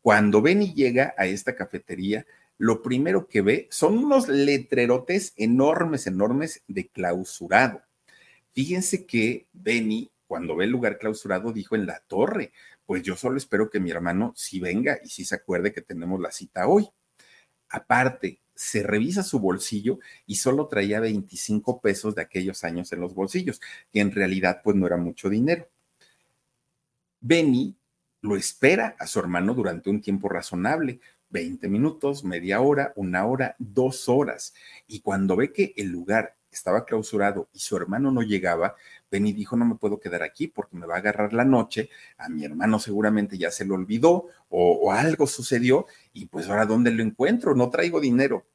Cuando 0.00 0.42
Benny 0.42 0.74
llega 0.74 1.14
a 1.16 1.26
esta 1.26 1.56
cafetería, 1.56 2.26
lo 2.58 2.82
primero 2.82 3.26
que 3.26 3.42
ve 3.42 3.68
son 3.70 3.98
unos 3.98 4.28
letrerotes 4.28 5.32
enormes, 5.36 6.06
enormes 6.06 6.62
de 6.68 6.88
clausurado. 6.88 7.82
Fíjense 8.52 9.06
que 9.06 9.46
Benny, 9.52 10.10
cuando 10.34 10.56
ve 10.56 10.64
el 10.64 10.72
lugar 10.72 10.98
clausurado, 10.98 11.52
dijo 11.52 11.76
en 11.76 11.86
la 11.86 12.00
torre, 12.08 12.50
pues 12.84 13.04
yo 13.04 13.14
solo 13.14 13.36
espero 13.36 13.70
que 13.70 13.78
mi 13.78 13.92
hermano 13.92 14.32
sí 14.34 14.58
venga 14.58 14.98
y 15.04 15.08
sí 15.08 15.24
se 15.24 15.36
acuerde 15.36 15.72
que 15.72 15.80
tenemos 15.80 16.20
la 16.20 16.32
cita 16.32 16.66
hoy. 16.66 16.88
Aparte, 17.68 18.40
se 18.52 18.82
revisa 18.82 19.22
su 19.22 19.38
bolsillo 19.38 20.00
y 20.26 20.34
solo 20.34 20.66
traía 20.66 20.98
25 20.98 21.80
pesos 21.80 22.16
de 22.16 22.22
aquellos 22.22 22.64
años 22.64 22.92
en 22.92 22.98
los 22.98 23.14
bolsillos, 23.14 23.60
que 23.92 24.00
en 24.00 24.10
realidad 24.10 24.60
pues 24.64 24.74
no 24.74 24.88
era 24.88 24.96
mucho 24.96 25.28
dinero. 25.28 25.68
Benny 27.20 27.76
lo 28.20 28.34
espera 28.34 28.96
a 28.98 29.06
su 29.06 29.20
hermano 29.20 29.54
durante 29.54 29.88
un 29.88 30.00
tiempo 30.00 30.28
razonable, 30.28 30.98
20 31.28 31.68
minutos, 31.68 32.24
media 32.24 32.60
hora, 32.60 32.92
una 32.96 33.24
hora, 33.24 33.54
dos 33.60 34.08
horas. 34.08 34.52
Y 34.88 34.98
cuando 34.98 35.36
ve 35.36 35.52
que 35.52 35.74
el 35.76 35.90
lugar 35.90 36.36
estaba 36.54 36.84
clausurado 36.84 37.48
y 37.52 37.58
su 37.58 37.76
hermano 37.76 38.10
no 38.10 38.22
llegaba, 38.22 38.76
Benny 39.10 39.32
dijo, 39.32 39.56
no 39.56 39.64
me 39.64 39.76
puedo 39.76 40.00
quedar 40.00 40.22
aquí 40.22 40.48
porque 40.48 40.76
me 40.76 40.86
va 40.86 40.96
a 40.96 40.98
agarrar 40.98 41.32
la 41.32 41.44
noche, 41.44 41.90
a 42.18 42.28
mi 42.28 42.44
hermano 42.44 42.78
seguramente 42.78 43.38
ya 43.38 43.50
se 43.50 43.64
lo 43.64 43.74
olvidó 43.74 44.26
o, 44.48 44.92
algo 44.92 45.26
sucedió 45.26 45.86
y 46.12 46.26
pues 46.26 46.48
ahora 46.48 46.66
¿dónde 46.66 46.90
lo 46.90 47.02
encuentro? 47.02 47.54
No 47.54 47.70
traigo 47.70 48.00
dinero, 48.00 48.46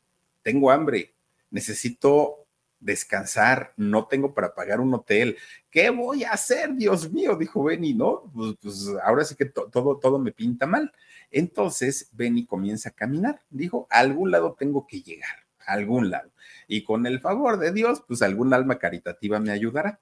tengo 0.41 0.72
hambre, 0.72 1.14
necesito 1.52 2.45
descansar, 2.80 3.74
no 3.78 4.08
tengo 4.08 4.34
para 4.34 4.54
pagar 4.56 4.80
un 4.80 4.93
hotel. 4.93 5.38
¿Qué 5.70 5.89
voy 5.89 6.24
a 6.24 6.32
hacer, 6.32 6.74
Dios 6.76 7.12
mío? 7.12 7.36
Dijo 7.36 7.64
Benny, 7.64 7.93
¿no? 7.93 8.32
Pues, 8.34 8.56
pues 8.62 8.88
ahora 9.04 9.26
sí 9.26 9.36
que 9.36 9.45
todo, 9.45 9.97
todo 9.97 10.20
me 10.20 10.32
pinta 10.32 10.66
mal. 10.66 10.91
Entonces 11.32 12.10
Benny 12.14 12.45
comienza 12.45 12.89
a 12.89 12.93
caminar. 12.93 13.41
Dijo, 13.50 13.88
a 13.89 14.00
algún 14.00 14.32
lado 14.32 14.56
tengo 14.58 14.88
que 14.88 15.02
llegar, 15.02 15.45
algún 15.74 16.09
lado. 16.09 16.32
Y 16.67 16.84
con 16.84 17.05
el 17.05 17.20
favor 17.20 17.59
de 17.59 17.72
Dios, 17.72 18.03
pues 18.07 18.22
algún 18.22 18.53
alma 18.53 18.78
caritativa 18.78 19.39
me 19.39 19.51
ayudará. 19.51 19.99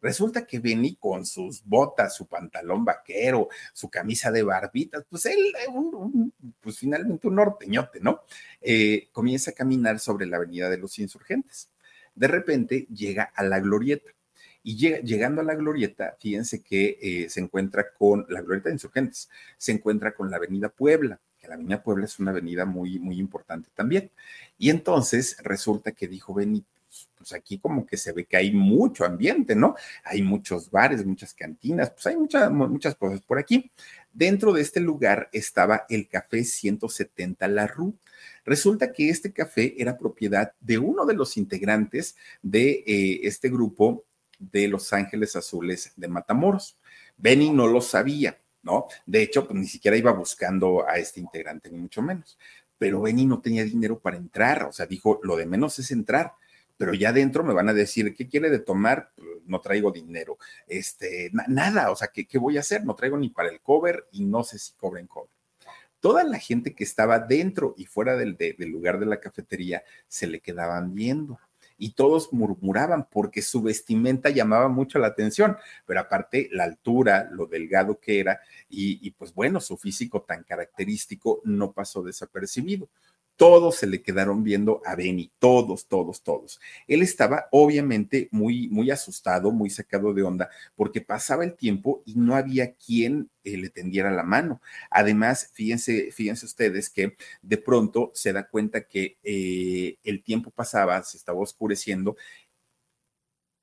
Resulta 0.00 0.46
que 0.46 0.58
Benny 0.58 0.96
con 0.96 1.24
sus 1.24 1.64
botas, 1.64 2.14
su 2.14 2.26
pantalón 2.26 2.84
vaquero, 2.84 3.48
su 3.72 3.88
camisa 3.88 4.30
de 4.30 4.42
barbitas, 4.42 5.04
pues 5.08 5.26
él, 5.26 5.38
pues 6.60 6.78
finalmente 6.78 7.28
un 7.28 7.34
norteñote, 7.36 8.00
¿no? 8.00 8.20
Eh, 8.60 9.08
comienza 9.12 9.52
a 9.52 9.54
caminar 9.54 9.98
sobre 9.98 10.26
la 10.26 10.36
avenida 10.36 10.68
de 10.68 10.78
los 10.78 10.98
insurgentes. 10.98 11.70
De 12.14 12.28
repente 12.28 12.86
llega 12.92 13.24
a 13.34 13.42
la 13.42 13.58
glorieta. 13.60 14.10
Y 14.62 14.76
llegando 14.76 15.42
a 15.42 15.44
la 15.44 15.54
glorieta, 15.54 16.16
fíjense 16.18 16.60
que 16.60 16.98
eh, 17.00 17.30
se 17.30 17.38
encuentra 17.38 17.94
con 17.94 18.26
la 18.28 18.42
glorieta 18.42 18.68
de 18.68 18.74
insurgentes, 18.74 19.30
se 19.56 19.70
encuentra 19.70 20.12
con 20.12 20.28
la 20.28 20.38
avenida 20.38 20.68
Puebla, 20.68 21.20
la 21.48 21.54
avenida 21.54 21.82
Puebla 21.82 22.04
es 22.04 22.18
una 22.18 22.30
avenida 22.30 22.64
muy, 22.64 22.98
muy 22.98 23.18
importante 23.18 23.68
también. 23.74 24.10
Y 24.58 24.70
entonces 24.70 25.36
resulta 25.42 25.92
que 25.92 26.08
dijo 26.08 26.34
Benny, 26.34 26.64
pues 27.16 27.32
aquí 27.32 27.58
como 27.58 27.86
que 27.86 27.96
se 27.96 28.12
ve 28.12 28.24
que 28.24 28.36
hay 28.36 28.52
mucho 28.52 29.04
ambiente, 29.04 29.54
¿no? 29.54 29.74
Hay 30.04 30.22
muchos 30.22 30.70
bares, 30.70 31.04
muchas 31.04 31.34
cantinas, 31.34 31.90
pues 31.90 32.06
hay 32.06 32.16
muchas, 32.16 32.50
muchas 32.50 32.94
cosas 32.94 33.20
por 33.20 33.38
aquí. 33.38 33.70
Dentro 34.12 34.52
de 34.52 34.62
este 34.62 34.80
lugar 34.80 35.28
estaba 35.32 35.84
el 35.88 36.08
Café 36.08 36.44
170 36.44 37.48
La 37.48 37.66
Rue. 37.66 37.94
Resulta 38.44 38.92
que 38.92 39.10
este 39.10 39.32
café 39.32 39.74
era 39.76 39.98
propiedad 39.98 40.52
de 40.60 40.78
uno 40.78 41.04
de 41.04 41.14
los 41.14 41.36
integrantes 41.36 42.16
de 42.42 42.84
eh, 42.86 43.20
este 43.24 43.48
grupo 43.48 44.04
de 44.38 44.68
Los 44.68 44.92
Ángeles 44.92 45.36
Azules 45.36 45.92
de 45.96 46.08
Matamoros. 46.08 46.78
Benny 47.16 47.50
no 47.50 47.66
lo 47.66 47.80
sabía, 47.80 48.38
¿no? 48.66 48.86
De 49.06 49.22
hecho, 49.22 49.46
pues 49.46 49.58
ni 49.58 49.66
siquiera 49.66 49.96
iba 49.96 50.12
buscando 50.12 50.86
a 50.86 50.98
este 50.98 51.20
integrante, 51.20 51.70
ni 51.70 51.78
mucho 51.78 52.02
menos. 52.02 52.36
Pero 52.76 53.00
Benny 53.00 53.24
no 53.24 53.40
tenía 53.40 53.64
dinero 53.64 53.98
para 53.98 54.18
entrar, 54.18 54.64
o 54.64 54.72
sea, 54.72 54.84
dijo, 54.84 55.20
lo 55.22 55.36
de 55.36 55.46
menos 55.46 55.78
es 55.78 55.90
entrar 55.90 56.34
pero 56.76 56.94
ya 56.94 57.12
dentro 57.12 57.42
me 57.42 57.54
van 57.54 57.68
a 57.68 57.74
decir, 57.74 58.14
¿qué 58.14 58.28
quiere 58.28 58.50
de 58.50 58.58
tomar? 58.58 59.12
Pues, 59.16 59.28
no 59.46 59.60
traigo 59.60 59.90
dinero, 59.92 60.38
este, 60.66 61.30
nada, 61.48 61.90
o 61.90 61.96
sea, 61.96 62.08
¿qué, 62.08 62.26
¿qué, 62.26 62.38
voy 62.38 62.56
a 62.56 62.60
hacer? 62.60 62.84
No 62.84 62.94
traigo 62.94 63.16
ni 63.16 63.28
para 63.28 63.48
el 63.48 63.60
cover 63.60 64.08
y 64.10 64.24
no 64.24 64.42
sé 64.44 64.58
si 64.58 64.72
cobren 64.74 65.06
cover. 65.06 65.30
Toda 66.00 66.24
la 66.24 66.38
gente 66.38 66.74
que 66.74 66.84
estaba 66.84 67.18
dentro 67.18 67.74
y 67.76 67.86
fuera 67.86 68.16
del, 68.16 68.36
del 68.36 68.68
lugar 68.68 68.98
de 68.98 69.06
la 69.06 69.20
cafetería 69.20 69.82
se 70.08 70.26
le 70.26 70.40
quedaban 70.40 70.94
viendo 70.94 71.38
y 71.78 71.92
todos 71.92 72.32
murmuraban 72.32 73.08
porque 73.10 73.42
su 73.42 73.62
vestimenta 73.62 74.30
llamaba 74.30 74.68
mucho 74.68 74.98
la 74.98 75.08
atención, 75.08 75.56
pero 75.86 76.00
aparte 76.00 76.48
la 76.52 76.64
altura, 76.64 77.28
lo 77.30 77.46
delgado 77.46 77.98
que 77.98 78.20
era 78.20 78.40
y, 78.68 79.10
pues 79.12 79.34
bueno, 79.34 79.60
su 79.60 79.76
físico 79.76 80.22
tan 80.22 80.42
característico 80.44 81.40
no 81.44 81.72
pasó 81.72 82.02
desapercibido 82.02 82.88
todos 83.36 83.76
se 83.76 83.86
le 83.86 84.02
quedaron 84.02 84.42
viendo 84.42 84.82
a 84.84 84.96
Benny, 84.96 85.30
todos, 85.38 85.86
todos, 85.86 86.22
todos. 86.22 86.60
Él 86.86 87.02
estaba 87.02 87.46
obviamente 87.52 88.28
muy, 88.32 88.68
muy 88.68 88.90
asustado, 88.90 89.52
muy 89.52 89.70
sacado 89.70 90.14
de 90.14 90.22
onda, 90.22 90.50
porque 90.74 91.00
pasaba 91.00 91.44
el 91.44 91.54
tiempo 91.54 92.02
y 92.06 92.14
no 92.14 92.34
había 92.34 92.74
quien 92.74 93.30
eh, 93.44 93.56
le 93.58 93.68
tendiera 93.68 94.10
la 94.10 94.22
mano. 94.22 94.60
Además, 94.90 95.50
fíjense, 95.52 96.10
fíjense 96.12 96.46
ustedes 96.46 96.90
que 96.90 97.16
de 97.42 97.58
pronto 97.58 98.10
se 98.14 98.32
da 98.32 98.48
cuenta 98.48 98.82
que 98.82 99.18
eh, 99.22 99.98
el 100.02 100.22
tiempo 100.22 100.50
pasaba, 100.50 101.02
se 101.02 101.16
estaba 101.16 101.40
oscureciendo 101.40 102.16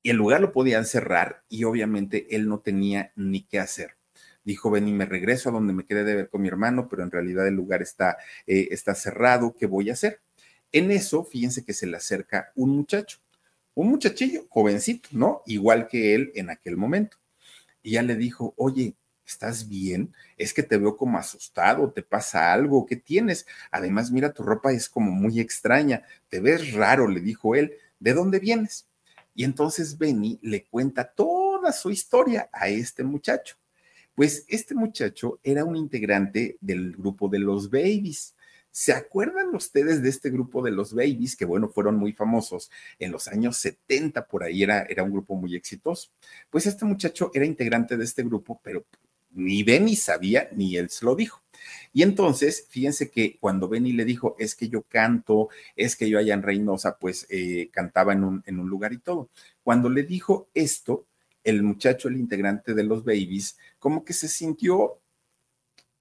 y 0.02 0.10
el 0.10 0.16
lugar 0.16 0.40
lo 0.40 0.52
podían 0.52 0.84
cerrar 0.84 1.44
y 1.48 1.64
obviamente 1.64 2.36
él 2.36 2.48
no 2.48 2.60
tenía 2.60 3.12
ni 3.16 3.42
qué 3.42 3.58
hacer 3.58 3.96
dijo 4.44 4.70
Benny, 4.70 4.92
me 4.92 5.06
regreso 5.06 5.48
a 5.48 5.52
donde 5.52 5.72
me 5.72 5.84
quedé 5.84 6.04
de 6.04 6.14
ver 6.14 6.28
con 6.28 6.42
mi 6.42 6.48
hermano, 6.48 6.88
pero 6.88 7.02
en 7.02 7.10
realidad 7.10 7.46
el 7.48 7.54
lugar 7.54 7.82
está, 7.82 8.18
eh, 8.46 8.68
está 8.70 8.94
cerrado, 8.94 9.56
¿qué 9.56 9.66
voy 9.66 9.90
a 9.90 9.94
hacer? 9.94 10.20
En 10.72 10.90
eso, 10.90 11.24
fíjense 11.24 11.64
que 11.64 11.72
se 11.72 11.86
le 11.86 11.96
acerca 11.96 12.52
un 12.54 12.70
muchacho, 12.70 13.18
un 13.74 13.88
muchachillo, 13.88 14.46
jovencito, 14.48 15.08
¿no? 15.12 15.42
Igual 15.46 15.88
que 15.88 16.14
él 16.14 16.32
en 16.34 16.50
aquel 16.50 16.76
momento. 16.76 17.16
Y 17.82 17.92
ya 17.92 18.02
le 18.02 18.16
dijo, 18.16 18.54
oye, 18.56 18.94
¿estás 19.26 19.68
bien? 19.68 20.12
Es 20.36 20.52
que 20.52 20.62
te 20.62 20.76
veo 20.76 20.96
como 20.96 21.18
asustado, 21.18 21.90
¿te 21.92 22.02
pasa 22.02 22.52
algo? 22.52 22.86
¿Qué 22.86 22.96
tienes? 22.96 23.46
Además, 23.70 24.10
mira, 24.10 24.32
tu 24.32 24.42
ropa 24.42 24.72
es 24.72 24.88
como 24.88 25.10
muy 25.10 25.40
extraña, 25.40 26.02
te 26.28 26.40
ves 26.40 26.72
raro, 26.72 27.08
le 27.08 27.20
dijo 27.20 27.54
él, 27.54 27.74
¿de 27.98 28.12
dónde 28.12 28.38
vienes? 28.38 28.88
Y 29.34 29.44
entonces 29.44 29.98
Benny 29.98 30.38
le 30.42 30.64
cuenta 30.64 31.04
toda 31.04 31.72
su 31.72 31.90
historia 31.90 32.48
a 32.52 32.68
este 32.68 33.02
muchacho. 33.02 33.56
Pues 34.14 34.44
este 34.48 34.74
muchacho 34.74 35.40
era 35.42 35.64
un 35.64 35.76
integrante 35.76 36.56
del 36.60 36.92
grupo 36.92 37.28
de 37.28 37.40
los 37.40 37.70
Babies. 37.70 38.34
¿Se 38.70 38.92
acuerdan 38.92 39.54
ustedes 39.54 40.02
de 40.02 40.08
este 40.08 40.30
grupo 40.30 40.62
de 40.62 40.70
los 40.70 40.94
Babies, 40.94 41.36
que 41.36 41.44
bueno, 41.44 41.68
fueron 41.68 41.96
muy 41.96 42.12
famosos 42.12 42.70
en 42.98 43.12
los 43.12 43.28
años 43.28 43.56
70, 43.58 44.26
por 44.26 44.42
ahí 44.42 44.62
era, 44.62 44.82
era 44.82 45.02
un 45.02 45.12
grupo 45.12 45.34
muy 45.36 45.54
exitoso? 45.54 46.10
Pues 46.50 46.66
este 46.66 46.84
muchacho 46.84 47.30
era 47.34 47.44
integrante 47.44 47.96
de 47.96 48.04
este 48.04 48.22
grupo, 48.22 48.60
pero 48.62 48.84
ni 49.30 49.62
Benny 49.62 49.96
sabía, 49.96 50.48
ni 50.52 50.76
él 50.76 50.90
se 50.90 51.04
lo 51.04 51.14
dijo. 51.16 51.42
Y 51.92 52.02
entonces, 52.02 52.66
fíjense 52.68 53.10
que 53.10 53.36
cuando 53.38 53.68
Benny 53.68 53.92
le 53.92 54.04
dijo, 54.04 54.36
es 54.38 54.54
que 54.54 54.68
yo 54.68 54.82
canto, 54.82 55.48
es 55.76 55.96
que 55.96 56.08
yo 56.08 56.18
allá 56.18 56.34
en 56.34 56.42
Reynosa, 56.42 56.98
pues 56.98 57.26
eh, 57.30 57.68
cantaba 57.72 58.12
en 58.12 58.24
un, 58.24 58.42
en 58.46 58.60
un 58.60 58.68
lugar 58.68 58.92
y 58.92 58.98
todo. 58.98 59.28
Cuando 59.62 59.88
le 59.88 60.04
dijo 60.04 60.48
esto, 60.54 61.06
el 61.44 61.62
muchacho, 61.62 62.08
el 62.08 62.16
integrante 62.16 62.74
de 62.74 62.84
los 62.84 63.04
Babies, 63.04 63.56
como 63.78 64.04
que 64.04 64.12
se 64.12 64.28
sintió 64.28 65.00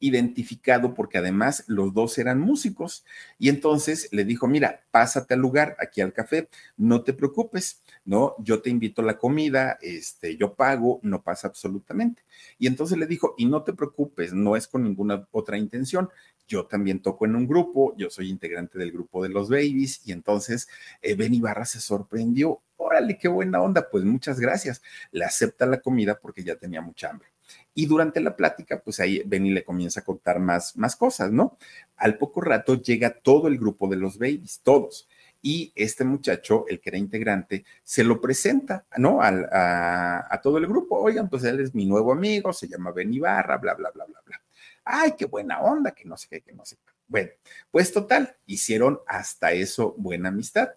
identificado 0.03 0.93
porque 0.93 1.17
además 1.17 1.63
los 1.67 1.93
dos 1.93 2.17
eran 2.17 2.41
músicos. 2.41 3.05
Y 3.39 3.47
entonces 3.47 4.09
le 4.11 4.25
dijo, 4.25 4.47
mira, 4.47 4.83
pásate 4.91 5.33
al 5.33 5.39
lugar, 5.39 5.77
aquí 5.79 6.01
al 6.01 6.11
café, 6.11 6.49
no 6.75 7.03
te 7.03 7.13
preocupes, 7.13 7.81
¿no? 8.03 8.35
Yo 8.39 8.61
te 8.61 8.69
invito 8.69 9.01
a 9.01 9.05
la 9.05 9.17
comida, 9.17 9.77
este, 9.81 10.35
yo 10.35 10.55
pago, 10.55 10.99
no 11.03 11.23
pasa 11.23 11.47
absolutamente. 11.47 12.21
Y 12.59 12.67
entonces 12.67 12.97
le 12.97 13.05
dijo, 13.07 13.33
y 13.37 13.45
no 13.45 13.63
te 13.63 13.71
preocupes, 13.71 14.33
no 14.33 14.57
es 14.57 14.67
con 14.67 14.83
ninguna 14.83 15.25
otra 15.31 15.57
intención. 15.57 16.09
Yo 16.49 16.65
también 16.65 17.01
toco 17.01 17.25
en 17.25 17.37
un 17.37 17.47
grupo, 17.47 17.95
yo 17.97 18.09
soy 18.09 18.29
integrante 18.29 18.77
del 18.77 18.91
grupo 18.91 19.23
de 19.23 19.29
los 19.29 19.49
babies, 19.49 20.05
y 20.05 20.11
entonces 20.11 20.67
eh, 21.01 21.15
Ben 21.15 21.33
Ibarra 21.33 21.63
se 21.63 21.79
sorprendió. 21.79 22.61
Órale, 22.75 23.17
qué 23.17 23.29
buena 23.29 23.61
onda, 23.61 23.87
pues 23.89 24.03
muchas 24.03 24.37
gracias. 24.37 24.81
Le 25.11 25.23
acepta 25.23 25.65
la 25.65 25.79
comida 25.79 26.19
porque 26.19 26.43
ya 26.43 26.57
tenía 26.57 26.81
mucha 26.81 27.09
hambre. 27.09 27.32
Y 27.74 27.88
durante 27.88 28.21
la 28.21 28.36
plática, 28.36 28.82
pues 28.82 28.99
ahí 28.99 29.24
Benny 29.26 29.51
le 29.51 29.63
comienza 29.63 30.01
a 30.01 30.03
contar 30.03 30.39
más, 30.39 30.78
más 30.78 30.95
cosas, 30.95 31.32
¿no? 31.32 31.57
Al 31.97 32.17
poco 32.17 32.41
rato 32.41 32.82
llega 32.82 33.09
todo 33.09 33.47
el 33.47 33.57
grupo 33.57 33.88
de 33.88 33.97
los 33.97 34.17
babies, 34.17 34.61
todos. 34.63 35.07
Y 35.41 35.74
este 35.76 36.05
muchacho, 36.05 36.65
el 36.69 36.80
que 36.80 36.89
era 36.89 36.97
integrante, 36.97 37.65
se 37.84 38.03
lo 38.03 38.21
presenta, 38.21 38.86
¿no? 38.97 39.19
a, 39.21 40.39
todo 40.41 40.57
el 40.57 40.67
grupo. 40.67 40.97
Oigan, 40.97 41.30
pues 41.30 41.43
él 41.43 41.59
es 41.59 41.76
mi 41.76 41.86
nuevo 41.86 42.13
amigo, 42.13 42.53
se 42.53 42.67
llama 42.67 42.91
Benny 42.91 43.19
Barra, 43.19 43.57
bla, 43.57 43.74
bla, 43.74 43.91
bla, 43.91 44.05
bla, 44.05 44.21
bla. 44.26 44.41
Ay, 44.86 45.13
qué 45.17 45.26
buena 45.26 45.61
onda, 45.61 45.91
que 45.91 46.05
no 46.05 46.15
sé 46.15 46.28
qué, 46.30 46.41
que 46.41 46.53
no 46.53 46.63
sé 46.63 46.78
qué. 46.78 46.93
Bueno, 47.07 47.30
pues 47.71 47.91
total, 47.91 48.38
hicieron 48.45 48.99
hasta 49.07 49.51
eso 49.51 49.93
buena 49.97 50.30
amistad. 50.30 50.69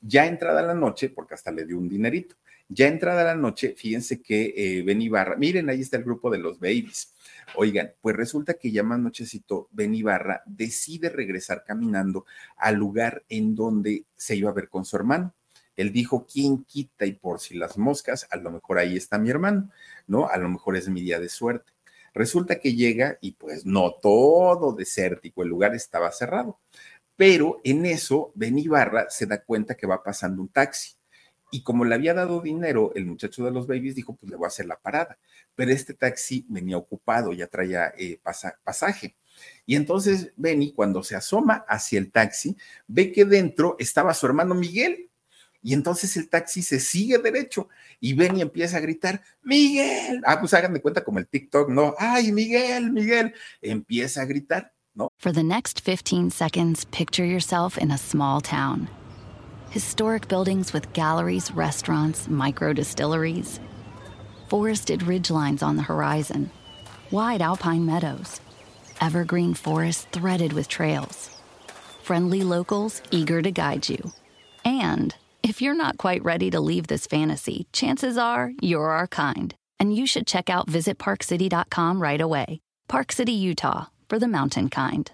Ya 0.00 0.26
entrada 0.26 0.62
la 0.62 0.74
noche, 0.74 1.10
porque 1.10 1.34
hasta 1.34 1.52
le 1.52 1.64
dio 1.64 1.78
un 1.78 1.88
dinerito. 1.88 2.34
Ya 2.70 2.86
entrada 2.86 3.24
la 3.24 3.34
noche, 3.34 3.74
fíjense 3.76 4.20
que 4.20 4.52
eh, 4.54 4.82
Ben 4.82 5.00
Ibarra, 5.00 5.36
miren, 5.36 5.70
ahí 5.70 5.80
está 5.80 5.96
el 5.96 6.04
grupo 6.04 6.30
de 6.30 6.36
los 6.38 6.60
babies. 6.60 7.14
Oigan, 7.56 7.94
pues 8.02 8.14
resulta 8.14 8.54
que 8.54 8.70
ya 8.70 8.82
más 8.82 8.98
nochecito, 8.98 9.68
Ben 9.72 9.94
Ibarra 9.94 10.42
decide 10.44 11.08
regresar 11.08 11.64
caminando 11.64 12.26
al 12.58 12.74
lugar 12.74 13.24
en 13.30 13.54
donde 13.54 14.04
se 14.16 14.36
iba 14.36 14.50
a 14.50 14.52
ver 14.52 14.68
con 14.68 14.84
su 14.84 14.96
hermano. 14.96 15.34
Él 15.76 15.92
dijo, 15.92 16.26
¿quién 16.30 16.64
quita? 16.64 17.06
Y 17.06 17.12
por 17.12 17.40
si 17.40 17.56
las 17.56 17.78
moscas, 17.78 18.26
a 18.30 18.36
lo 18.36 18.50
mejor 18.50 18.78
ahí 18.78 18.98
está 18.98 19.16
mi 19.16 19.30
hermano, 19.30 19.70
¿no? 20.06 20.28
A 20.28 20.36
lo 20.36 20.50
mejor 20.50 20.76
es 20.76 20.90
mi 20.90 21.00
día 21.00 21.18
de 21.18 21.30
suerte. 21.30 21.72
Resulta 22.12 22.60
que 22.60 22.74
llega 22.74 23.16
y 23.22 23.32
pues 23.32 23.64
no 23.64 23.92
todo 23.92 24.72
desértico, 24.74 25.42
el 25.42 25.48
lugar 25.48 25.74
estaba 25.74 26.10
cerrado. 26.12 26.58
Pero 27.16 27.60
en 27.64 27.86
eso, 27.86 28.30
Ben 28.34 28.58
Ibarra 28.58 29.08
se 29.08 29.26
da 29.26 29.42
cuenta 29.42 29.74
que 29.74 29.86
va 29.86 30.02
pasando 30.02 30.42
un 30.42 30.48
taxi 30.48 30.97
y 31.50 31.62
como 31.62 31.84
le 31.84 31.94
había 31.94 32.14
dado 32.14 32.40
dinero, 32.40 32.92
el 32.94 33.06
muchacho 33.06 33.44
de 33.44 33.50
los 33.50 33.66
babies 33.66 33.94
dijo, 33.94 34.14
pues 34.14 34.30
le 34.30 34.36
voy 34.36 34.46
a 34.46 34.48
hacer 34.48 34.66
la 34.66 34.78
parada. 34.78 35.18
Pero 35.54 35.72
este 35.72 35.94
taxi 35.94 36.44
venía 36.48 36.76
ocupado, 36.76 37.32
ya 37.32 37.46
traía 37.46 37.92
eh, 37.96 38.20
pasaje. 38.64 39.16
Y 39.66 39.76
entonces 39.76 40.32
Benny, 40.36 40.72
cuando 40.72 41.02
se 41.02 41.16
asoma 41.16 41.64
hacia 41.68 41.98
el 41.98 42.10
taxi, 42.10 42.56
ve 42.86 43.12
que 43.12 43.24
dentro 43.24 43.76
estaba 43.78 44.14
su 44.14 44.26
hermano 44.26 44.54
Miguel. 44.54 45.10
Y 45.62 45.74
entonces 45.74 46.16
el 46.16 46.28
taxi 46.28 46.62
se 46.62 46.78
sigue 46.78 47.18
derecho 47.18 47.68
y 47.98 48.12
Benny 48.12 48.42
empieza 48.42 48.76
a 48.76 48.80
gritar, 48.80 49.22
Miguel. 49.42 50.22
Ah, 50.24 50.38
pues 50.38 50.54
háganme 50.54 50.80
cuenta 50.80 51.02
como 51.02 51.18
el 51.18 51.26
TikTok, 51.26 51.68
¿no? 51.70 51.94
Ay, 51.98 52.30
Miguel, 52.30 52.92
Miguel. 52.92 53.34
Empieza 53.60 54.22
a 54.22 54.24
gritar, 54.24 54.72
¿no? 54.94 55.10
For 55.16 55.32
the 55.32 55.42
next 55.42 55.80
15 55.84 56.30
seconds, 56.30 56.84
picture 56.86 57.26
yourself 57.26 57.76
in 57.76 57.90
a 57.90 57.98
small 57.98 58.40
town. 58.40 58.88
Historic 59.70 60.28
buildings 60.28 60.72
with 60.72 60.92
galleries, 60.92 61.50
restaurants, 61.52 62.28
micro 62.28 62.72
distilleries, 62.72 63.60
forested 64.48 65.00
ridgelines 65.00 65.62
on 65.62 65.76
the 65.76 65.82
horizon, 65.82 66.50
wide 67.10 67.42
alpine 67.42 67.84
meadows, 67.84 68.40
evergreen 69.00 69.54
forests 69.54 70.06
threaded 70.12 70.52
with 70.52 70.68
trails, 70.68 71.30
friendly 72.02 72.42
locals 72.42 73.02
eager 73.10 73.42
to 73.42 73.50
guide 73.50 73.88
you. 73.88 74.12
And 74.64 75.14
if 75.42 75.62
you're 75.62 75.74
not 75.74 75.98
quite 75.98 76.24
ready 76.24 76.50
to 76.50 76.60
leave 76.60 76.86
this 76.86 77.06
fantasy, 77.06 77.66
chances 77.72 78.16
are 78.18 78.52
you're 78.60 78.88
our 78.88 79.06
kind, 79.06 79.54
and 79.78 79.94
you 79.94 80.06
should 80.06 80.26
check 80.26 80.50
out 80.50 80.66
visitparkcity.com 80.66 82.02
right 82.02 82.20
away. 82.20 82.60
Park 82.88 83.12
City, 83.12 83.32
Utah, 83.32 83.86
for 84.08 84.18
the 84.18 84.28
mountain 84.28 84.68
kind. 84.70 85.10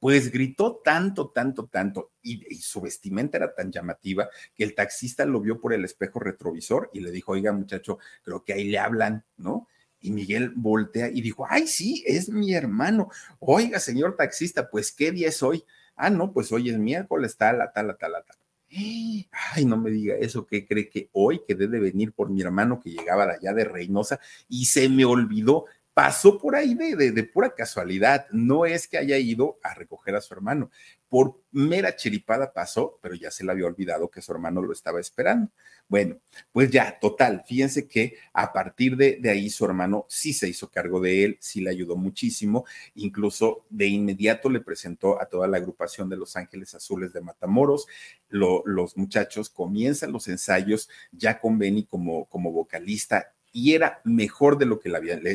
Pues 0.00 0.30
gritó 0.30 0.80
tanto, 0.84 1.30
tanto, 1.30 1.66
tanto, 1.66 2.12
y, 2.22 2.56
su 2.56 2.80
vestimenta 2.80 3.36
era 3.36 3.54
tan 3.54 3.72
llamativa 3.72 4.28
que 4.54 4.64
el 4.64 4.74
taxista 4.74 5.24
lo 5.24 5.40
vio 5.40 5.60
por 5.60 5.72
el 5.72 5.84
espejo 5.84 6.20
retrovisor 6.20 6.90
y 6.92 7.00
le 7.00 7.10
dijo, 7.10 7.32
oiga 7.32 7.52
muchacho, 7.52 7.98
creo 8.22 8.44
que 8.44 8.52
ahí 8.52 8.68
le 8.68 8.78
hablan, 8.78 9.24
¿no? 9.36 9.66
Y 10.00 10.12
Miguel 10.12 10.52
voltea 10.54 11.08
y 11.08 11.20
dijo, 11.20 11.46
ay, 11.48 11.66
sí, 11.66 12.04
es 12.06 12.28
mi 12.28 12.54
hermano. 12.54 13.10
Oiga, 13.40 13.80
señor 13.80 14.14
taxista, 14.16 14.70
pues, 14.70 14.92
¿qué 14.92 15.10
día 15.10 15.28
es 15.28 15.42
hoy? 15.42 15.64
Ah, 15.96 16.10
no, 16.10 16.32
pues 16.32 16.52
hoy 16.52 16.70
es 16.70 16.78
miércoles, 16.78 17.36
tal, 17.36 17.58
tal, 17.74 17.96
tal, 17.98 18.12
tal. 18.12 18.38
Ay, 18.70 19.64
no 19.64 19.78
me 19.78 19.90
diga 19.90 20.14
eso, 20.16 20.46
que 20.46 20.66
cree 20.66 20.90
que 20.90 21.08
hoy 21.12 21.40
quedé 21.46 21.68
de 21.68 21.80
venir 21.80 22.12
por 22.12 22.28
mi 22.28 22.42
hermano 22.42 22.80
que 22.80 22.90
llegaba 22.90 23.26
de 23.26 23.32
allá 23.34 23.54
de 23.54 23.64
Reynosa 23.64 24.20
y 24.48 24.66
se 24.66 24.88
me 24.88 25.04
olvidó 25.06 25.64
pasó 25.98 26.38
por 26.38 26.54
ahí 26.54 26.74
de, 26.74 27.10
de, 27.10 27.24
pura 27.24 27.52
casualidad, 27.56 28.28
no 28.30 28.64
es 28.64 28.86
que 28.86 28.98
haya 28.98 29.18
ido 29.18 29.58
a 29.64 29.74
recoger 29.74 30.14
a 30.14 30.20
su 30.20 30.32
hermano, 30.32 30.70
por 31.08 31.42
mera 31.50 31.96
chiripada 31.96 32.52
pasó, 32.52 33.00
pero 33.02 33.16
ya 33.16 33.32
se 33.32 33.42
le 33.42 33.50
había 33.50 33.66
olvidado 33.66 34.08
que 34.08 34.22
su 34.22 34.30
hermano 34.30 34.62
lo 34.62 34.72
estaba 34.72 35.00
esperando. 35.00 35.50
Bueno, 35.88 36.20
pues 36.52 36.70
ya, 36.70 37.00
total, 37.00 37.42
fíjense 37.44 37.88
que 37.88 38.14
a 38.32 38.52
partir 38.52 38.96
de, 38.96 39.20
ahí 39.28 39.50
su 39.50 39.64
hermano 39.64 40.06
sí 40.08 40.32
se 40.32 40.48
hizo 40.48 40.70
cargo 40.70 41.00
de 41.00 41.24
él, 41.24 41.36
sí 41.40 41.62
le 41.62 41.70
ayudó 41.70 41.96
muchísimo, 41.96 42.64
incluso 42.94 43.66
de 43.68 43.88
inmediato 43.88 44.48
le 44.50 44.60
presentó 44.60 45.20
a 45.20 45.26
toda 45.26 45.48
la 45.48 45.56
agrupación 45.56 46.08
de 46.08 46.16
Los 46.16 46.36
Ángeles 46.36 46.76
Azules 46.76 47.12
de 47.12 47.22
Matamoros, 47.22 47.88
los 48.28 48.96
muchachos 48.96 49.50
comienzan 49.50 50.12
los 50.12 50.28
ensayos 50.28 50.88
ya 51.10 51.40
con 51.40 51.58
Benny 51.58 51.86
como, 51.86 52.26
como 52.26 52.52
vocalista 52.52 53.34
y 53.52 53.74
era 53.74 54.00
mejor 54.04 54.58
de 54.58 54.66
lo 54.66 54.78
que 54.80 54.90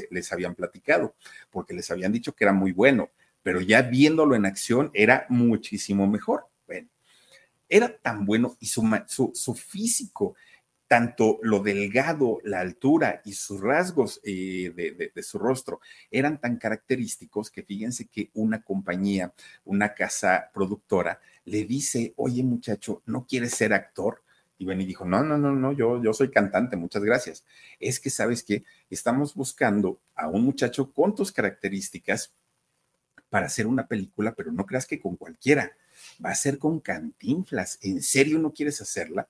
les 0.09 0.33
habían 0.33 0.55
platicado, 0.55 1.15
porque 1.49 1.73
les 1.73 1.89
habían 1.91 2.11
dicho 2.11 2.33
que 2.33 2.43
era 2.43 2.53
muy 2.53 2.71
bueno, 2.71 3.11
pero 3.43 3.61
ya 3.61 3.81
viéndolo 3.81 4.35
en 4.35 4.45
acción 4.45 4.89
era 4.93 5.25
muchísimo 5.29 6.07
mejor. 6.07 6.47
Bueno, 6.65 6.87
era 7.69 7.95
tan 7.97 8.25
bueno 8.25 8.57
y 8.59 8.67
su, 8.67 8.83
su, 9.33 9.53
físico, 9.53 10.35
tanto 10.87 11.39
lo 11.41 11.59
delgado, 11.59 12.39
la 12.43 12.61
altura 12.61 13.21
y 13.25 13.33
sus 13.33 13.59
rasgos 13.61 14.21
eh, 14.23 14.71
de, 14.75 15.11
de, 15.13 15.23
su 15.23 15.37
rostro 15.37 15.81
eran 16.09 16.39
tan 16.39 16.57
característicos 16.57 17.51
que 17.51 17.63
fíjense 17.63 18.07
que 18.07 18.29
una 18.33 18.63
compañía, 18.63 19.33
una 19.65 19.93
casa 19.93 20.49
productora, 20.53 21.19
le 21.45 21.65
dice, 21.65 22.13
oye 22.15 22.43
muchacho, 22.43 23.01
¿no 23.05 23.25
quieres 23.27 23.53
ser 23.53 23.73
actor? 23.73 24.22
Y 24.63 24.65
Benny 24.65 24.85
dijo, 24.85 25.03
no, 25.03 25.21
no, 25.25 25.37
no, 25.37 25.51
no, 25.51 25.73
yo, 25.73 26.01
yo 26.01 26.13
soy 26.13 26.31
cantante, 26.31 26.77
muchas 26.77 27.03
gracias. 27.03 27.43
Es 27.81 27.99
que, 27.99 28.09
¿sabes 28.09 28.43
que 28.43 28.63
Estamos 28.89 29.35
buscando 29.35 29.99
a 30.15 30.29
un 30.29 30.45
muchacho 30.45 30.93
con 30.93 31.13
tus 31.13 31.33
características 31.33 32.33
para 33.29 33.47
hacer 33.47 33.67
una 33.67 33.87
película, 33.87 34.33
pero 34.33 34.53
no 34.53 34.65
creas 34.65 34.85
que 34.85 35.01
con 35.01 35.17
cualquiera. 35.17 35.73
Va 36.23 36.29
a 36.29 36.35
ser 36.35 36.59
con 36.59 36.79
Cantinflas. 36.79 37.77
¿En 37.81 38.01
serio 38.01 38.39
no 38.39 38.53
quieres 38.53 38.79
hacerla? 38.79 39.27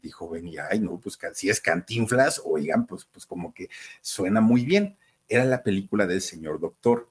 Dijo 0.00 0.28
Benny, 0.28 0.58
ay, 0.58 0.78
no, 0.78 1.00
pues 1.00 1.18
si 1.34 1.50
es 1.50 1.60
Cantinflas, 1.60 2.40
oigan, 2.44 2.86
pues, 2.86 3.06
pues 3.06 3.26
como 3.26 3.52
que 3.52 3.68
suena 4.00 4.40
muy 4.40 4.64
bien. 4.64 4.96
Era 5.28 5.44
la 5.44 5.64
película 5.64 6.06
del 6.06 6.20
señor 6.20 6.60
doctor. 6.60 7.10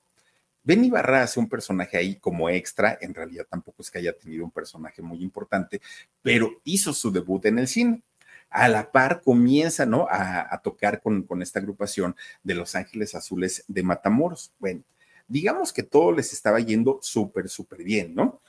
Benny 0.64 0.90
Barra 0.90 1.24
hace 1.24 1.40
un 1.40 1.50
personaje 1.50 1.98
ahí 1.98 2.16
como 2.18 2.50
extra, 2.50 2.98
en 3.02 3.14
realidad 3.14 3.48
tampoco 3.50 3.82
es 3.82 3.90
que 3.90 4.00
haya 4.00 4.14
tenido 4.14 4.44
un 4.44 4.52
personaje 4.52 5.02
muy 5.02 5.24
importante, 5.24 5.82
pero 6.22 6.62
hizo 6.64 6.94
su 6.94 7.12
debut 7.12 7.46
en 7.46 7.60
el 7.60 7.68
cine. 7.68 8.04
A 8.52 8.68
la 8.68 8.92
par 8.92 9.22
comienza, 9.22 9.86
¿no? 9.86 10.08
A, 10.10 10.60
tocar 10.64 11.02
con, 11.02 11.22
con, 11.22 11.44
esta 11.44 11.60
agrupación 11.60 12.16
de 12.42 12.56
Los 12.56 12.74
Ángeles 12.74 13.14
Azules 13.14 13.64
de 13.68 13.84
Matamoros. 13.84 14.52
Bueno, 14.58 14.84
digamos 15.28 15.72
que 15.72 15.84
todo 15.84 16.12
les 16.12 16.34
estaba 16.34 16.60
yendo 16.60 17.00
súper, 17.02 17.48
súper 17.48 17.84
bien, 17.84 18.16
¿no? 18.16 18.42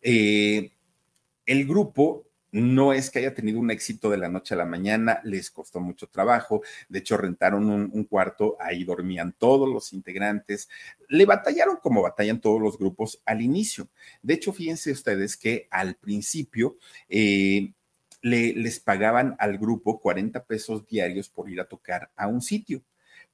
Eh, 0.00 0.72
el 1.46 1.66
grupo 1.66 2.24
no 2.52 2.92
es 2.92 3.10
que 3.10 3.18
haya 3.18 3.34
tenido 3.34 3.58
un 3.58 3.70
éxito 3.70 4.10
de 4.10 4.18
la 4.18 4.28
noche 4.28 4.54
a 4.54 4.58
la 4.58 4.66
mañana, 4.66 5.20
les 5.24 5.50
costó 5.50 5.80
mucho 5.80 6.06
trabajo. 6.08 6.62
De 6.88 7.00
hecho, 7.00 7.16
rentaron 7.16 7.68
un, 7.70 8.04
cuarto, 8.04 8.56
ahí 8.60 8.84
dormían 8.84 9.34
todos 9.36 9.68
los 9.68 9.92
integrantes. 9.92 10.68
Le 11.08 11.24
batallaron 11.24 11.78
como 11.82 12.02
batallan 12.02 12.40
todos 12.40 12.60
los 12.60 12.78
grupos 12.78 13.22
al 13.24 13.40
inicio. 13.40 13.88
De 14.22 14.34
hecho, 14.34 14.52
fíjense 14.52 14.92
ustedes 14.92 15.36
que 15.36 15.66
al 15.70 15.96
principio 15.96 16.76
eh, 17.08 17.72
le, 18.20 18.52
les 18.52 18.80
pagaban 18.80 19.34
al 19.38 19.56
grupo 19.58 19.98
40 19.98 20.44
pesos 20.44 20.86
diarios 20.86 21.28
por 21.30 21.50
ir 21.50 21.60
a 21.60 21.68
tocar 21.68 22.10
a 22.16 22.26
un 22.26 22.42
sitio 22.42 22.82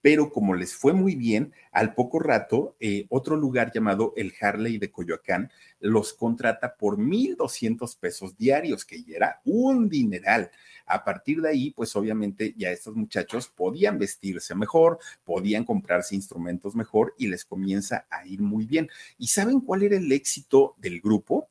pero 0.01 0.31
como 0.31 0.55
les 0.55 0.75
fue 0.75 0.93
muy 0.93 1.17
bien, 1.17 1.53
al 1.73 1.95
poco 1.95 2.21
rato, 2.21 2.77
eh, 2.79 3.07
otro 3.09 3.37
lugar 3.37 3.73
llamado 3.73 4.13
el 4.17 4.33
Harley 4.41 4.79
de 4.79 4.91
Coyoacán 4.91 5.51
los 5.81 6.13
contrata 6.13 6.77
por 6.77 6.99
1.200 6.99 7.99
pesos 7.99 8.37
diarios, 8.37 8.85
que 8.85 9.03
ya 9.03 9.17
era 9.17 9.41
un 9.45 9.89
dineral. 9.89 10.51
A 10.87 11.05
partir 11.05 11.41
de 11.41 11.51
ahí, 11.51 11.71
pues 11.71 11.95
obviamente 11.97 12.55
ya 12.57 12.71
estos 12.71 12.95
muchachos 12.97 13.49
podían 13.49 13.99
vestirse 13.99 14.55
mejor, 14.55 14.99
podían 15.25 15.65
comprarse 15.65 16.15
instrumentos 16.15 16.75
mejor 16.75 17.15
y 17.19 17.27
les 17.27 17.45
comienza 17.45 18.07
a 18.09 18.27
ir 18.27 18.41
muy 18.41 18.65
bien. 18.65 18.89
¿Y 19.19 19.27
saben 19.27 19.61
cuál 19.61 19.83
era 19.83 19.97
el 19.97 20.11
éxito 20.13 20.75
del 20.79 21.01
grupo? 21.01 21.51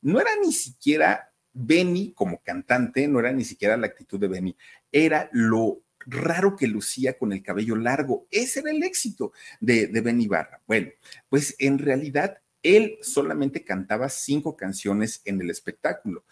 No 0.00 0.20
era 0.20 0.30
ni 0.42 0.52
siquiera 0.52 1.32
Benny 1.52 2.12
como 2.12 2.40
cantante, 2.42 3.06
no 3.08 3.18
era 3.18 3.32
ni 3.32 3.44
siquiera 3.44 3.76
la 3.76 3.88
actitud 3.88 4.18
de 4.18 4.28
Benny, 4.28 4.56
era 4.92 5.28
lo 5.32 5.82
raro 6.06 6.56
que 6.56 6.66
lucía 6.66 7.18
con 7.18 7.32
el 7.32 7.42
cabello 7.42 7.76
largo. 7.76 8.26
Ese 8.30 8.60
era 8.60 8.70
el 8.70 8.82
éxito 8.82 9.32
de, 9.60 9.86
de 9.86 10.00
Ben 10.00 10.20
Ibarra. 10.20 10.62
Bueno, 10.66 10.90
pues 11.28 11.54
en 11.58 11.78
realidad 11.78 12.38
él 12.62 12.98
solamente 13.02 13.64
cantaba 13.64 14.08
cinco 14.08 14.56
canciones 14.56 15.22
en 15.24 15.40
el 15.40 15.50
espectáculo 15.50 16.24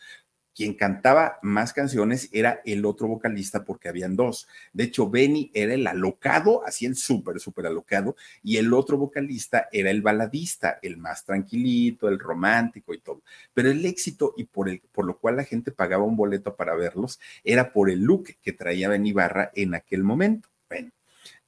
quien 0.59 0.75
cantaba 0.75 1.39
más 1.41 1.73
canciones 1.73 2.29
era 2.33 2.61
el 2.65 2.85
otro 2.85 3.07
vocalista 3.07 3.65
porque 3.65 3.89
habían 3.89 4.17
dos. 4.17 4.49
De 4.73 4.83
hecho, 4.83 5.09
Benny 5.09 5.53
era 5.55 5.73
el 5.73 5.87
alocado, 5.87 6.67
así 6.67 6.85
el 6.85 6.97
súper, 6.97 7.39
súper 7.39 7.67
alocado, 7.67 8.17
y 8.43 8.57
el 8.57 8.75
otro 8.75 8.99
vocalista 8.99 9.69
era 9.71 9.93
el 9.93 10.03
baladista, 10.03 10.81
el 10.83 10.97
más 10.97 11.25
tranquilito, 11.25 12.09
el 12.09 12.19
romántico 12.19 12.93
y 12.93 12.99
todo. 12.99 13.23
Pero 13.55 13.71
el 13.71 13.87
éxito 13.87 14.35
y 14.37 14.47
por, 14.47 14.69
el, 14.69 14.81
por 14.81 15.05
lo 15.05 15.17
cual 15.17 15.37
la 15.37 15.45
gente 15.45 15.71
pagaba 15.71 16.03
un 16.03 16.17
boleto 16.17 16.57
para 16.57 16.75
verlos 16.75 17.21
era 17.45 17.73
por 17.73 17.89
el 17.89 18.01
look 18.01 18.35
que 18.43 18.53
traía 18.53 18.89
Benny 18.89 19.13
Barra 19.13 19.53
en 19.55 19.77
aquel 19.77 20.03
momento. 20.03 20.49
Bueno, 20.69 20.91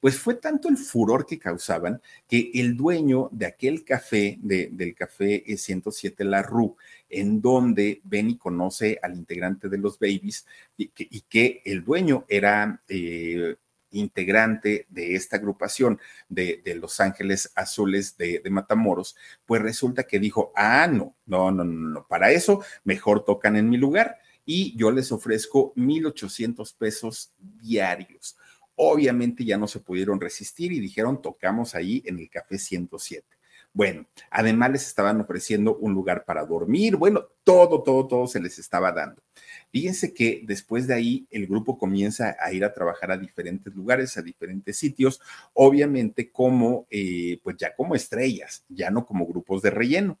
pues 0.01 0.19
fue 0.19 0.33
tanto 0.33 0.67
el 0.67 0.77
furor 0.77 1.25
que 1.25 1.39
causaban 1.39 2.01
que 2.27 2.51
el 2.55 2.75
dueño 2.75 3.29
de 3.31 3.45
aquel 3.45 3.85
café, 3.85 4.37
del 4.41 4.95
café 4.95 5.45
107 5.55 6.25
La 6.25 6.41
Rue, 6.41 6.73
en 7.07 7.39
donde 7.39 8.01
Benny 8.03 8.35
conoce 8.35 8.99
al 9.01 9.15
integrante 9.15 9.69
de 9.69 9.77
los 9.77 9.99
Babies 9.99 10.45
y 10.75 10.87
que, 11.21 11.61
el 11.63 11.83
dueño 11.85 12.25
era 12.27 12.81
eh, 12.87 13.55
integrante 13.91 14.87
de 14.89 15.15
esta 15.15 15.37
agrupación 15.37 15.99
de, 16.27 16.61
Los 16.81 16.99
Ángeles 16.99 17.51
Azules 17.55 18.17
de, 18.17 18.41
Matamoros, 18.49 19.15
pues 19.45 19.61
resulta 19.61 20.03
que 20.03 20.19
dijo, 20.19 20.51
ah, 20.55 20.87
no, 20.87 21.15
no, 21.27 21.51
no, 21.51 21.63
no, 21.63 22.07
para 22.07 22.31
eso 22.31 22.63
mejor 22.83 23.23
tocan 23.23 23.55
en 23.55 23.69
mi 23.69 23.77
lugar 23.77 24.17
y 24.45 24.75
yo 24.75 24.91
les 24.91 25.11
ofrezco 25.11 25.73
1.800 25.75 26.75
pesos 26.75 27.33
diarios. 27.37 28.35
Obviamente 28.75 29.45
ya 29.45 29.57
no 29.57 29.67
se 29.67 29.79
pudieron 29.79 30.19
resistir 30.19 30.71
y 30.71 30.79
dijeron, 30.79 31.21
tocamos 31.21 31.75
ahí 31.75 32.01
en 32.05 32.19
el 32.19 32.29
Café 32.29 32.57
107. 32.57 33.25
Bueno, 33.73 34.05
además 34.29 34.71
les 34.71 34.87
estaban 34.87 35.21
ofreciendo 35.21 35.77
un 35.77 35.93
lugar 35.93 36.25
para 36.25 36.45
dormir, 36.45 36.97
bueno, 36.97 37.23
todo, 37.45 37.81
todo, 37.83 38.05
todo 38.05 38.27
se 38.27 38.41
les 38.41 38.59
estaba 38.59 38.91
dando. 38.91 39.23
Fíjense 39.71 40.13
que 40.13 40.41
después 40.43 40.87
de 40.87 40.93
ahí 40.93 41.27
el 41.31 41.47
grupo 41.47 41.77
comienza 41.77 42.35
a 42.37 42.51
ir 42.51 42.65
a 42.65 42.73
trabajar 42.73 43.11
a 43.11 43.17
diferentes 43.17 43.73
lugares, 43.73 44.17
a 44.17 44.21
diferentes 44.21 44.77
sitios, 44.77 45.21
obviamente 45.53 46.31
como, 46.31 46.85
eh, 46.89 47.39
pues 47.43 47.55
ya 47.57 47.73
como 47.73 47.95
estrellas, 47.95 48.65
ya 48.67 48.89
no 48.91 49.05
como 49.05 49.25
grupos 49.25 49.61
de 49.61 49.69
relleno. 49.69 50.19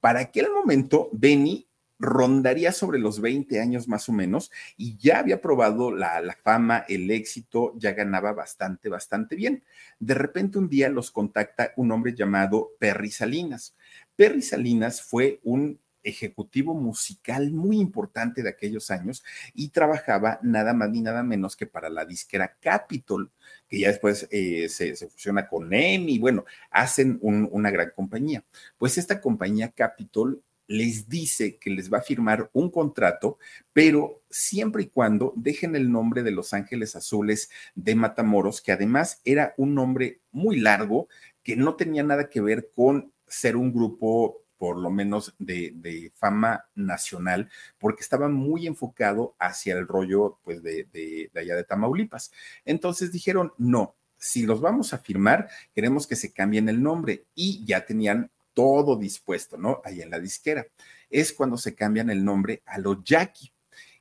Para 0.00 0.20
aquel 0.20 0.50
momento, 0.50 1.10
Benny 1.12 1.66
rondaría 1.98 2.72
sobre 2.72 2.98
los 2.98 3.20
20 3.20 3.60
años 3.60 3.88
más 3.88 4.08
o 4.08 4.12
menos 4.12 4.50
y 4.76 4.96
ya 4.96 5.18
había 5.18 5.40
probado 5.40 5.92
la, 5.92 6.36
fama, 6.42 6.84
el 6.88 7.10
éxito, 7.10 7.72
ya 7.76 7.92
ganaba 7.92 8.32
bastante, 8.32 8.88
bastante 8.88 9.36
bien. 9.36 9.64
De 9.98 10.14
repente 10.14 10.58
un 10.58 10.68
día 10.68 10.88
los 10.88 11.10
contacta 11.10 11.72
un 11.76 11.92
hombre 11.92 12.14
llamado 12.14 12.70
Perry 12.78 13.10
Salinas. 13.10 13.74
Perry 14.14 14.42
Salinas 14.42 15.02
fue 15.02 15.40
un 15.42 15.80
ejecutivo 16.06 16.74
musical 16.74 17.50
muy 17.52 17.80
importante 17.80 18.42
de 18.42 18.48
aquellos 18.48 18.90
años 18.90 19.24
y 19.54 19.70
trabajaba 19.70 20.38
nada 20.42 20.72
más 20.72 20.90
ni 20.90 21.00
nada 21.00 21.22
menos 21.22 21.56
que 21.56 21.66
para 21.66 21.90
la 21.90 22.04
disquera 22.04 22.56
Capitol, 22.60 23.30
que 23.68 23.80
ya 23.80 23.88
después 23.88 24.28
eh, 24.30 24.68
se, 24.68 24.94
fusiona 25.08 25.48
con 25.48 25.72
EMI, 25.72 26.18
bueno, 26.18 26.44
hacen 26.70 27.18
una 27.20 27.70
gran 27.70 27.90
compañía. 27.94 28.44
Pues 28.78 28.98
esta 28.98 29.20
compañía 29.20 29.72
Capitol 29.72 30.42
les 30.66 31.08
dice 31.08 31.58
que 31.58 31.70
les 31.70 31.92
va 31.92 31.98
a 31.98 32.02
firmar 32.02 32.50
un 32.52 32.70
contrato, 32.70 33.38
pero 33.72 34.22
siempre 34.30 34.84
y 34.84 34.88
cuando 34.88 35.32
dejen 35.36 35.76
el 35.76 35.90
nombre 35.90 36.22
de 36.22 36.30
Los 36.30 36.52
Ángeles 36.52 36.96
Azules 36.96 37.50
de 37.74 37.94
Matamoros, 37.94 38.60
que 38.60 38.72
además 38.72 39.20
era 39.24 39.54
un 39.56 39.74
nombre 39.74 40.20
muy 40.32 40.58
largo, 40.58 41.08
que 41.42 41.56
no 41.56 41.76
tenía 41.76 42.02
nada 42.02 42.28
que 42.28 42.40
ver 42.40 42.70
con 42.74 43.12
ser 43.26 43.56
un 43.56 43.72
grupo 43.72 44.42
por 44.58 44.78
lo 44.78 44.90
menos 44.90 45.34
de, 45.38 46.12
fama 46.14 46.64
nacional, 46.74 47.50
porque 47.78 48.00
estaba 48.00 48.28
muy 48.28 48.66
enfocado 48.66 49.36
hacia 49.38 49.74
el 49.74 49.86
rollo 49.86 50.38
pues 50.42 50.62
de, 50.62 50.84
de 50.92 51.30
allá 51.38 51.56
de 51.56 51.64
Tamaulipas. 51.64 52.32
Entonces 52.64 53.12
dijeron, 53.12 53.52
no, 53.58 53.96
si 54.18 54.46
los 54.46 54.60
vamos 54.60 54.92
a 54.94 54.98
firmar, 54.98 55.48
queremos 55.74 56.06
que 56.06 56.16
se 56.16 56.32
cambien 56.32 56.68
el 56.68 56.82
nombre 56.82 57.26
y 57.34 57.64
ya 57.64 57.84
tenían 57.84 58.30
todo 58.56 58.96
dispuesto, 58.96 59.58
¿no? 59.58 59.82
Ahí 59.84 60.00
en 60.00 60.08
la 60.08 60.18
disquera. 60.18 60.66
Es 61.10 61.34
cuando 61.34 61.58
se 61.58 61.74
cambian 61.74 62.08
el 62.08 62.24
nombre 62.24 62.62
a 62.64 62.78
los 62.78 63.04
Jackie. 63.04 63.52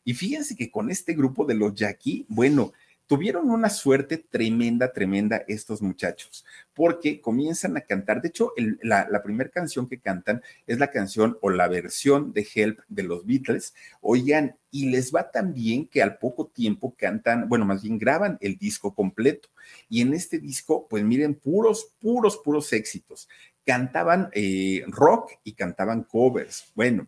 Y 0.05 0.13
fíjense 0.13 0.55
que 0.55 0.71
con 0.71 0.89
este 0.89 1.13
grupo 1.13 1.43
de 1.43 1.55
los 1.55 1.75
Jackie, 1.75 2.25
bueno, 2.29 2.71
tuvieron 3.05 3.49
una 3.49 3.69
suerte 3.69 4.17
tremenda, 4.17 4.93
tremenda 4.93 5.43
estos 5.49 5.81
muchachos, 5.81 6.45
porque 6.73 7.19
comienzan 7.19 7.75
a 7.75 7.81
cantar. 7.81 8.21
De 8.21 8.29
hecho, 8.29 8.53
la, 8.81 9.09
la 9.09 9.21
primera 9.23 9.49
canción 9.49 9.89
que 9.89 9.99
cantan 9.99 10.41
es 10.67 10.79
la 10.79 10.89
canción 10.89 11.37
o 11.41 11.49
la 11.49 11.67
versión 11.67 12.31
de 12.31 12.47
Help 12.55 12.79
de 12.87 13.03
los 13.03 13.25
Beatles. 13.25 13.73
Oigan, 13.99 14.55
y 14.71 14.89
les 14.89 15.13
va 15.13 15.31
tan 15.31 15.53
bien 15.53 15.85
que 15.85 16.01
al 16.01 16.17
poco 16.17 16.47
tiempo 16.47 16.95
cantan, 16.97 17.49
bueno, 17.49 17.65
más 17.65 17.83
bien 17.83 17.97
graban 17.97 18.37
el 18.39 18.57
disco 18.57 18.95
completo. 18.95 19.49
Y 19.89 19.99
en 20.01 20.13
este 20.13 20.39
disco, 20.39 20.87
pues 20.87 21.03
miren, 21.03 21.35
puros, 21.35 21.91
puros, 21.99 22.37
puros 22.37 22.71
éxitos 22.71 23.27
cantaban 23.65 24.29
eh, 24.33 24.83
rock 24.87 25.31
y 25.43 25.53
cantaban 25.53 26.03
covers. 26.03 26.71
Bueno, 26.75 27.07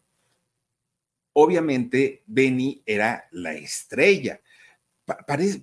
obviamente 1.34 2.24
Benny 2.26 2.82
era 2.86 3.28
la 3.32 3.54
estrella. 3.54 4.42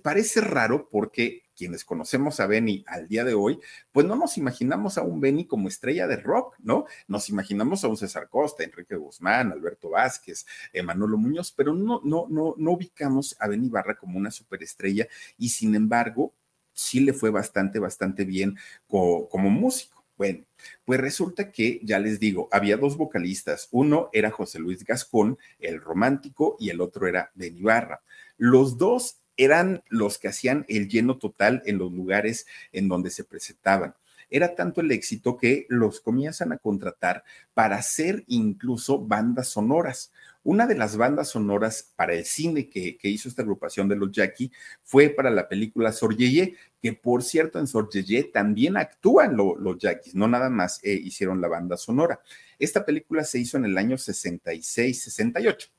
parece, 0.03 0.41
raro 0.41 0.89
porque 0.89 1.43
quienes 1.55 1.85
conocemos 1.85 2.39
a 2.39 2.47
Benny 2.47 2.83
al 2.87 3.07
día 3.07 3.23
de 3.23 3.33
hoy, 3.33 3.59
pues 3.91 4.05
no 4.05 4.15
nos 4.15 4.37
imaginamos 4.37 4.97
a 4.97 5.03
un 5.03 5.21
Benny 5.21 5.45
como 5.45 5.67
estrella 5.67 6.07
de 6.07 6.17
rock, 6.17 6.55
¿no? 6.59 6.85
Nos 7.07 7.29
imaginamos 7.29 7.83
a 7.83 7.87
un 7.87 7.97
César 7.97 8.29
Costa, 8.29 8.63
Enrique 8.63 8.95
Guzmán, 8.95 9.51
Alberto 9.51 9.91
Vázquez, 9.91 10.45
Manolo 10.83 11.17
Muñoz, 11.17 11.51
pero 11.51 11.73
no, 11.73 12.01
no, 12.03 12.27
no, 12.29 12.55
no 12.57 12.71
ubicamos 12.71 13.35
a 13.39 13.47
Benny 13.47 13.69
Barra 13.69 13.97
como 13.97 14.17
una 14.17 14.31
superestrella 14.31 15.07
y 15.37 15.49
sin 15.49 15.75
embargo, 15.75 16.33
sí 16.73 16.99
le 16.99 17.13
fue 17.13 17.29
bastante, 17.31 17.79
bastante 17.79 18.25
bien 18.25 18.57
como 18.87 19.49
músico. 19.49 20.04
Bueno, 20.17 20.45
pues 20.85 20.99
resulta 20.99 21.51
que, 21.51 21.81
ya 21.83 21.99
les 21.99 22.19
digo, 22.19 22.47
había 22.51 22.77
dos 22.77 22.95
vocalistas. 22.95 23.67
Uno 23.71 24.09
era 24.13 24.31
José 24.31 24.59
Luis 24.59 24.85
Gascón, 24.85 25.37
el 25.59 25.81
romántico, 25.81 26.55
y 26.59 26.69
el 26.69 26.79
otro 26.79 27.07
era 27.07 27.31
Benny 27.35 27.61
Barra. 27.61 28.01
Los 28.37 28.77
dos 28.77 29.17
eran 29.37 29.83
los 29.89 30.17
que 30.17 30.29
hacían 30.29 30.65
el 30.69 30.87
lleno 30.87 31.17
total 31.17 31.61
en 31.65 31.77
los 31.77 31.91
lugares 31.91 32.45
en 32.71 32.87
donde 32.87 33.09
se 33.09 33.25
presentaban. 33.25 33.95
Era 34.29 34.55
tanto 34.55 34.81
el 34.81 34.91
éxito 34.91 35.37
que 35.37 35.65
los 35.69 35.99
comienzan 35.99 36.51
a 36.51 36.57
contratar 36.57 37.23
para 37.53 37.77
hacer 37.77 38.23
incluso 38.27 38.99
bandas 38.99 39.49
sonoras. 39.49 40.11
Una 40.45 40.67
de 40.67 40.75
las 40.75 40.95
bandas 40.95 41.29
sonoras 41.29 41.91
para 41.95 42.13
el 42.13 42.23
cine 42.23 42.69
que, 42.69 42.99
hizo 43.01 43.27
esta 43.27 43.41
agrupación 43.41 43.89
de 43.89 43.95
los 43.95 44.11
Jackie 44.11 44.51
fue 44.83 45.09
para 45.09 45.31
la 45.31 45.49
película 45.49 45.91
Sorgeye, 45.91 46.55
que 46.79 46.93
por 46.93 47.23
cierto 47.23 47.57
en 47.57 47.65
Sorgeye 47.65 48.25
también 48.25 48.77
actúan 48.77 49.35
los 49.35 49.77
Jackies, 49.79 50.13
no 50.13 50.27
nada 50.27 50.51
más 50.51 50.79
eh, 50.83 50.93
hicieron 50.93 51.41
la 51.41 51.47
banda 51.47 51.77
sonora. 51.77 52.19
Esta 52.59 52.85
película 52.85 53.23
se 53.23 53.39
hizo 53.39 53.57
en 53.57 53.65
el 53.65 53.75
año 53.75 53.97
66-68 53.97 55.71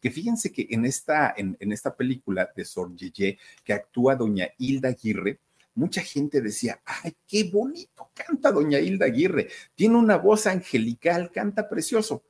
que 0.00 0.10
fíjense 0.12 0.52
que 0.52 0.68
en 0.70 0.84
esta, 0.84 1.34
en, 1.36 1.56
esta 1.72 1.96
película 1.96 2.48
de 2.54 2.64
Sorgeye 2.64 3.38
que 3.64 3.72
actúa 3.72 4.14
doña 4.14 4.48
Hilda 4.56 4.90
Aguirre, 4.90 5.40
mucha 5.74 6.00
gente 6.00 6.40
decía, 6.40 6.80
ay, 6.84 7.16
qué 7.26 7.50
bonito 7.52 8.10
canta 8.14 8.52
doña 8.52 8.78
Hilda 8.78 9.06
Aguirre, 9.06 9.48
tiene 9.74 9.96
una 9.96 10.16
voz 10.16 10.46
angelical, 10.46 11.32
canta 11.32 11.68
precioso 11.68 12.22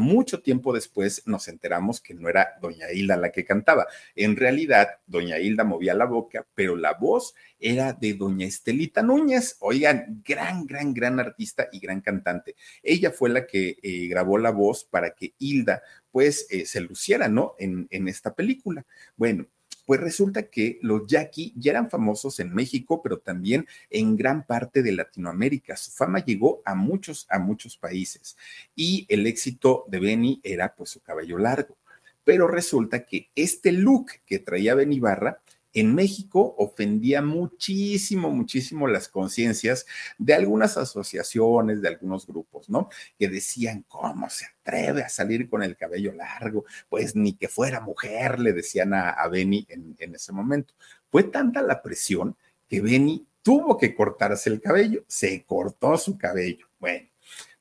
mucho 0.00 0.42
tiempo 0.42 0.72
después 0.72 1.22
nos 1.26 1.46
enteramos 1.46 2.00
que 2.00 2.14
no 2.14 2.28
era 2.28 2.58
doña 2.60 2.90
Hilda 2.92 3.16
la 3.16 3.30
que 3.30 3.44
cantaba. 3.44 3.86
En 4.16 4.36
realidad, 4.36 4.88
doña 5.06 5.38
Hilda 5.38 5.62
movía 5.62 5.94
la 5.94 6.06
boca, 6.06 6.46
pero 6.54 6.74
la 6.74 6.94
voz 6.94 7.34
era 7.58 7.92
de 7.92 8.14
doña 8.14 8.46
Estelita 8.46 9.02
Núñez. 9.02 9.56
Oigan, 9.60 10.22
gran, 10.26 10.66
gran, 10.66 10.92
gran 10.92 11.20
artista 11.20 11.68
y 11.70 11.78
gran 11.78 12.00
cantante. 12.00 12.56
Ella 12.82 13.12
fue 13.12 13.30
la 13.30 13.46
que 13.46 13.78
eh, 13.82 14.08
grabó 14.08 14.38
la 14.38 14.50
voz 14.50 14.84
para 14.84 15.10
que 15.10 15.34
Hilda 15.38 15.82
pues 16.10 16.46
eh, 16.50 16.66
se 16.66 16.80
luciera, 16.80 17.28
¿no? 17.28 17.54
En, 17.58 17.86
en 17.90 18.08
esta 18.08 18.34
película. 18.34 18.84
Bueno, 19.16 19.46
pues 19.90 19.98
resulta 19.98 20.44
que 20.44 20.78
los 20.82 21.04
Jackie 21.08 21.52
ya 21.56 21.72
eran 21.72 21.90
famosos 21.90 22.38
en 22.38 22.54
México, 22.54 23.02
pero 23.02 23.18
también 23.18 23.66
en 23.90 24.14
gran 24.14 24.46
parte 24.46 24.84
de 24.84 24.92
Latinoamérica. 24.92 25.76
Su 25.76 25.90
fama 25.90 26.24
llegó 26.24 26.62
a 26.64 26.76
muchos, 26.76 27.26
a 27.28 27.40
muchos 27.40 27.76
países. 27.76 28.36
Y 28.76 29.04
el 29.08 29.26
éxito 29.26 29.86
de 29.88 29.98
Benny 29.98 30.40
era 30.44 30.76
pues 30.76 30.90
su 30.90 31.00
cabello 31.00 31.38
largo. 31.38 31.76
Pero 32.22 32.46
resulta 32.46 33.04
que 33.04 33.30
este 33.34 33.72
look 33.72 34.12
que 34.26 34.38
traía 34.38 34.76
Benny 34.76 35.00
Barra 35.00 35.40
en 35.72 35.94
México 35.94 36.54
ofendía 36.58 37.22
muchísimo, 37.22 38.30
muchísimo 38.30 38.88
las 38.88 39.08
conciencias 39.08 39.86
de 40.18 40.34
algunas 40.34 40.76
asociaciones, 40.76 41.80
de 41.80 41.88
algunos 41.88 42.26
grupos, 42.26 42.68
¿no? 42.68 42.88
Que 43.18 43.28
decían, 43.28 43.84
¿cómo 43.88 44.28
se 44.30 44.46
atreve 44.46 45.02
a 45.02 45.08
salir 45.08 45.48
con 45.48 45.62
el 45.62 45.76
cabello 45.76 46.12
largo? 46.12 46.64
Pues 46.88 47.14
ni 47.14 47.34
que 47.34 47.48
fuera 47.48 47.80
mujer, 47.80 48.40
le 48.40 48.52
decían 48.52 48.94
a, 48.94 49.10
a 49.10 49.28
Benny 49.28 49.66
en, 49.68 49.96
en 49.98 50.14
ese 50.14 50.32
momento. 50.32 50.74
Fue 51.10 51.24
tanta 51.24 51.62
la 51.62 51.82
presión 51.82 52.36
que 52.68 52.80
Benny 52.80 53.26
tuvo 53.42 53.78
que 53.78 53.94
cortarse 53.94 54.50
el 54.50 54.60
cabello, 54.60 55.04
se 55.06 55.44
cortó 55.44 55.96
su 55.96 56.18
cabello. 56.18 56.66
Bueno, 56.78 57.08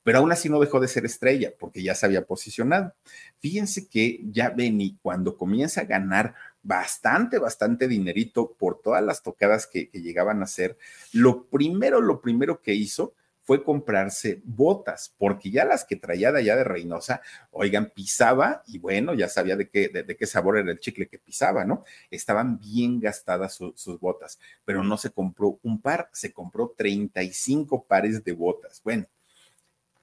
pero 0.03 0.19
aún 0.19 0.31
así 0.31 0.49
no 0.49 0.59
dejó 0.59 0.79
de 0.79 0.87
ser 0.87 1.05
estrella 1.05 1.53
porque 1.59 1.83
ya 1.83 1.93
se 1.93 2.05
había 2.05 2.25
posicionado. 2.25 2.93
Fíjense 3.39 3.87
que 3.87 4.19
ya 4.31 4.49
Benny, 4.49 4.97
cuando 5.01 5.37
comienza 5.37 5.81
a 5.81 5.85
ganar 5.85 6.35
bastante, 6.61 7.39
bastante 7.39 7.87
dinerito 7.87 8.53
por 8.53 8.81
todas 8.81 9.03
las 9.03 9.23
tocadas 9.23 9.67
que, 9.67 9.89
llegaban 9.93 10.41
a 10.41 10.45
hacer, 10.45 10.77
lo 11.13 11.45
primero, 11.45 12.01
lo 12.01 12.21
primero 12.21 12.61
que 12.61 12.73
hizo 12.73 13.13
fue 13.41 13.63
comprarse 13.63 14.41
botas, 14.43 15.15
porque 15.17 15.49
ya 15.49 15.65
las 15.65 15.83
que 15.83 15.95
traía 15.95 16.31
de 16.31 16.39
allá 16.39 16.55
de 16.55 16.63
Reynosa, 16.63 17.21
oigan, 17.49 17.89
pisaba 17.89 18.61
y 18.67 18.77
bueno, 18.77 19.15
ya 19.15 19.27
sabía 19.27 19.55
de 19.55 19.69
qué, 19.69 19.89
de, 19.89 20.15
qué 20.15 20.25
sabor 20.27 20.59
era 20.59 20.71
el 20.71 20.79
chicle 20.79 21.07
que 21.07 21.17
pisaba, 21.17 21.65
¿no? 21.65 21.83
Estaban 22.11 22.59
bien 22.59 22.99
gastadas 22.99 23.55
sus 23.55 23.99
botas, 23.99 24.37
pero 24.65 24.83
no 24.83 24.97
se 24.97 25.09
compró 25.09 25.59
un 25.63 25.81
par, 25.81 26.09
se 26.13 26.31
compró 26.31 26.75
35 26.77 27.85
pares 27.85 28.23
de 28.23 28.33
botas. 28.33 28.81
Bueno, 28.83 29.07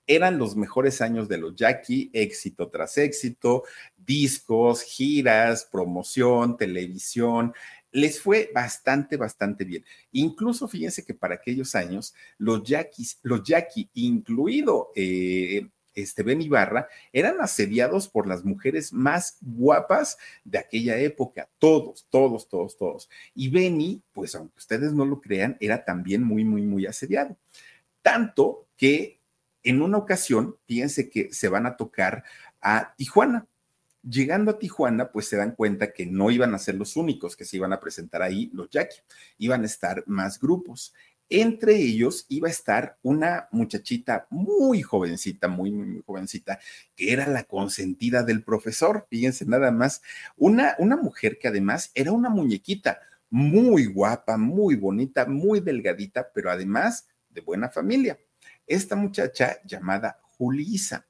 eran 0.07 0.39
los 0.39 0.57
mejores 0.57 1.01
años 1.01 1.29
de 1.29 1.39
los 1.39 1.57
Jackie, 1.57 2.11
éxito 2.13 2.69
tras 2.69 2.97
éxito, 2.99 3.65
discos, 4.07 4.83
giras, 4.83 5.69
promoción, 5.71 6.57
televisión. 6.57 7.53
Les 7.91 8.21
fue 8.21 8.51
bastante, 8.55 9.17
bastante 9.17 9.65
bien. 9.65 9.85
Incluso 10.13 10.69
fíjense 10.69 11.05
que 11.05 11.15
para 11.15 11.37
aquellos 11.37 11.75
años, 11.75 12.15
los 12.39 12.63
Jackies, 12.63 13.19
los 13.23 13.43
Jackie, 13.43 13.91
incluido 13.95 14.93
eh, 14.95 15.69
este 15.95 16.23
Ben 16.23 16.43
Ibarra, 16.43 16.89
eran 17.13 17.41
asediados 17.41 18.07
por 18.07 18.27
las 18.27 18.45
mujeres 18.45 18.93
más 18.93 19.39
guapas 19.41 20.19
de 20.45 20.59
aquella 20.59 20.99
época. 20.99 21.49
Todos, 21.59 22.07
todos, 22.11 22.49
todos, 22.49 22.77
todos. 22.77 23.09
Y 23.35 23.49
Benny, 23.49 24.03
pues 24.13 24.35
aunque 24.35 24.59
ustedes 24.59 24.93
no 24.93 25.05
lo 25.05 25.21
crean, 25.21 25.57
era 25.59 25.85
también 25.85 26.23
muy, 26.23 26.45
muy, 26.45 26.63
muy 26.63 26.87
asediado. 26.87 27.37
Tanto 28.03 28.69
que 28.77 29.21
en 29.63 29.83
una 29.83 29.99
ocasión, 29.99 30.57
fíjense 30.67 31.11
que 31.11 31.33
se 31.33 31.49
van 31.49 31.67
a 31.67 31.77
tocar 31.77 32.23
a 32.61 32.95
Tijuana. 32.97 33.47
Llegando 34.09 34.53
a 34.53 34.59
Tijuana, 34.59 35.11
pues 35.11 35.29
se 35.29 35.37
dan 35.37 35.53
cuenta 35.53 35.93
que 35.93 36.07
no 36.07 36.31
iban 36.31 36.55
a 36.55 36.59
ser 36.59 36.77
los 36.77 36.97
únicos 36.97 37.37
que 37.37 37.45
se 37.45 37.57
iban 37.57 37.73
a 37.73 37.81
presentar 37.81 38.23
ahí, 38.23 38.51
los 38.53 38.71
Jackie, 38.71 39.01
iban 39.39 39.63
a 39.63 39.67
estar 39.67 40.05
más 40.07 40.39
grupos. 40.39 40.95
Entre 41.29 41.75
ellos 41.75 42.25
iba 42.29 42.47
a 42.47 42.53
estar 42.53 42.99
una 43.03 43.49
muchachita 43.51 44.29
muy 44.31 44.83
jovencita, 44.83 45.49
muy, 45.49 45.73
muy, 45.73 46.03
jovencita, 46.07 46.61
que 46.95 47.13
era 47.13 47.27
la 47.27 47.43
consentida 47.43 48.23
del 48.23 48.45
profesor. 48.45 49.07
Fíjense 49.11 49.45
nada 49.45 49.73
más, 49.73 50.03
una, 50.37 50.77
una 50.79 50.97
mujer 50.97 51.39
que 51.41 51.49
además 51.49 51.91
era 51.95 52.13
una 52.13 52.31
muñequita 52.31 53.01
muy 53.29 53.87
guapa, 53.87 54.37
muy 54.37 54.77
bonita, 54.77 55.27
muy 55.27 55.59
delgadita, 55.59 56.31
pero 56.33 56.51
además 56.51 57.09
de 57.29 57.41
buena 57.41 57.69
familia 57.69 58.19
esta 58.67 58.97
muchacha 58.97 59.59
llamada 59.65 60.21
Julisa. 60.23 61.07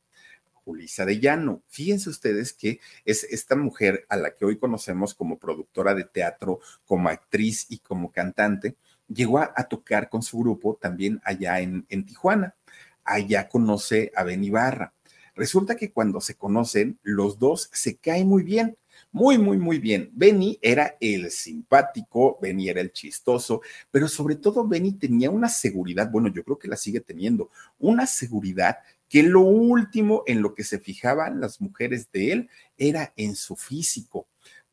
Julisa 0.67 1.07
de 1.07 1.21
Llano. 1.21 1.63
Fíjense 1.69 2.11
ustedes 2.11 2.53
que 2.53 2.81
es 3.05 3.23
esta 3.23 3.55
mujer 3.55 4.05
a 4.09 4.17
la 4.17 4.35
que 4.35 4.45
hoy 4.45 4.59
conocemos 4.59 5.15
como 5.15 5.39
productora 5.39 5.95
de 5.95 6.03
teatro, 6.03 6.59
como 6.85 7.09
actriz 7.09 7.67
y 7.69 7.79
como 7.79 8.11
cantante, 8.11 8.75
llegó 9.07 9.39
a, 9.39 9.55
tocar 9.69 10.09
con 10.09 10.23
su 10.23 10.41
grupo 10.41 10.77
también 10.81 11.21
allá 11.25 11.61
en, 11.61 11.87
Tijuana. 12.05 12.57
Allá 13.05 13.49
conoce 13.49 14.11
a 14.17 14.25
Ben 14.25 14.43
Ibarra. 14.43 14.93
Resulta 15.37 15.77
que 15.77 15.93
cuando 15.93 16.21
se 16.21 16.35
conocen, 16.35 16.99
los 17.05 17.39
dos 17.39 17.71
se 17.73 17.97
caen 17.97 18.27
muy 18.27 18.43
bien 18.43 18.77
muy, 19.13 19.39
muy, 19.39 19.59
muy 19.59 19.79
bien. 19.79 20.11
Benny 20.13 20.59
era 20.61 20.97
el 21.01 21.31
simpático, 21.31 22.39
Benny 22.41 22.69
era 22.69 22.81
el 22.81 22.93
chistoso, 22.93 23.63
pero 23.91 24.09
sobre 24.09 24.37
todo 24.37 24.67
Benny 24.67 24.93
tenía 24.93 25.31
una 25.31 25.49
seguridad, 25.49 26.11
bueno, 26.11 26.29
yo 26.29 26.45
creo 26.45 26.59
que 26.59 26.69
la 26.69 26.77
sigue 26.77 27.01
teniendo, 27.01 27.51
una 27.79 28.07
seguridad 28.07 28.79
que 29.09 29.23
lo 29.23 29.41
último 29.41 30.23
en 30.27 30.43
lo 30.43 30.55
que 30.55 30.65
se 30.65 30.79
fijaban 30.79 31.41
las 31.41 31.61
mujeres 31.61 32.11
de 32.13 32.33
él 32.33 32.51
era 32.77 33.13
en 33.17 33.37
su 33.37 33.57
físico 33.57 34.27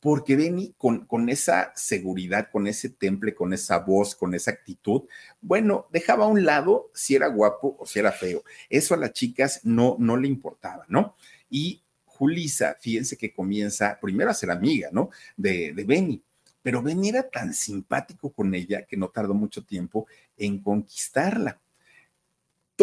porque 0.03 0.35
Benny 0.35 0.75
con, 0.77 1.05
con, 1.05 1.29
esa 1.29 1.71
seguridad, 1.77 2.49
con 2.51 2.67
ese 2.67 2.89
temple, 2.89 3.33
con 3.33 3.53
esa 3.53 3.79
voz, 3.79 4.15
con 4.15 4.35
esa 4.35 4.51
actitud, 4.51 5.03
bueno, 5.39 5.87
dejaba 5.93 6.25
a 6.25 6.27
un 6.27 6.43
lado 6.43 6.91
si 6.93 7.15
era 7.15 7.27
guapo 7.27 7.77
o 7.79 7.85
si 7.85 7.99
era 7.99 8.11
feo. 8.11 8.43
Eso 8.69 8.93
a 8.93 8.97
las 8.97 9.13
chicas 9.13 9.61
no, 9.63 9.95
no 9.99 10.17
le 10.17 10.27
importaba, 10.27 10.83
¿no? 10.89 11.15
Y 11.49 11.83
Julisa, 12.03 12.75
fíjense 12.81 13.15
que 13.15 13.33
comienza 13.33 13.97
primero 14.01 14.29
a 14.29 14.33
ser 14.33 14.51
amiga, 14.51 14.89
¿no? 14.91 15.09
De, 15.37 15.71
de 15.71 15.83
Benny. 15.85 16.21
Pero 16.61 16.81
Benny 16.81 17.07
era 17.07 17.29
tan 17.29 17.53
simpático 17.53 18.33
con 18.33 18.53
ella 18.53 18.85
que 18.85 18.97
no 18.97 19.07
tardó 19.07 19.33
mucho 19.33 19.63
tiempo 19.63 20.07
en 20.35 20.61
conquistarla. 20.61 21.61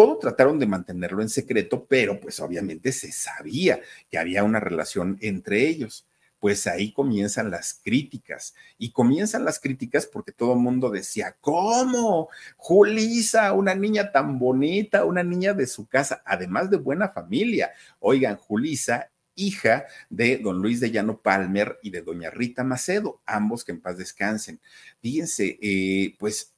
Todo 0.00 0.16
trataron 0.16 0.58
de 0.58 0.66
mantenerlo 0.66 1.20
en 1.20 1.28
secreto, 1.28 1.84
pero 1.86 2.18
pues 2.18 2.40
obviamente 2.40 2.90
se 2.90 3.12
sabía 3.12 3.80
que 4.10 4.16
había 4.16 4.44
una 4.44 4.58
relación 4.58 5.18
entre 5.20 5.68
ellos 5.68 6.06
pues 6.38 6.66
ahí 6.66 6.90
comienzan 6.90 7.50
las 7.50 7.78
críticas. 7.84 8.54
Y 8.78 8.92
comienzan 8.92 9.44
las 9.44 9.60
críticas 9.60 10.06
porque 10.06 10.32
todo 10.32 10.54
el 10.54 10.60
mundo 10.60 10.88
decía, 10.88 11.36
¿cómo? 11.42 12.30
Julisa, 12.56 13.52
una 13.52 13.74
niña 13.74 14.10
tan 14.10 14.38
bonita, 14.38 15.04
una 15.04 15.22
niña 15.22 15.52
de 15.52 15.66
su 15.66 15.86
casa, 15.86 16.22
además 16.24 16.70
de 16.70 16.78
buena 16.78 17.10
familia. 17.10 17.72
Oigan, 17.98 18.36
Julisa 18.36 19.10
hija 19.34 19.84
de 20.08 20.38
don 20.38 20.62
Luis 20.62 20.80
de 20.80 20.90
Llano 20.90 21.20
Palmer 21.20 21.78
y 21.82 21.90
de 21.90 22.00
doña 22.00 22.30
Rita 22.30 22.64
Macedo, 22.64 23.20
ambos 23.26 23.62
que 23.62 23.72
en 23.72 23.82
paz 23.82 23.98
descansen. 23.98 24.60
Fíjense, 25.02 25.58
eh, 25.60 26.16
pues 26.18 26.54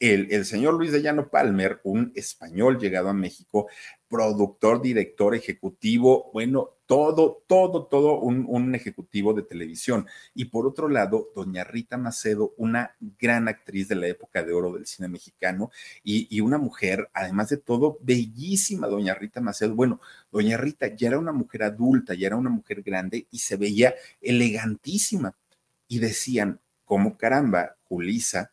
el, 0.00 0.44
señor 0.44 0.74
Luis 0.74 0.92
de 0.92 1.02
Llano 1.02 1.28
Palmer, 1.28 1.80
un 1.82 2.12
español 2.14 2.78
llegado 2.78 3.08
a 3.08 3.14
México, 3.14 3.68
productor, 4.08 4.80
director, 4.80 5.34
ejecutivo, 5.34 6.30
bueno, 6.32 6.70
todo, 6.86 7.42
todo, 7.46 7.86
todo 7.86 8.20
un, 8.20 8.74
ejecutivo 8.74 9.34
de 9.34 9.42
televisión. 9.42 10.06
Y 10.34 10.46
por 10.46 10.66
otro 10.66 10.88
lado, 10.88 11.30
doña 11.34 11.64
Rita 11.64 11.98
Macedo, 11.98 12.54
una 12.56 12.96
gran 13.18 13.48
actriz 13.48 13.88
de 13.88 13.96
la 13.96 14.06
época 14.06 14.42
de 14.42 14.52
oro 14.52 14.72
del 14.72 14.86
cine 14.86 15.08
mexicano 15.08 15.70
y, 16.02 16.28
y 16.34 16.40
una 16.40 16.58
mujer, 16.58 17.10
además 17.12 17.48
de 17.50 17.58
todo, 17.58 17.98
bellísima, 18.00 18.86
doña 18.86 19.14
Rita 19.14 19.40
Macedo. 19.40 19.74
Bueno, 19.74 20.00
doña 20.30 20.56
Rita 20.56 20.94
ya 20.94 21.08
era 21.08 21.18
una 21.18 21.32
mujer 21.32 21.64
adulta, 21.64 22.14
ya 22.14 22.28
era 22.28 22.36
una 22.36 22.50
mujer 22.50 22.82
grande 22.82 23.26
y 23.30 23.38
se 23.40 23.56
veía 23.56 23.94
elegantísima. 24.22 25.34
Y 25.88 25.98
decían, 25.98 26.60
¿cómo 26.84 27.16
caramba, 27.16 27.76
Julisa 27.88 28.52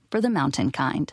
for 0.11 0.21
the 0.21 0.29
mountain 0.29 0.69
kind. 0.69 1.11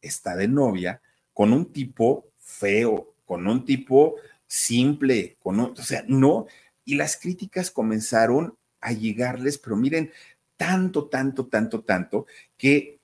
Está 0.00 0.34
de 0.34 0.48
novia 0.48 1.00
con 1.32 1.52
un 1.52 1.72
tipo 1.72 2.32
feo, 2.38 3.14
con 3.24 3.46
un 3.46 3.64
tipo 3.64 4.16
simple, 4.46 5.36
con, 5.38 5.60
o 5.60 5.76
sea, 5.76 6.04
no. 6.08 6.46
Y 6.84 6.94
las 6.96 7.16
críticas 7.16 7.70
comenzaron 7.70 8.56
a 8.80 8.92
llegarles, 8.92 9.58
pero 9.58 9.76
miren, 9.76 10.10
tanto, 10.56 11.08
tanto, 11.08 11.46
tanto, 11.46 11.82
tanto, 11.82 12.26
que 12.56 12.98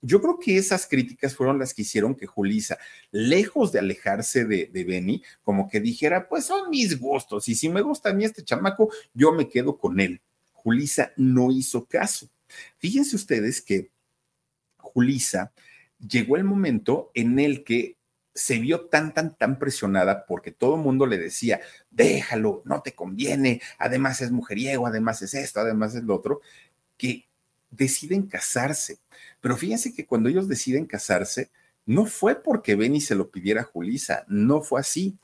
yo 0.00 0.20
creo 0.20 0.38
que 0.38 0.56
esas 0.58 0.86
críticas 0.86 1.34
fueron 1.34 1.58
las 1.58 1.72
que 1.72 1.82
hicieron 1.82 2.14
que 2.14 2.26
Julisa, 2.26 2.78
lejos 3.10 3.72
de 3.72 3.78
alejarse 3.78 4.44
de, 4.44 4.66
de 4.66 4.84
Benny, 4.84 5.22
como 5.42 5.68
que 5.68 5.80
dijera, 5.80 6.28
pues 6.28 6.46
son 6.46 6.68
mis 6.70 6.98
gustos, 6.98 7.48
y 7.48 7.54
si 7.54 7.68
me 7.68 7.80
gusta 7.80 8.10
a 8.10 8.12
mí 8.12 8.24
este 8.24 8.44
chamaco, 8.44 8.90
yo 9.14 9.32
me 9.32 9.48
quedo 9.48 9.78
con 9.78 10.00
él. 10.00 10.20
Julisa 10.52 11.12
no 11.16 11.50
hizo 11.52 11.86
caso. 11.86 12.28
Fíjense 12.78 13.16
ustedes 13.16 13.60
que 13.60 13.90
Julisa 14.78 15.52
llegó 15.98 16.36
el 16.36 16.44
momento 16.44 17.10
en 17.14 17.38
el 17.38 17.64
que 17.64 17.96
se 18.34 18.58
vio 18.58 18.86
tan, 18.86 19.14
tan, 19.14 19.36
tan 19.36 19.58
presionada 19.58 20.26
porque 20.26 20.50
todo 20.50 20.74
el 20.74 20.82
mundo 20.82 21.06
le 21.06 21.18
decía, 21.18 21.60
déjalo, 21.90 22.62
no 22.64 22.82
te 22.82 22.92
conviene, 22.94 23.62
además 23.78 24.20
es 24.20 24.32
mujeriego, 24.32 24.86
además 24.86 25.22
es 25.22 25.34
esto, 25.34 25.60
además 25.60 25.94
es 25.94 26.02
lo 26.02 26.16
otro, 26.16 26.40
que 26.96 27.28
deciden 27.70 28.26
casarse. 28.26 28.98
Pero 29.40 29.56
fíjense 29.56 29.94
que 29.94 30.06
cuando 30.06 30.28
ellos 30.28 30.48
deciden 30.48 30.86
casarse, 30.86 31.50
no 31.86 32.06
fue 32.06 32.42
porque 32.42 32.74
Benny 32.74 33.00
se 33.00 33.14
lo 33.14 33.30
pidiera 33.30 33.60
a 33.60 33.64
Julisa, 33.64 34.24
no 34.26 34.62
fue 34.62 34.80
así. 34.80 35.16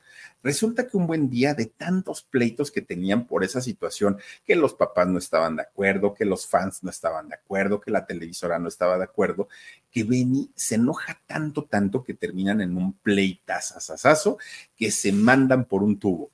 Resulta 0.42 0.86
que 0.86 0.96
un 0.96 1.06
buen 1.06 1.28
día 1.28 1.54
de 1.54 1.66
tantos 1.66 2.22
pleitos 2.22 2.70
que 2.70 2.80
tenían 2.80 3.26
por 3.26 3.44
esa 3.44 3.60
situación, 3.60 4.18
que 4.44 4.56
los 4.56 4.74
papás 4.74 5.06
no 5.06 5.18
estaban 5.18 5.56
de 5.56 5.62
acuerdo, 5.62 6.14
que 6.14 6.24
los 6.24 6.46
fans 6.46 6.82
no 6.82 6.90
estaban 6.90 7.28
de 7.28 7.34
acuerdo, 7.34 7.80
que 7.80 7.90
la 7.90 8.06
televisora 8.06 8.58
no 8.58 8.68
estaba 8.68 8.96
de 8.96 9.04
acuerdo, 9.04 9.48
que 9.90 10.04
Benny 10.04 10.50
se 10.54 10.76
enoja 10.76 11.20
tanto, 11.26 11.64
tanto 11.64 12.02
que 12.02 12.14
terminan 12.14 12.60
en 12.60 12.76
un 12.76 12.94
pleitazazazazo 12.94 14.38
que 14.76 14.90
se 14.90 15.12
mandan 15.12 15.66
por 15.66 15.82
un 15.82 15.98
tubo. 15.98 16.30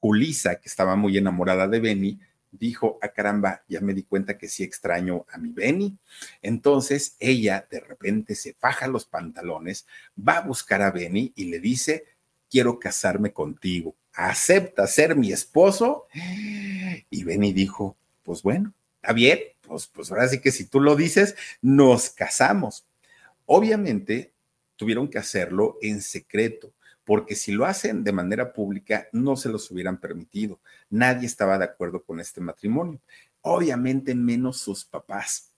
Julisa, 0.00 0.56
que 0.56 0.68
estaba 0.68 0.96
muy 0.96 1.16
enamorada 1.16 1.68
de 1.68 1.80
Benny, 1.80 2.20
dijo, 2.58 2.98
a 3.02 3.06
ah, 3.06 3.08
caramba, 3.10 3.64
ya 3.68 3.80
me 3.80 3.94
di 3.94 4.04
cuenta 4.04 4.38
que 4.38 4.48
sí 4.48 4.62
extraño 4.62 5.26
a 5.30 5.38
mi 5.38 5.50
Benny. 5.52 5.98
Entonces 6.42 7.16
ella 7.18 7.66
de 7.70 7.80
repente 7.80 8.34
se 8.34 8.54
faja 8.54 8.86
los 8.86 9.06
pantalones, 9.06 9.86
va 10.16 10.38
a 10.38 10.40
buscar 10.42 10.82
a 10.82 10.90
Benny 10.90 11.32
y 11.34 11.46
le 11.46 11.58
dice, 11.58 12.04
quiero 12.54 12.78
casarme 12.78 13.32
contigo, 13.32 13.96
acepta 14.12 14.86
ser 14.86 15.16
mi 15.16 15.32
esposo. 15.32 16.06
Y 17.10 17.24
Benny 17.24 17.52
dijo, 17.52 17.96
pues 18.22 18.44
bueno, 18.44 18.72
está 19.02 19.12
bien, 19.12 19.40
pues, 19.62 19.88
pues 19.88 20.12
ahora 20.12 20.28
sí 20.28 20.40
que 20.40 20.52
si 20.52 20.66
tú 20.66 20.78
lo 20.80 20.94
dices, 20.94 21.34
nos 21.62 22.10
casamos. 22.10 22.86
Obviamente 23.44 24.34
tuvieron 24.76 25.08
que 25.08 25.18
hacerlo 25.18 25.78
en 25.82 26.00
secreto 26.00 26.72
porque 27.02 27.34
si 27.34 27.50
lo 27.50 27.66
hacen 27.66 28.04
de 28.04 28.12
manera 28.12 28.52
pública, 28.52 29.08
no 29.10 29.34
se 29.34 29.48
los 29.48 29.68
hubieran 29.72 29.98
permitido. 29.98 30.60
Nadie 30.90 31.26
estaba 31.26 31.58
de 31.58 31.64
acuerdo 31.64 32.04
con 32.04 32.20
este 32.20 32.40
matrimonio. 32.40 33.00
Obviamente 33.40 34.14
menos 34.14 34.58
sus 34.58 34.84
papás. 34.84 35.50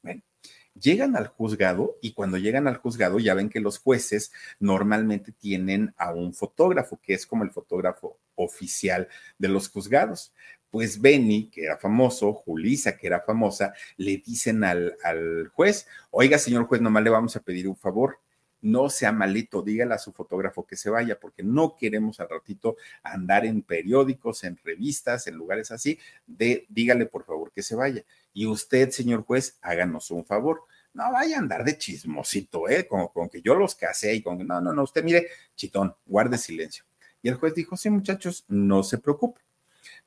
Llegan 0.81 1.17
al 1.17 1.29
juzgado 1.29 1.97
y 2.03 2.13
cuando 2.13 2.37
llegan 2.37 2.69
al 2.69 2.77
juzgado 2.77 3.19
ya 3.19 3.35
ven 3.35 3.49
que 3.49 3.61
los 3.61 3.79
jueces 3.79 4.33
normalmente 4.61 5.33
tienen 5.33 5.95
a 5.97 6.13
un 6.13 6.35
fotógrafo, 6.35 7.01
que 7.03 7.15
es 7.15 7.27
como 7.27 7.45
el 7.45 7.51
fotógrafo 7.51 8.19
oficial 8.35 9.09
de 9.39 9.49
los 9.49 9.69
juzgados. 9.69 10.35
Pues 10.71 11.01
Benny, 11.01 11.49
que 11.49 11.65
era 11.65 11.79
famoso, 11.79 12.35
Julisa, 12.35 12.97
que 12.97 13.07
era 13.07 13.21
famosa, 13.21 13.73
le 13.97 14.19
dicen 14.19 14.65
al, 14.65 14.97
al 15.03 15.49
juez, 15.55 15.87
oiga, 16.11 16.39
señor 16.39 16.67
juez, 16.67 16.83
nomás 16.83 17.03
le 17.05 17.11
vamos 17.11 17.37
a 17.37 17.41
pedir 17.41 17.69
un 17.69 17.77
favor 17.77 18.19
no 18.67 18.91
sea 18.91 19.13
malito, 19.13 19.63
dígale 19.63 19.95
a 19.95 19.99
su 19.99 20.13
fotógrafo 20.13 20.67
que 20.67 20.77
se 20.77 20.91
vaya, 20.91 21.21
porque 21.21 21.45
no 21.45 21.77
queremos 21.77 22.19
al 22.19 22.29
ratito 22.29 22.77
andar 23.03 23.47
en 23.47 23.63
periódicos, 23.63 24.43
en 24.43 24.57
revistas, 24.57 25.29
en 25.29 25.37
lugares 25.37 25.71
así, 25.71 25.99
de 26.27 26.67
dígale 26.69 27.07
por 27.07 27.25
favor 27.25 27.53
que 27.53 27.63
se 27.63 27.77
vaya. 27.77 28.03
Y 28.33 28.47
usted, 28.47 28.91
señor 28.91 29.25
juez, 29.25 29.57
háganos 29.63 30.11
un 30.11 30.25
favor. 30.25 30.63
No 30.95 31.13
vaya 31.13 31.37
a 31.37 31.41
andar 31.41 31.65
de 31.65 31.79
chismosito, 31.79 32.69
¿eh? 32.69 32.89
Como 32.89 33.13
con 33.13 33.29
que 33.29 33.41
yo 33.41 33.55
los 33.55 33.75
casé 33.75 34.15
y 34.15 34.23
con 34.23 34.45
no, 34.45 34.61
no, 34.61 34.73
no, 34.73 34.83
usted 34.83 35.05
mire, 35.05 35.29
chitón, 35.55 35.95
guarde 36.05 36.37
silencio. 36.37 36.85
Y 37.23 37.29
el 37.29 37.37
juez 37.37 37.55
dijo, 37.55 37.77
sí, 37.77 37.89
muchachos, 37.89 38.45
no 38.49 38.83
se 38.83 38.99
preocupe. 38.99 39.41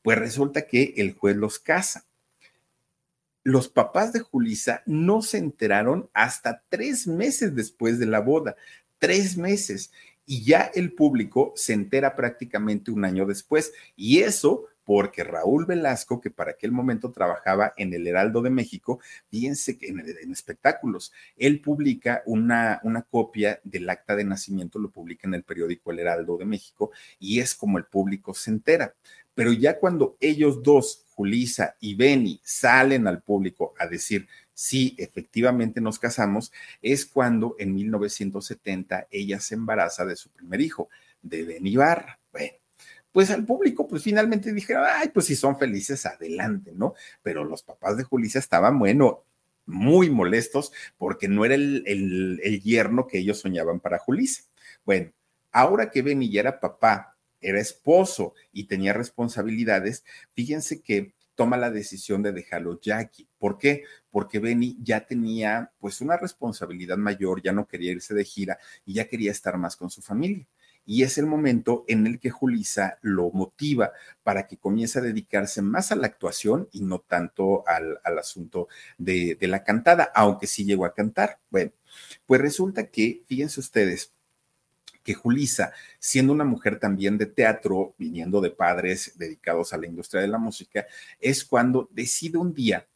Pues 0.02 0.18
resulta 0.18 0.68
que 0.68 0.96
el 0.98 1.14
juez 1.14 1.38
los 1.38 1.60
casa 1.60 2.09
los 3.50 3.68
papás 3.68 4.14
de 4.14 4.20
Julisa 4.20 4.84
no 4.86 5.22
se 5.22 5.40
enteraron 5.40 6.10
hasta 6.14 6.64
tres 6.70 7.08
meses 7.08 7.56
después 7.56 7.98
de 7.98 8.06
la 8.06 8.20
boda, 8.20 8.56
tres 9.00 9.38
meses. 9.38 9.92
Y 10.26 10.44
ya 10.44 10.70
el 10.76 10.94
público 10.94 11.54
se 11.56 11.74
entera 11.74 12.16
prácticamente 12.16 12.92
un 12.92 13.06
año 13.06 13.26
después. 13.26 13.74
Y 13.96 14.20
eso 14.20 14.66
porque 14.86 15.24
Raúl 15.24 15.66
Velasco, 15.66 16.20
que 16.20 16.32
para 16.32 16.52
aquel 16.52 16.72
momento 16.72 17.12
trabajaba 17.12 17.74
en 17.78 17.94
el 17.94 18.08
Heraldo 18.08 18.42
de 18.42 18.50
México, 18.50 19.00
fíjense 19.30 19.78
que 19.78 19.88
en, 19.88 20.00
en, 20.00 20.32
espectáculos, 20.32 21.12
él 21.36 21.62
publica 21.62 22.24
una, 22.26 22.80
una 22.84 23.04
copia 23.04 23.60
del 23.64 23.88
acta 23.88 24.16
de 24.16 24.24
nacimiento, 24.24 24.80
lo 24.80 24.90
publica 24.90 25.28
en 25.28 25.36
el 25.36 25.44
periódico 25.44 25.92
El 25.92 26.00
Heraldo 26.00 26.38
de 26.38 26.46
México, 26.46 26.92
y 27.20 27.40
es 27.40 27.54
como 27.54 27.78
el 27.78 27.86
público 27.86 28.34
se 28.34 28.50
entera. 28.50 28.96
Pero 29.36 29.54
ya 29.54 29.80
cuando 29.80 30.18
ellos 30.20 30.64
dos, 30.64 31.06
Julisa 31.20 31.76
y 31.82 31.96
Benny, 31.96 32.40
salen 32.46 33.06
al 33.06 33.22
público 33.22 33.74
a 33.78 33.88
decir, 33.88 34.26
sí, 34.54 34.96
efectivamente 34.98 35.82
nos 35.82 36.00
casamos, 36.00 36.54
es 36.82 37.06
cuando 37.06 37.58
en 37.60 37.76
1970 37.76 39.08
ella 39.12 39.42
se 39.42 39.56
embaraza 39.56 40.06
de 40.06 40.16
su 40.16 40.30
primer 40.30 40.62
hijo, 40.62 40.88
de 41.22 41.44
Benny 41.44 41.76
Barra. 41.76 42.18
Bueno, 42.32 42.54
pues 43.12 43.32
al 43.32 43.46
público, 43.46 43.86
pues 43.86 44.02
finalmente 44.02 44.54
dijeron, 44.54 44.86
ay, 44.90 45.10
pues 45.10 45.26
si 45.26 45.36
son 45.36 45.60
felices, 45.60 46.06
adelante, 46.06 46.72
¿no? 46.74 46.94
Pero 47.22 47.44
los 47.44 47.64
papás 47.64 47.98
de 47.98 48.06
Julisa 48.06 48.40
estaban, 48.40 48.80
bueno, 48.80 49.26
muy 49.66 50.10
molestos 50.10 50.72
porque 50.98 51.28
no 51.28 51.44
era 51.44 51.56
el, 51.56 51.84
el, 51.86 52.40
el 52.42 52.62
yerno 52.62 53.08
que 53.08 53.18
ellos 53.18 53.40
soñaban 53.40 53.82
para 53.82 54.00
Julisa. 54.00 54.44
Bueno, 54.86 55.12
ahora 55.52 55.92
que 55.92 56.02
Benny 56.02 56.32
ya 56.32 56.40
era 56.40 56.62
papá 56.62 57.18
era 57.42 57.60
esposo 57.60 58.34
y 58.52 58.66
tenía 58.66 58.94
responsabilidades, 58.94 60.04
fíjense 60.34 60.82
que 60.82 61.14
toma 61.40 61.56
la 61.56 61.72
decisión 61.72 62.22
de 62.22 62.34
dejarlo 62.34 62.82
Jackie. 62.82 63.30
¿Por 63.38 63.58
qué? 63.58 63.84
Porque 64.12 64.40
Benny 64.40 64.78
ya 64.82 65.06
tenía 65.06 65.72
pues 65.80 66.02
una 66.02 66.18
responsabilidad 66.18 66.98
mayor, 66.98 67.42
ya 67.42 67.54
no 67.54 67.66
quería 67.66 67.94
irse 67.94 68.14
de 68.14 68.26
gira 68.26 68.60
y 68.86 68.96
ya 68.96 69.08
quería 69.08 69.32
estar 69.32 69.58
más 69.58 69.78
con 69.78 69.90
su 69.90 70.02
familia. 70.02 70.46
Y 70.86 71.04
es 71.04 71.18
el 71.18 71.28
momento 71.28 71.86
en 71.88 72.08
el 72.08 72.20
que 72.20 72.30
Julisa 72.30 72.98
lo 73.02 73.32
motiva 73.32 73.94
para 74.22 74.48
que 74.48 74.58
comience 74.58 75.00
a 75.00 75.02
dedicarse 75.02 75.62
más 75.62 75.94
a 75.94 75.96
la 75.96 76.08
actuación 76.08 76.68
y 76.74 76.82
no 76.82 77.00
tanto 77.00 77.66
al, 77.68 78.00
al 78.04 78.20
asunto 78.20 78.68
de, 78.98 79.38
de 79.40 79.48
la 79.48 79.64
cantada, 79.64 80.12
aunque 80.14 80.46
sí 80.46 80.66
llegó 80.66 80.84
a 80.86 80.94
cantar. 80.94 81.40
Bueno, 81.50 81.72
pues 82.26 82.42
resulta 82.42 82.88
que, 82.88 83.24
fíjense 83.28 83.62
ustedes, 83.62 84.12
que 85.10 85.16
Julisa, 85.16 85.74
siendo 85.98 86.32
una 86.34 86.44
mujer 86.44 86.78
también 86.78 87.18
de 87.18 87.26
teatro, 87.26 87.96
viniendo 87.98 88.42
de 88.42 88.52
padres 88.52 89.14
dedicados 89.18 89.74
a 89.74 89.78
la 89.78 89.88
industria 89.88 90.22
de 90.22 90.28
la 90.28 90.38
música, 90.38 90.86
es 91.20 91.44
cuando 91.44 91.90
decide 91.92 92.38
un 92.38 92.54
día 92.54 92.88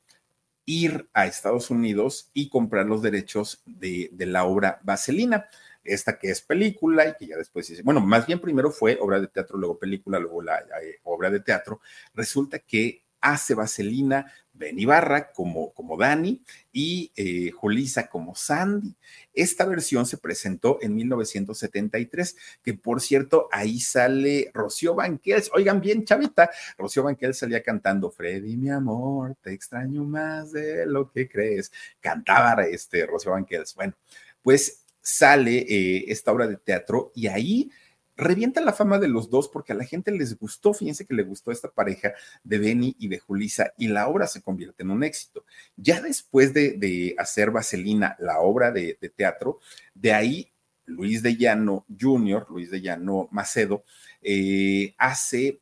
ir 0.64 1.10
a 1.12 1.26
Estados 1.26 1.72
Unidos 1.72 2.30
y 2.32 2.50
comprar 2.50 2.86
los 2.86 3.02
derechos 3.02 3.64
de, 3.66 4.12
la 4.16 4.44
obra 4.44 4.80
Vaselina 4.84 5.48
esta 5.84 6.20
que 6.20 6.30
es 6.30 6.42
película 6.42 7.08
y 7.08 7.16
que 7.18 7.26
ya 7.26 7.36
después 7.36 7.68
dice, 7.68 7.82
bueno, 7.82 8.00
más 8.00 8.28
bien 8.28 8.40
primero 8.40 8.70
fue 8.70 9.00
obra 9.02 9.20
de 9.20 9.28
teatro, 9.28 9.58
luego 9.58 9.80
película, 9.80 10.20
luego 10.20 10.44
la 10.44 10.60
eh, 10.60 11.00
obra 11.06 11.32
de 11.32 11.40
teatro, 11.40 11.82
resulta 12.14 12.60
que 12.60 13.02
hace 13.22 13.56
Vaselina 13.56 14.32
Ben 14.54 14.80
Ibarra 14.80 15.32
como, 15.32 15.74
como 15.74 15.98
Dani 15.98 16.42
y 16.72 17.12
eh, 17.16 17.52
Julisa 17.52 18.08
como 18.08 18.36
Sandy. 18.36 18.96
Esta 19.34 19.66
versión 19.66 20.06
se 20.06 20.18
presentó 20.18 20.78
en 20.82 20.96
1973, 20.96 22.38
que 22.64 22.74
por 22.74 23.02
cierto, 23.02 23.50
ahí 23.52 23.80
sale 23.80 24.52
Rocío 24.54 24.96
Banquels. 24.96 25.50
Oigan 25.54 25.82
bien, 25.82 26.06
chavita, 26.06 26.50
Rocío 26.78 27.04
Banquels 27.04 27.38
salía 27.38 27.64
cantando, 27.64 28.12
Freddy, 28.12 28.56
mi 28.58 28.70
amor, 28.70 29.36
te 29.42 29.54
extraño 29.54 30.04
más 30.04 30.52
de 30.52 30.86
lo 30.86 31.12
que 31.12 31.28
crees. 31.28 31.72
Cantaba 32.00 32.64
este 32.64 33.06
Rocío 33.06 33.32
Banquels. 33.32 33.74
Bueno, 33.76 33.94
pues 34.42 34.84
sale 35.02 35.66
eh, 35.68 36.06
esta 36.08 36.32
obra 36.32 36.48
de 36.48 36.58
teatro 36.58 37.12
y 37.14 37.28
ahí 37.28 37.70
revienta 38.16 38.62
la 38.62 38.74
fama 38.74 39.00
de 39.00 39.08
los 39.08 39.30
dos 39.30 39.50
porque 39.50 39.74
a 39.74 39.76
la 39.76 39.86
gente 39.86 40.12
les 40.12 40.38
gustó, 40.38 40.74
fíjense 40.74 41.06
que 41.06 41.16
le 41.16 41.24
gustó 41.24 41.52
esta 41.52 41.70
pareja 41.70 42.14
de 42.44 42.58
Benny 42.58 42.96
y 43.00 43.08
de 43.08 43.20
Julisa 43.20 43.74
y 43.78 43.88
la 43.88 44.08
obra 44.08 44.28
se 44.28 44.42
convierte 44.42 44.84
en 44.84 44.92
un 44.92 45.04
éxito. 45.04 45.46
Ya 45.76 46.02
después 46.02 46.54
de, 46.54 47.16
hacer 47.18 47.52
Vaselina, 47.52 48.16
la 48.20 48.40
obra 48.40 48.72
de, 48.72 48.98
teatro, 49.16 49.60
de 49.94 50.14
ahí 50.14 50.52
Luis 50.86 51.24
de 51.24 51.38
Llano 51.38 51.86
Jr., 52.00 52.46
Luis 52.50 52.70
de 52.70 52.82
Llano 52.82 53.28
Macedo, 53.32 53.84
eh, 54.22 54.94
hace 54.98 55.62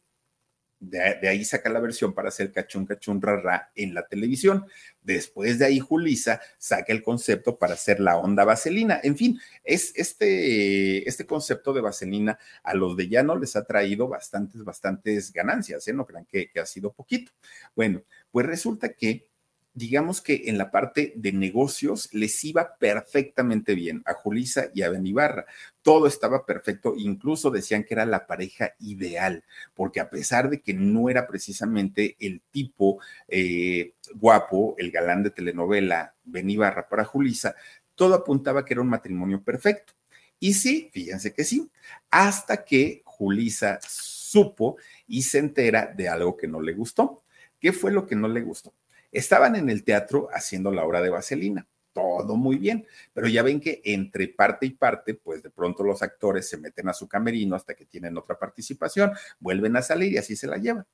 de, 0.82 1.30
ahí 1.30 1.46
saca 1.46 1.70
la 1.70 1.80
versión 1.80 2.14
para 2.14 2.30
hacer 2.30 2.52
cachún 2.52 2.86
cachún 2.86 3.22
rara 3.22 3.72
en 3.76 3.94
la 3.94 4.08
televisión. 4.08 4.66
Después 5.02 5.60
de 5.60 5.66
ahí 5.66 5.80
Julisa 5.80 6.42
saca 6.58 6.92
el 6.92 7.04
concepto 7.04 7.58
para 7.58 7.76
hacer 7.76 8.00
la 8.00 8.18
onda 8.18 8.44
vaselina. 8.44 9.00
En 9.04 9.16
fin, 9.16 9.40
es 9.64 9.94
este, 9.96 11.08
este 11.08 11.26
concepto 11.26 11.72
de 11.72 11.82
vaselina 11.82 12.40
a 12.64 12.74
los 12.74 12.98
de 12.98 13.08
llano 13.08 13.38
les 13.38 13.56
ha 13.56 13.64
traído 13.64 14.08
bastantes, 14.08 14.64
bastantes 14.64 15.32
ganancias, 15.32 15.88
¿eh? 15.88 15.94
No 15.94 16.06
crean 16.06 16.26
que 16.26 16.50
ha 16.60 16.66
sido 16.66 16.92
poquito. 16.92 17.32
Bueno, 17.76 18.04
pues 18.32 18.46
resulta 18.48 18.90
que 18.90 19.31
digamos 19.74 20.22
que 20.22 20.44
en 20.46 20.58
la 20.58 20.70
parte 20.70 21.14
de 21.16 21.32
negocios 21.32 22.10
les 22.14 22.44
iba 22.44 22.76
perfectamente 22.78 23.74
bien 23.74 24.02
a 24.06 24.14
Julisa 24.14 24.66
y 24.74 24.82
a 24.82 24.90
Benibarra. 24.90 25.46
Todo 25.82 26.08
estaba 26.08 26.46
perfecto, 26.46 26.94
incluso 26.98 27.50
decían 27.52 27.84
que 27.84 27.94
era 27.94 28.06
la 28.06 28.28
pareja 28.28 28.76
ideal, 28.80 29.44
porque 29.74 30.00
a 30.00 30.10
pesar 30.10 30.50
de 30.50 30.62
que 30.62 30.74
no 30.74 31.10
era 31.10 31.28
precisamente 31.28 32.16
el 32.20 32.42
tipo 32.52 33.00
eh, 33.28 33.94
guapo, 34.16 34.76
el 34.78 34.92
galán 34.92 35.24
de 35.24 35.32
telenovela 35.32 36.16
Benibarra 36.24 36.88
para 36.88 37.06
Julisa, 37.06 37.56
todo 37.96 38.16
apuntaba 38.16 38.66
que 38.66 38.74
era 38.74 38.82
un 38.82 38.90
matrimonio 38.90 39.44
perfecto. 39.44 39.94
Y 40.40 40.54
sí, 40.56 40.90
fíjense 40.92 41.34
que 41.34 41.44
sí, 41.44 41.70
hasta 42.10 42.66
que 42.66 43.04
Julisa 43.06 43.80
supo 43.88 44.78
y 45.08 45.22
se 45.22 45.38
entera 45.40 45.94
de 45.96 46.10
algo 46.10 46.36
que 46.36 46.48
no 46.48 46.62
le 46.62 46.74
gustó. 46.74 47.24
¿Qué 47.60 47.72
fue 47.72 47.92
lo 47.92 48.08
que 48.08 48.16
no 48.16 48.28
le 48.28 48.42
gustó? 48.42 48.74
Estaban 49.12 49.55
en 49.55 49.70
el 49.70 49.84
teatro 49.84 50.30
haciendo 50.34 50.72
la 50.72 50.86
obra 50.86 51.01
de 51.01 51.09
Vaselina, 51.09 51.68
todo 51.93 52.36
muy 52.36 52.57
bien, 52.57 52.86
pero 53.14 53.28
ya 53.28 53.43
ven 53.43 53.59
que 53.59 53.82
entre 53.84 54.30
parte 54.30 54.66
y 54.66 54.72
parte, 54.72 55.14
pues 55.16 55.43
de 55.43 55.49
pronto 55.49 55.84
los 55.84 56.01
actores 56.01 56.47
se 56.49 56.57
meten 56.57 56.88
a 56.89 56.93
su 56.93 57.07
camerino 57.07 57.55
hasta 57.55 57.74
que 57.74 57.86
tienen 57.86 58.18
otra 58.18 58.38
participación, 58.39 59.12
vuelven 59.39 59.76
a 59.76 59.82
salir 59.82 60.14
y 60.14 60.18
así 60.18 60.36
se 60.36 60.47
la 60.47 60.57
llevan. 60.57 60.86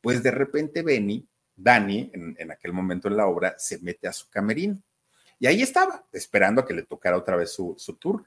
Pues 0.00 0.22
de 0.22 0.30
repente 0.30 0.82
Benny, 0.82 1.26
Dani, 1.54 2.10
en, 2.12 2.50
aquel 2.50 2.72
momento 2.72 3.08
en 3.08 3.16
la 3.16 3.26
obra, 3.26 3.54
se 3.58 3.78
mete 3.78 4.08
a 4.08 4.12
su 4.12 4.28
camerino. 4.28 4.80
Y 5.38 5.46
ahí 5.46 5.62
estaba, 5.62 6.06
esperando 6.12 6.62
a 6.62 6.66
que 6.66 6.74
le 6.74 6.82
tocara 6.82 7.16
otra 7.16 7.36
vez 7.36 7.50
su, 7.52 7.74
su 7.78 7.94
turno. 7.96 8.26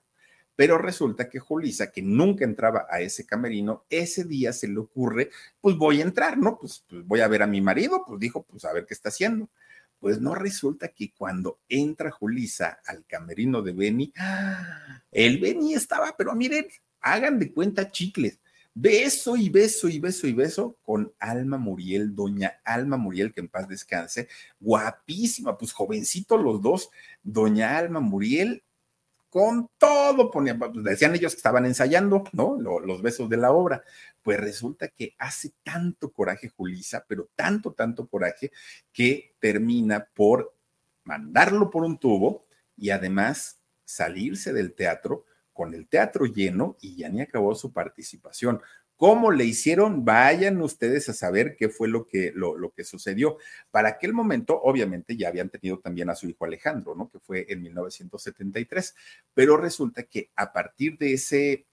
Pero 0.60 0.78
resulta 0.78 1.30
que 1.30 1.39
Julisa, 1.39 1.89
que 1.89 2.01
nunca 2.01 2.43
entraba 2.43 2.86
a 2.89 2.99
ese 2.99 3.26
camerino, 3.26 3.86
ese 3.89 4.26
día 4.26 4.51
se 4.51 4.68
le 4.68 4.80
ocurre, 4.80 5.30
pues 5.62 5.78
voy 5.78 6.01
a 6.01 6.03
entrar, 6.03 6.38
¿no? 6.38 6.60
Pues, 6.60 6.84
pues, 6.89 7.07
voy 7.07 7.22
a 7.22 7.30
ver 7.30 7.43
a 7.43 7.47
mi 7.47 7.62
marido, 7.62 8.03
pues 8.05 8.20
dijo, 8.20 8.43
pues 8.43 8.66
a 8.66 8.74
ver 8.74 8.86
qué 8.86 8.93
está 8.93 9.07
haciendo. 9.07 9.49
Pues 9.99 10.20
no 10.20 10.36
resulta 10.36 10.89
que 10.89 11.14
cuando 11.14 11.62
entra 11.70 12.12
Julisa 12.12 12.82
al 12.86 13.05
camerino 13.05 13.62
de 13.62 13.72
Benny, 13.72 14.12
el 15.14 15.39
Benny 15.39 15.76
estaba, 15.76 16.14
pero 16.18 16.36
miren, 16.36 16.68
hagan 16.99 17.39
de 17.39 17.53
cuenta 17.53 17.89
chicles, 17.89 18.41
beso 18.74 19.38
y 19.38 19.47
beso 19.47 19.88
y 19.88 19.99
beso 19.99 20.28
y 20.28 20.34
beso 20.34 20.78
con 20.82 21.14
Alma 21.20 21.57
Muriel, 21.57 22.14
doña 22.14 22.60
Alma 22.66 22.97
Muriel, 22.97 23.32
que 23.32 23.39
en 23.39 23.47
paz 23.47 23.70
descanse, 23.70 24.28
guapísima, 24.60 25.57
pues 25.57 25.72
jovencito 25.72 26.38
los 26.38 26.62
dos, 26.62 26.89
doña 27.24 27.78
Alma 27.78 28.01
Muriel 28.01 28.62
con 29.30 29.69
todo, 29.77 30.32
ponían, 30.32 30.59
pues, 30.59 30.71
decían 30.84 31.15
ellos 31.15 31.34
que 31.34 31.38
estaban 31.38 31.65
ensayando, 31.65 32.23
¿no? 32.34 32.57
Los 32.59 33.01
besos 33.01 33.30
de 33.30 33.38
la 33.38 33.51
obra. 33.51 33.84
Pues 34.21 34.39
resulta 34.39 34.89
que 34.89 35.15
hace 35.17 35.53
tanto 35.63 36.11
coraje 36.11 36.49
Julisa, 36.49 37.05
pero 37.07 37.30
tanto, 37.36 37.73
tanto 37.73 38.07
coraje, 38.07 38.51
que 38.91 39.36
termina 39.39 40.07
por 40.13 40.55
mandarlo 41.03 41.69
por 41.69 41.84
un 41.84 41.97
tubo 41.97 42.45
y 42.75 42.89
además 42.89 43.59
salirse 43.86 44.53
del 44.53 44.73
teatro 44.73 45.25
con 45.53 45.73
el 45.73 45.88
teatro 45.88 46.25
lleno 46.25 46.77
y 46.80 46.95
ya 46.95 47.09
ni 47.09 47.21
acabó 47.21 47.53
su 47.53 47.73
participación. 47.73 48.61
¿Cómo 48.99 49.31
le 49.31 49.45
hicieron? 49.45 50.03
Vayan 50.03 50.61
ustedes 50.61 51.07
a 51.07 51.13
saber 51.13 51.55
qué 51.57 51.69
fue 51.69 51.87
lo 51.87 52.05
que, 52.05 52.33
lo, 52.35 52.73
que 52.75 52.83
sucedió. 52.83 53.37
Para 53.71 53.87
aquel 53.87 54.11
momento, 54.11 54.59
obviamente, 54.61 55.15
ya 55.15 55.29
habían 55.29 55.47
tenido 55.47 55.79
también 55.79 56.09
a 56.09 56.15
su 56.15 56.27
hijo 56.27 56.43
Alejandro, 56.43 56.95
¿no? 56.95 57.09
Que 57.09 57.17
fue 57.17 57.45
en 57.47 57.61
1973. 57.61 58.93
Pero 59.33 59.55
resulta 59.55 60.03
que 60.03 60.31
a 60.35 60.51
partir 60.51 60.97
de 60.97 61.13
ese, 61.13 61.65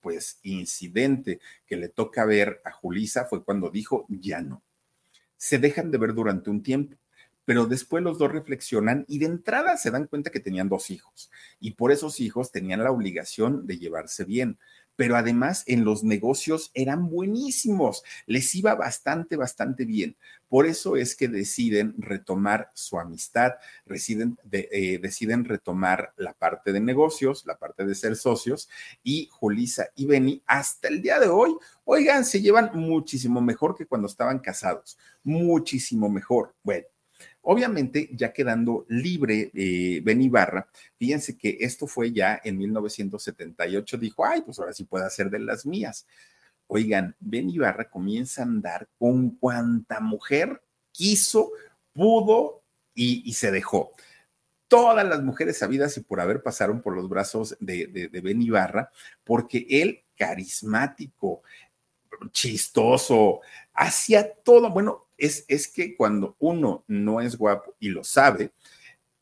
pues, 0.00 0.38
incidente 0.44 1.40
que 1.66 1.76
le 1.76 1.90
toca 1.90 2.24
ver 2.24 2.62
a 2.64 2.72
Julisa, 2.72 3.26
fue 3.26 3.44
cuando 3.44 3.68
dijo, 3.68 4.06
ya 4.08 4.40
no. 4.40 4.62
Se 5.36 5.58
dejan 5.58 5.90
de 5.90 5.98
ver 5.98 6.14
durante 6.14 6.48
un 6.48 6.62
tiempo 6.62 6.96
pero 7.44 7.66
después 7.66 8.02
los 8.04 8.18
dos 8.18 8.30
reflexionan 8.30 9.04
y 9.08 9.18
de 9.18 9.26
entrada 9.26 9.76
se 9.76 9.90
dan 9.90 10.06
cuenta 10.06 10.30
que 10.30 10.40
tenían 10.40 10.68
dos 10.68 10.90
hijos 10.90 11.30
y 11.58 11.72
por 11.72 11.90
esos 11.90 12.20
hijos 12.20 12.52
tenían 12.52 12.84
la 12.84 12.92
obligación 12.92 13.66
de 13.66 13.78
llevarse 13.78 14.24
bien 14.24 14.58
pero 14.96 15.16
además 15.16 15.64
en 15.66 15.84
los 15.84 16.04
negocios 16.04 16.70
eran 16.74 17.08
buenísimos, 17.08 18.02
les 18.26 18.54
iba 18.54 18.74
bastante, 18.74 19.36
bastante 19.36 19.84
bien. 19.84 20.16
Por 20.48 20.66
eso 20.66 20.96
es 20.96 21.16
que 21.16 21.28
deciden 21.28 21.94
retomar 21.96 22.70
su 22.74 22.98
amistad, 22.98 23.52
eh, 23.88 24.98
deciden 25.00 25.46
retomar 25.46 26.12
la 26.16 26.34
parte 26.34 26.72
de 26.72 26.80
negocios, 26.80 27.44
la 27.46 27.56
parte 27.56 27.86
de 27.86 27.94
ser 27.94 28.16
socios, 28.16 28.68
y 29.02 29.28
Julisa 29.32 29.88
y 29.96 30.04
Benny 30.04 30.42
hasta 30.46 30.88
el 30.88 31.00
día 31.00 31.18
de 31.18 31.28
hoy, 31.28 31.56
oigan, 31.84 32.24
se 32.26 32.42
llevan 32.42 32.70
muchísimo 32.74 33.40
mejor 33.40 33.74
que 33.74 33.86
cuando 33.86 34.08
estaban 34.08 34.40
casados, 34.40 34.98
muchísimo 35.24 36.10
mejor. 36.10 36.54
Bueno, 36.62 36.84
Obviamente, 37.42 38.08
ya 38.12 38.32
quedando 38.32 38.86
libre 38.88 39.50
eh, 39.54 40.00
Ben 40.04 40.22
Ibarra, 40.22 40.68
fíjense 40.96 41.36
que 41.36 41.56
esto 41.60 41.86
fue 41.86 42.12
ya 42.12 42.40
en 42.44 42.58
1978, 42.58 43.98
dijo, 43.98 44.24
ay, 44.24 44.42
pues 44.42 44.58
ahora 44.58 44.72
sí 44.72 44.84
puede 44.84 45.06
hacer 45.06 45.30
de 45.30 45.40
las 45.40 45.66
mías. 45.66 46.06
Oigan, 46.66 47.16
Ben 47.20 47.50
Ibarra 47.50 47.90
comienza 47.90 48.42
a 48.42 48.46
andar 48.46 48.88
con 48.98 49.30
cuanta 49.30 50.00
mujer 50.00 50.62
quiso, 50.92 51.50
pudo 51.92 52.62
y, 52.94 53.32
se 53.32 53.50
dejó. 53.50 53.92
Todas 54.68 55.06
las 55.06 55.22
mujeres 55.22 55.58
sabidas 55.58 55.96
y 55.96 56.00
por 56.00 56.20
haber 56.20 56.42
pasaron 56.42 56.80
por 56.80 56.94
los 56.94 57.08
brazos 57.08 57.56
de, 57.60 57.86
de, 57.88 58.08
de 58.08 58.20
Ben 58.20 58.40
Ibarra, 58.40 58.90
porque 59.24 59.66
él, 59.68 60.02
carismático, 60.16 61.42
chistoso, 62.30 63.40
hacía 63.74 64.32
todo, 64.34 64.70
bueno, 64.70 65.06
es, 65.22 65.68
que 65.68 65.96
cuando 65.96 66.36
uno 66.40 66.84
no 66.88 67.20
es 67.20 67.36
guapo 67.36 67.76
y 67.78 67.88
lo 67.90 68.02
sabe, 68.02 68.50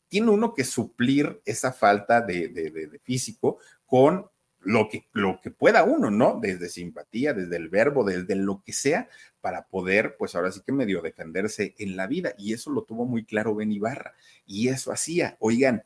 tiene 0.07 0.31
uno 0.31 0.53
que 0.53 0.63
suplir 0.63 1.41
esa 1.45 1.71
falta 1.71 2.21
de, 2.21 2.99
físico 3.03 3.59
con 3.85 4.25
lo 4.59 4.89
que, 4.89 5.07
lo 5.13 5.39
que 5.41 5.51
pueda 5.51 5.83
uno, 5.83 6.11
¿no? 6.11 6.39
Desde 6.41 6.69
simpatía, 6.69 7.33
desde 7.33 7.55
el 7.55 7.69
verbo, 7.69 8.03
desde 8.03 8.35
lo 8.35 8.61
que 8.63 8.73
sea, 8.73 9.09
para 9.41 9.67
poder, 9.67 10.15
pues 10.17 10.35
ahora 10.35 10.51
sí 10.51 10.61
que 10.65 10.71
medio 10.71 11.01
defenderse 11.01 11.75
en 11.77 11.95
la 11.95 12.07
vida. 12.07 12.33
Y 12.37 12.53
eso 12.53 12.71
lo 12.71 12.83
tuvo 12.83 13.05
muy 13.05 13.23
claro 13.23 13.55
Ben 13.55 13.71
Ibarra. 13.71 14.13
Y 14.45 14.69
eso 14.69 14.91
hacía, 14.91 15.37
oigan, 15.39 15.83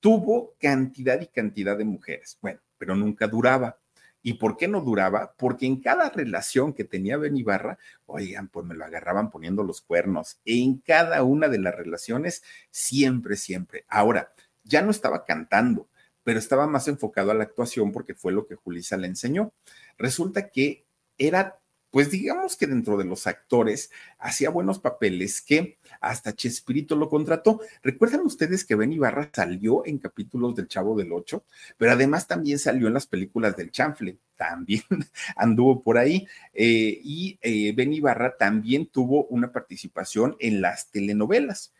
tuvo 0.00 0.54
cantidad 0.60 1.20
y 1.20 1.26
cantidad 1.26 1.76
de 1.76 1.84
mujeres. 1.84 2.38
Bueno, 2.40 2.60
pero 2.78 2.96
nunca 2.96 3.26
duraba. 3.26 3.78
¿Y 4.26 4.34
por 4.34 4.56
qué 4.56 4.66
no 4.66 4.80
duraba? 4.80 5.34
Porque 5.38 5.66
en 5.66 5.80
cada 5.80 6.10
relación 6.10 6.72
que 6.72 6.82
tenía 6.82 7.16
Ben 7.16 7.36
Ibarra, 7.36 7.78
oigan, 8.06 8.48
pues 8.48 8.66
me 8.66 8.74
lo 8.74 8.84
agarraban 8.84 9.30
poniendo 9.30 9.62
los 9.62 9.82
cuernos. 9.82 10.40
En 10.44 10.78
cada 10.78 11.22
una 11.22 11.46
de 11.46 11.60
las 11.60 11.76
relaciones, 11.76 12.42
siempre, 12.72 13.36
siempre. 13.36 13.84
Ahora, 13.86 14.32
ya 14.64 14.82
no 14.82 14.90
estaba 14.90 15.24
cantando, 15.24 15.88
pero 16.24 16.40
estaba 16.40 16.66
más 16.66 16.88
enfocado 16.88 17.30
a 17.30 17.34
la 17.34 17.44
actuación 17.44 17.92
porque 17.92 18.16
fue 18.16 18.32
lo 18.32 18.48
que 18.48 18.56
Julisa 18.56 18.96
le 18.96 19.06
enseñó. 19.06 19.52
Resulta 19.96 20.48
que 20.50 20.88
era 21.18 21.60
pues 21.96 22.10
digamos 22.10 22.58
que 22.58 22.66
dentro 22.66 22.98
de 22.98 23.06
los 23.06 23.26
actores 23.26 23.90
hacía 24.18 24.50
buenos 24.50 24.78
papeles 24.78 25.40
que 25.40 25.78
hasta 26.02 26.34
Chespirito 26.34 26.94
lo 26.94 27.08
contrató. 27.08 27.62
¿Recuerdan 27.82 28.20
ustedes 28.20 28.66
que 28.66 28.74
Ben 28.74 28.92
Ibarra 28.92 29.30
salió 29.32 29.82
en 29.86 29.96
capítulos 29.96 30.54
del 30.54 30.68
Chavo 30.68 30.94
del 30.94 31.10
Ocho? 31.10 31.46
Pero 31.78 31.92
además 31.92 32.26
también 32.26 32.58
salió 32.58 32.88
en 32.88 32.92
las 32.92 33.06
películas 33.06 33.56
del 33.56 33.70
Chanfle, 33.70 34.18
también 34.36 34.82
anduvo 35.36 35.82
por 35.82 35.96
ahí. 35.96 36.28
Eh, 36.52 37.00
y 37.02 37.38
eh, 37.40 37.72
Ben 37.74 37.94
Ibarra 37.94 38.36
también 38.36 38.88
tuvo 38.88 39.24
una 39.28 39.50
participación 39.50 40.36
en 40.38 40.60
las 40.60 40.90
telenovelas 40.90 41.72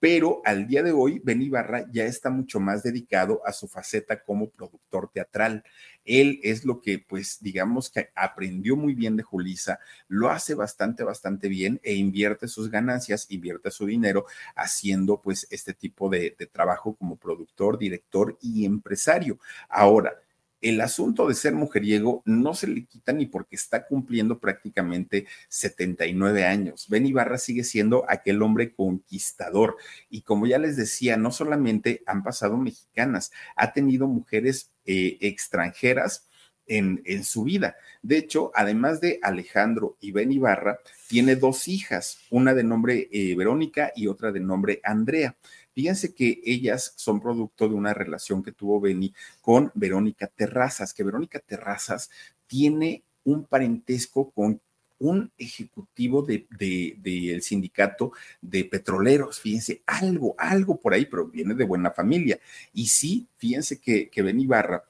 pero 0.00 0.40
al 0.46 0.66
día 0.66 0.82
de 0.82 0.92
hoy 0.92 1.20
Ben 1.22 1.42
Ibarra 1.42 1.86
ya 1.92 2.04
está 2.06 2.30
mucho 2.30 2.58
más 2.58 2.82
dedicado 2.82 3.42
a 3.46 3.52
su 3.52 3.68
faceta 3.68 4.22
como 4.22 4.48
productor 4.48 5.10
teatral. 5.12 5.62
Él 6.06 6.40
es 6.42 6.64
lo 6.64 6.80
que, 6.80 6.98
pues, 6.98 7.38
digamos 7.42 7.90
que 7.90 8.08
aprendió 8.14 8.74
muy 8.76 8.94
bien 8.94 9.16
de 9.16 9.22
Julisa, 9.22 9.78
lo 10.08 10.30
hace 10.30 10.54
bastante, 10.54 11.04
bastante 11.04 11.48
bien 11.48 11.80
e 11.84 11.94
invierte 11.94 12.48
sus 12.48 12.70
ganancias, 12.70 13.26
invierte 13.28 13.70
su 13.70 13.84
dinero 13.86 14.24
haciendo, 14.56 15.20
pues, 15.20 15.46
este 15.50 15.74
tipo 15.74 16.08
de, 16.08 16.34
de 16.38 16.46
trabajo 16.46 16.96
como 16.96 17.16
productor, 17.16 17.78
director 17.78 18.38
y 18.40 18.64
empresario. 18.64 19.38
Ahora, 19.68 20.14
el 20.60 20.80
asunto 20.80 21.28
de 21.28 21.34
ser 21.34 21.54
mujeriego 21.54 22.22
no 22.24 22.54
se 22.54 22.66
le 22.66 22.84
quita 22.84 23.12
ni 23.12 23.26
porque 23.26 23.56
está 23.56 23.86
cumpliendo 23.86 24.38
prácticamente 24.38 25.26
79 25.48 26.44
años. 26.44 26.86
Ben 26.88 27.06
Ibarra 27.06 27.38
sigue 27.38 27.64
siendo 27.64 28.04
aquel 28.08 28.42
hombre 28.42 28.74
conquistador 28.74 29.76
y 30.08 30.22
como 30.22 30.46
ya 30.46 30.58
les 30.58 30.76
decía, 30.76 31.16
no 31.16 31.32
solamente 31.32 32.02
han 32.06 32.22
pasado 32.22 32.56
mexicanas, 32.56 33.32
ha 33.56 33.72
tenido 33.72 34.06
mujeres 34.06 34.70
eh, 34.84 35.18
extranjeras 35.20 36.29
en, 36.70 37.24
su 37.24 37.44
vida. 37.44 37.76
De 38.02 38.16
hecho, 38.16 38.52
además 38.54 39.00
de 39.00 39.18
Alejandro 39.22 39.96
y 40.00 40.12
Ben 40.12 40.32
Ibarra, 40.32 40.78
tiene 41.08 41.36
dos 41.36 41.68
hijas, 41.68 42.18
una 42.30 42.54
de 42.54 42.62
nombre 42.62 43.08
eh, 43.10 43.34
Verónica 43.36 43.92
y 43.94 44.06
otra 44.06 44.30
de 44.30 44.40
nombre 44.40 44.80
Andrea. 44.84 45.36
Fíjense 45.72 46.14
que 46.14 46.40
ellas 46.44 46.92
son 46.96 47.20
producto 47.20 47.68
de 47.68 47.74
una 47.74 47.92
relación 47.92 48.42
que 48.42 48.52
tuvo 48.52 48.80
Benny 48.80 49.12
con 49.40 49.70
Verónica 49.74 50.28
Terrazas, 50.28 50.94
que 50.94 51.04
Verónica 51.04 51.40
Terrazas 51.40 52.10
tiene 52.46 53.02
un 53.24 53.44
parentesco 53.44 54.30
con 54.30 54.60
un 54.98 55.32
ejecutivo 55.38 56.22
del 56.22 56.46
de, 56.50 57.38
sindicato 57.42 58.12
de 58.40 58.64
petroleros. 58.64 59.40
Fíjense, 59.40 59.82
algo, 59.86 60.34
algo 60.38 60.78
por 60.78 60.92
ahí, 60.92 61.06
pero 61.06 61.26
viene 61.26 61.54
de 61.54 61.64
buena 61.64 61.90
familia. 61.90 62.38
Y 62.74 62.86
sí, 62.88 63.26
fíjense 63.36 63.80
que, 63.80 64.08
que 64.10 64.22
Ben 64.22 64.40
Ibarra, 64.40 64.84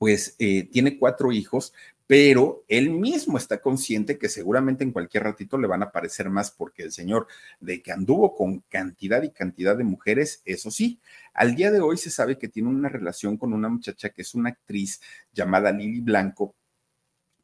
pues 0.00 0.34
eh, 0.38 0.66
tiene 0.72 0.98
cuatro 0.98 1.30
hijos, 1.30 1.74
pero 2.06 2.64
él 2.68 2.88
mismo 2.88 3.36
está 3.36 3.60
consciente 3.60 4.16
que 4.16 4.30
seguramente 4.30 4.82
en 4.82 4.92
cualquier 4.92 5.24
ratito 5.24 5.58
le 5.58 5.68
van 5.68 5.82
a 5.82 5.86
aparecer 5.86 6.30
más 6.30 6.50
porque 6.50 6.84
el 6.84 6.90
señor 6.90 7.26
de 7.60 7.82
que 7.82 7.92
anduvo 7.92 8.34
con 8.34 8.60
cantidad 8.70 9.22
y 9.22 9.30
cantidad 9.30 9.76
de 9.76 9.84
mujeres, 9.84 10.40
eso 10.46 10.70
sí, 10.70 11.00
al 11.34 11.54
día 11.54 11.70
de 11.70 11.82
hoy 11.82 11.98
se 11.98 12.08
sabe 12.08 12.38
que 12.38 12.48
tiene 12.48 12.70
una 12.70 12.88
relación 12.88 13.36
con 13.36 13.52
una 13.52 13.68
muchacha 13.68 14.08
que 14.08 14.22
es 14.22 14.34
una 14.34 14.48
actriz 14.48 15.02
llamada 15.34 15.70
Lili 15.70 16.00
Blanco, 16.00 16.54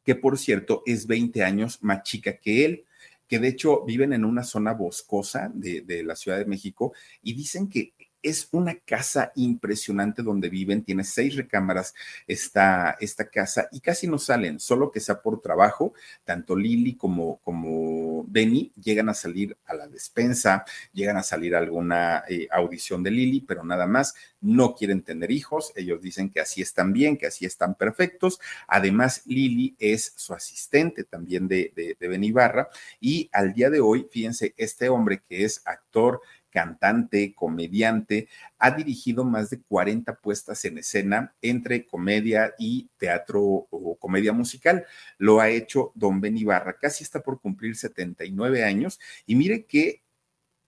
que 0.03 0.15
por 0.15 0.39
cierto 0.39 0.81
es 0.87 1.05
20 1.05 1.43
años 1.43 1.77
más 1.83 2.01
chica 2.01 2.37
que 2.37 2.65
él 2.65 2.85
que 3.27 3.37
de 3.37 3.49
hecho 3.49 3.83
viven 3.85 4.13
en 4.13 4.25
una 4.25 4.41
zona 4.41 4.73
boscosa 4.73 5.51
de, 5.53 5.81
de, 5.81 6.01
la 6.01 6.15
Ciudad 6.15 6.37
de 6.37 6.45
México 6.45 6.93
y 7.21 7.33
dicen 7.33 7.69
que 7.69 7.93
es 8.27 8.49
una 8.51 8.75
casa 8.75 9.31
impresionante 9.35 10.21
donde 10.21 10.49
viven, 10.49 10.83
tiene 10.83 11.03
seis 11.03 11.35
recámaras 11.35 11.93
esta, 12.27 12.97
esta 12.99 13.29
casa 13.29 13.69
y 13.71 13.79
casi 13.79 14.07
no 14.07 14.17
salen, 14.17 14.59
solo 14.59 14.91
que 14.91 14.99
sea 14.99 15.21
por 15.21 15.41
trabajo, 15.41 15.93
tanto 16.25 16.55
Lili 16.55 16.95
como, 16.95 17.37
como 17.37 18.25
Benny 18.27 18.73
llegan 18.81 19.07
a 19.09 19.13
salir 19.13 19.57
a 19.65 19.73
la 19.73 19.87
despensa, 19.87 20.65
llegan 20.91 21.15
a 21.17 21.23
salir 21.23 21.55
a 21.55 21.59
alguna 21.59 22.23
eh, 22.27 22.47
audición 22.51 23.01
de 23.01 23.11
Lili, 23.11 23.41
pero 23.41 23.63
nada 23.63 23.87
más, 23.87 24.15
no 24.41 24.75
quieren 24.75 25.01
tener 25.01 25.31
hijos, 25.31 25.71
ellos 25.75 26.01
dicen 26.01 26.29
que 26.29 26.41
así 26.41 26.61
están 26.61 26.91
bien, 26.93 27.17
que 27.17 27.27
así 27.27 27.45
están 27.45 27.75
perfectos, 27.75 28.39
además 28.67 29.21
Lili 29.25 29.75
es 29.79 30.13
su 30.15 30.33
asistente 30.33 31.05
también 31.05 31.47
de, 31.47 31.71
de, 31.75 31.95
de 31.99 32.07
Benny 32.07 32.31
Barra 32.31 32.67
y 32.99 33.29
al 33.31 33.53
día 33.53 33.69
de 33.69 33.79
hoy, 33.79 34.07
fíjense, 34.11 34.53
este 34.57 34.89
hombre 34.89 35.21
que 35.27 35.45
es 35.45 35.61
actor, 35.65 36.21
cantante, 36.49 37.33
comediante, 37.35 38.27
ha 38.57 38.71
dirigido 38.71 39.23
más 39.23 39.49
de 39.49 39.61
40 39.61 40.15
puestas 40.15 40.63
en 40.65 40.77
escena 40.77 41.35
entre 41.41 41.85
comedia 41.85 42.53
y 42.57 42.89
teatro 42.97 43.41
o 43.41 43.97
comedia 43.99 44.33
musical. 44.33 44.85
Lo 45.17 45.39
ha 45.39 45.49
hecho 45.49 45.91
Don 45.95 46.21
Ben 46.21 46.37
Ibarra, 46.37 46.77
casi 46.77 47.03
está 47.03 47.21
por 47.21 47.39
cumplir 47.41 47.75
79 47.75 48.63
años 48.63 48.99
y 49.25 49.35
mire 49.35 49.65
que 49.65 50.01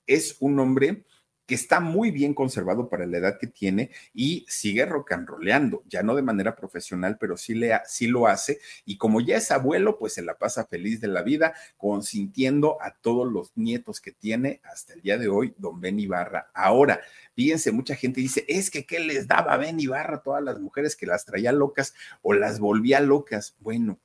es 0.06 0.38
un 0.40 0.60
hombre 0.60 1.04
que 1.50 1.56
está 1.56 1.80
muy 1.80 2.12
bien 2.12 2.36
conservado 2.36 2.90
para 2.90 3.08
la 3.08 3.18
edad 3.18 3.40
que 3.40 3.48
tiene 3.48 3.90
y 4.14 4.46
sigue 4.48 4.86
rock 4.86 5.14
and 5.14 5.28
ya 5.88 6.04
no 6.04 6.14
de 6.14 6.22
manera 6.22 6.56
profesional, 6.56 7.18
pero 7.20 7.38
sí, 7.38 7.56
le, 7.56 7.74
sí 7.88 8.06
lo 8.06 8.28
hace. 8.28 8.60
Y 8.86 9.00
como 9.00 9.20
ya 9.20 9.38
es 9.38 9.50
abuelo, 9.50 9.98
pues 9.98 10.14
se 10.14 10.22
la 10.22 10.38
pasa 10.38 10.68
feliz 10.68 11.02
de 11.02 11.08
la 11.08 11.24
vida, 11.24 11.56
consintiendo 11.76 12.80
a 12.80 12.94
todos 12.94 13.32
los 13.34 13.52
nietos 13.58 14.00
que 14.00 14.12
tiene 14.12 14.62
hasta 14.64 14.94
el 14.94 15.02
día 15.02 15.18
de 15.18 15.28
hoy, 15.28 15.56
don 15.58 15.82
Ben 15.82 16.00
Ibarra. 16.00 16.52
Ahora, 16.54 17.02
fíjense, 17.34 17.72
mucha 17.72 17.96
gente 17.96 18.22
dice, 18.22 18.46
es 18.48 18.70
que 18.70 18.86
¿qué 18.86 19.00
les 19.00 19.28
daba 19.28 19.58
Ben 19.58 19.80
Ibarra 19.80 20.18
a 20.18 20.22
todas 20.22 20.44
las 20.44 20.60
mujeres 20.60 20.96
que 20.96 21.08
las 21.08 21.26
traía 21.26 21.52
locas 21.52 21.96
o 22.22 22.34
las 22.34 22.60
volvía 22.60 23.00
locas? 23.00 23.56
Bueno, 23.58 24.00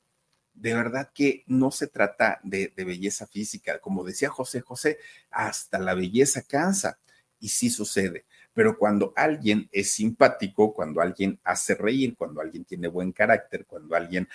de 0.55 0.73
verdad 0.73 1.11
que 1.13 1.45
no 1.47 1.71
se 1.71 1.89
trata 1.89 2.41
de, 2.43 2.73
belleza 2.75 3.27
física. 3.27 3.81
Como 3.81 4.03
decía 4.03 4.31
José 4.31 4.63
José, 4.63 4.99
hasta 5.31 5.79
la 5.79 5.93
belleza 5.93 6.41
cansa 6.41 6.99
y 7.45 7.49
sí 7.49 7.69
sucede. 7.69 8.25
Pero 8.55 8.79
cuando 8.79 9.13
alguien 9.15 9.69
es 9.71 9.91
simpático, 9.91 10.73
cuando 10.73 11.03
alguien 11.03 11.39
hace 11.45 11.75
reír, 11.75 12.17
cuando 12.17 12.41
alguien 12.41 12.65
tiene 12.65 12.89
buen 12.89 13.13
carácter, 13.13 13.67
cuando 13.67 13.95
alguien 13.95 14.27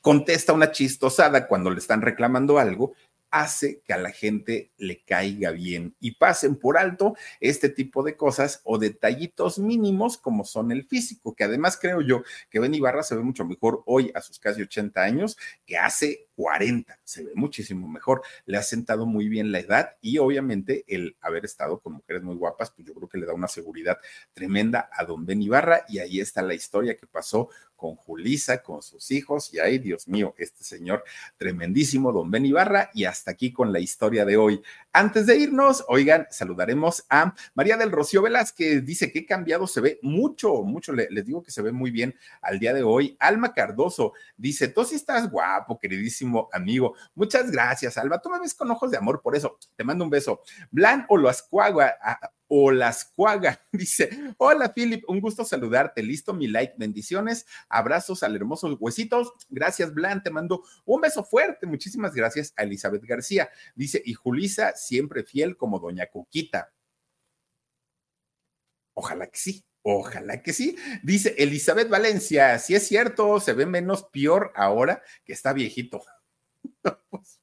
contesta 0.00 0.52
una 0.52 0.70
chistosada 0.70 1.48
cuando 1.48 1.70
le 1.70 1.78
están 1.78 2.00
reclamando 2.00 2.60
algo, 2.60 2.94
hace 3.32 3.80
que 3.80 3.92
a 3.92 3.98
la 3.98 4.12
gente 4.12 4.70
le 4.78 5.02
caiga 5.02 5.50
bien 5.50 5.96
y 5.98 6.12
pasen 6.12 6.54
por 6.54 6.78
alto 6.78 7.16
este 7.40 7.68
tipo 7.68 8.04
de 8.04 8.16
cosas 8.16 8.60
o 8.62 8.78
detallitos 8.78 9.58
mínimos 9.58 10.18
como 10.18 10.44
son 10.44 10.70
el 10.70 10.86
físico, 10.86 11.34
que 11.34 11.44
además 11.44 11.78
creo 11.80 12.00
yo 12.00 12.22
que 12.48 12.60
Ben 12.60 12.74
Ibarra 12.74 13.02
se 13.02 13.16
ve 13.16 13.24
mucho 13.24 13.44
mejor 13.44 13.82
hoy 13.86 14.12
a 14.14 14.20
sus 14.20 14.38
casi 14.38 14.62
80 14.62 15.02
años 15.02 15.36
que 15.66 15.76
hace 15.76 16.27
40, 16.38 17.00
se 17.02 17.24
ve 17.24 17.32
muchísimo 17.34 17.88
mejor, 17.88 18.22
le 18.46 18.58
ha 18.58 18.62
sentado 18.62 19.06
muy 19.06 19.28
bien 19.28 19.50
la 19.50 19.58
edad 19.58 19.96
y 20.00 20.18
obviamente 20.18 20.84
el 20.86 21.16
haber 21.20 21.44
estado 21.44 21.80
con 21.80 21.94
mujeres 21.94 22.22
muy 22.22 22.36
guapas, 22.36 22.70
pues 22.70 22.86
yo 22.86 22.94
creo 22.94 23.08
que 23.08 23.18
le 23.18 23.26
da 23.26 23.34
una 23.34 23.48
seguridad 23.48 23.98
tremenda 24.34 24.88
a 24.92 25.04
don 25.04 25.26
Ben 25.26 25.42
Ibarra 25.42 25.84
y 25.88 25.98
ahí 25.98 26.20
está 26.20 26.42
la 26.42 26.54
historia 26.54 26.96
que 26.96 27.08
pasó 27.08 27.48
con 27.74 27.94
Julisa, 27.94 28.60
con 28.62 28.82
sus 28.82 29.10
hijos, 29.12 29.54
y 29.54 29.60
ay, 29.60 29.78
Dios 29.78 30.08
mío, 30.08 30.34
este 30.36 30.64
señor 30.64 31.04
tremendísimo, 31.36 32.12
don 32.12 32.28
Ben 32.28 32.44
Ibarra, 32.44 32.90
y 32.92 33.04
hasta 33.04 33.30
aquí 33.30 33.52
con 33.52 33.72
la 33.72 33.78
historia 33.78 34.24
de 34.24 34.36
hoy. 34.36 34.60
Antes 34.92 35.26
de 35.26 35.36
irnos, 35.36 35.84
oigan, 35.86 36.26
saludaremos 36.30 37.04
a 37.08 37.34
María 37.54 37.76
del 37.76 37.92
Rocío 37.92 38.20
Velázquez, 38.20 38.84
dice 38.84 39.12
que 39.12 39.24
cambiado 39.24 39.68
se 39.68 39.80
ve 39.80 40.00
mucho, 40.02 40.62
mucho, 40.64 40.92
le, 40.92 41.06
les 41.10 41.24
digo 41.24 41.40
que 41.40 41.52
se 41.52 41.62
ve 41.62 41.70
muy 41.70 41.92
bien 41.92 42.16
al 42.42 42.58
día 42.58 42.74
de 42.74 42.82
hoy. 42.82 43.16
Alma 43.20 43.52
Cardoso 43.54 44.12
dice, 44.36 44.66
tú 44.66 44.84
sí 44.84 44.96
estás 44.96 45.30
guapo, 45.30 45.78
queridísimo 45.78 46.27
amigo. 46.52 46.94
Muchas 47.14 47.50
gracias, 47.50 47.96
Alma, 47.98 48.20
tú 48.20 48.30
me 48.30 48.40
ves 48.40 48.54
con 48.54 48.70
ojos 48.70 48.90
de 48.90 48.96
amor, 48.96 49.20
por 49.22 49.36
eso 49.36 49.58
te 49.76 49.84
mando 49.84 50.04
un 50.04 50.10
beso. 50.10 50.42
Blan 50.70 51.06
o 51.08 51.16
lo 51.16 51.28
ascuagua, 51.28 51.94
o 52.48 52.72
las 52.72 53.04
cuaga. 53.04 53.60
Dice, 53.72 54.10
hola 54.38 54.72
Philip, 54.74 55.04
un 55.08 55.20
gusto 55.20 55.44
saludarte. 55.44 56.02
Listo 56.02 56.34
mi 56.34 56.48
like, 56.48 56.74
bendiciones, 56.76 57.46
abrazos 57.68 58.22
al 58.22 58.34
hermoso 58.34 58.74
huesitos. 58.80 59.32
Gracias, 59.48 59.94
Blan, 59.94 60.22
te 60.22 60.30
mando 60.30 60.64
un 60.84 61.00
beso 61.00 61.22
fuerte. 61.22 61.66
Muchísimas 61.66 62.14
gracias 62.14 62.52
a 62.56 62.62
Elizabeth 62.64 63.04
García. 63.04 63.50
Dice, 63.74 64.02
y 64.04 64.14
Julisa, 64.14 64.74
siempre 64.74 65.22
fiel 65.22 65.56
como 65.56 65.78
doña 65.78 66.06
Coquita. 66.06 66.72
Ojalá 68.94 69.28
que 69.28 69.38
sí. 69.38 69.64
Ojalá 69.82 70.42
que 70.42 70.52
sí. 70.52 70.76
Dice 71.02 71.34
Elizabeth 71.38 71.88
Valencia, 71.88 72.58
si 72.58 72.74
es 72.74 72.86
cierto, 72.86 73.40
se 73.40 73.52
ve 73.52 73.64
menos 73.64 74.04
peor 74.12 74.52
ahora 74.54 75.02
que 75.24 75.32
está 75.32 75.52
viejito. 75.52 76.04
pues, 77.10 77.40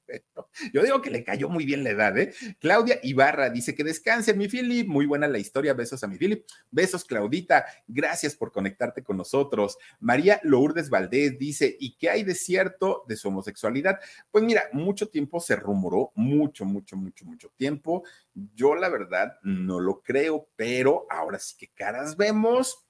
yo 0.74 0.84
digo 0.84 1.02
que 1.02 1.10
le 1.10 1.24
cayó 1.24 1.50
muy 1.50 1.66
bien 1.66 1.84
la 1.84 1.92
edad, 1.92 2.18
¿eh? 2.18 2.34
Claudia 2.60 3.00
Ibarra 3.04 3.50
dice 3.50 3.76
que 3.76 3.84
descanse, 3.84 4.34
mi 4.34 4.48
Philip. 4.48 4.88
Muy 4.88 5.06
buena 5.06 5.28
la 5.28 5.38
historia. 5.38 5.74
Besos 5.74 6.04
a 6.04 6.08
mi 6.08 6.18
Philip. 6.18 6.46
Besos, 6.72 7.04
Claudita. 7.06 7.66
Gracias 7.88 8.36
por 8.36 8.52
conectarte 8.52 9.04
con 9.04 9.18
nosotros. 9.18 9.78
María 10.00 10.40
Lourdes 10.44 10.90
Valdés 10.90 11.38
dice: 11.38 11.76
¿Y 11.80 11.98
qué 11.98 12.10
hay 12.10 12.24
de 12.24 12.36
cierto 12.36 13.04
de 13.08 13.16
su 13.16 13.28
homosexualidad? 13.28 14.00
Pues 14.32 14.44
mira, 14.44 14.64
mucho 14.72 15.10
tiempo 15.10 15.40
se 15.40 15.56
rumoró, 15.56 16.12
mucho, 16.16 16.66
mucho, 16.66 16.96
mucho, 16.96 17.26
mucho 17.26 17.50
tiempo. 17.56 18.04
Yo, 18.34 18.76
la 18.76 18.90
verdad, 18.90 19.34
no 19.44 19.80
lo 19.80 20.02
creo, 20.02 20.50
pero 20.56 21.06
ahora 21.10 21.40
sí 21.40 21.56
que 21.58 21.70
caras 21.70 22.16
vemos 22.18 22.86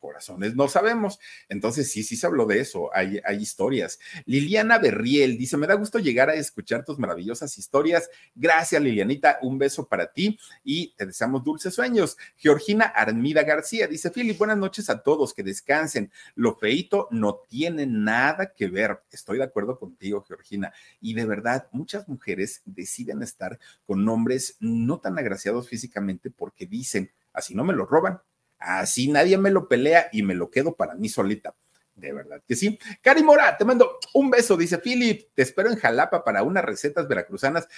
corazones 0.00 0.56
no 0.56 0.66
sabemos. 0.66 1.20
Entonces, 1.48 1.90
sí, 1.92 2.02
sí 2.02 2.16
se 2.16 2.26
habló 2.26 2.46
de 2.46 2.60
eso, 2.60 2.90
hay, 2.92 3.20
hay 3.24 3.36
historias. 3.36 4.00
Liliana 4.24 4.78
Berriel 4.78 5.38
dice, 5.38 5.56
me 5.56 5.66
da 5.66 5.74
gusto 5.74 5.98
llegar 5.98 6.30
a 6.30 6.34
escuchar 6.34 6.84
tus 6.84 6.98
maravillosas 6.98 7.56
historias. 7.58 8.10
Gracias, 8.34 8.82
Lilianita, 8.82 9.38
un 9.42 9.58
beso 9.58 9.86
para 9.86 10.12
ti 10.12 10.38
y 10.64 10.94
te 10.96 11.06
deseamos 11.06 11.44
dulces 11.44 11.74
sueños. 11.74 12.16
Georgina 12.36 12.86
Armida 12.86 13.42
García 13.44 13.86
dice, 13.86 14.10
Philip, 14.10 14.36
buenas 14.36 14.58
noches 14.58 14.90
a 14.90 15.02
todos, 15.02 15.34
que 15.34 15.42
descansen. 15.42 16.10
Lo 16.34 16.56
feito 16.56 17.08
no 17.10 17.42
tiene 17.48 17.86
nada 17.86 18.52
que 18.54 18.68
ver. 18.68 19.02
Estoy 19.10 19.38
de 19.38 19.44
acuerdo 19.44 19.78
contigo, 19.78 20.24
Georgina. 20.26 20.72
Y 21.00 21.14
de 21.14 21.26
verdad, 21.26 21.68
muchas 21.72 22.08
mujeres 22.08 22.62
deciden 22.64 23.22
estar 23.22 23.58
con 23.86 24.08
hombres 24.08 24.56
no 24.60 25.00
tan 25.00 25.18
agraciados 25.18 25.68
físicamente 25.68 26.30
porque 26.30 26.66
dicen, 26.66 27.10
así 27.32 27.54
no 27.54 27.64
me 27.64 27.74
lo 27.74 27.86
roban, 27.86 28.20
Así 28.60 29.08
nadie 29.08 29.38
me 29.38 29.50
lo 29.50 29.66
pelea 29.66 30.08
y 30.12 30.22
me 30.22 30.34
lo 30.34 30.50
quedo 30.50 30.76
para 30.76 30.94
mí 30.94 31.08
solita. 31.08 31.56
De 31.94 32.12
verdad 32.12 32.42
que 32.46 32.54
sí. 32.54 32.78
Cari 33.02 33.22
Mora, 33.22 33.56
te 33.56 33.64
mando 33.64 33.98
un 34.14 34.30
beso, 34.30 34.56
dice 34.56 34.78
Philip. 34.78 35.28
Te 35.34 35.42
espero 35.42 35.70
en 35.70 35.76
Jalapa 35.76 36.22
para 36.22 36.42
unas 36.42 36.64
recetas 36.64 37.08
veracruzanas. 37.08 37.68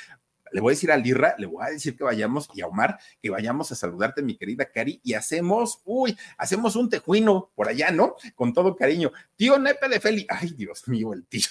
Le 0.53 0.61
voy 0.61 0.73
a 0.73 0.75
decir 0.75 0.93
a 0.93 0.97
Lirra, 0.97 1.35
le 1.39 1.47
voy 1.47 1.65
a 1.65 1.71
decir 1.71 1.97
que 1.97 2.05
vayamos 2.05 2.51
y 2.53 2.61
a 2.61 2.67
Omar, 2.67 2.99
que 3.23 3.31
vayamos 3.31 3.73
a 3.73 3.75
saludarte, 3.75 4.23
mi 4.23 4.37
querida 4.37 4.67
Cari, 4.67 5.01
y 5.03 5.15
hacemos, 5.15 5.81
uy, 5.85 6.17
hacemos 6.37 6.77
un 6.77 6.91
tejuino 6.91 7.51
por 7.55 7.69
allá, 7.69 7.91
¿no? 7.91 8.17
Con 8.35 8.53
todo 8.53 8.77
cariño. 8.77 9.13
Tío 9.35 9.59
Nepe 9.59 9.89
de 9.89 9.99
Feli, 9.99 10.27
ay, 10.29 10.51
Dios 10.51 10.87
mío, 10.89 11.15
el 11.15 11.25
tío. 11.27 11.49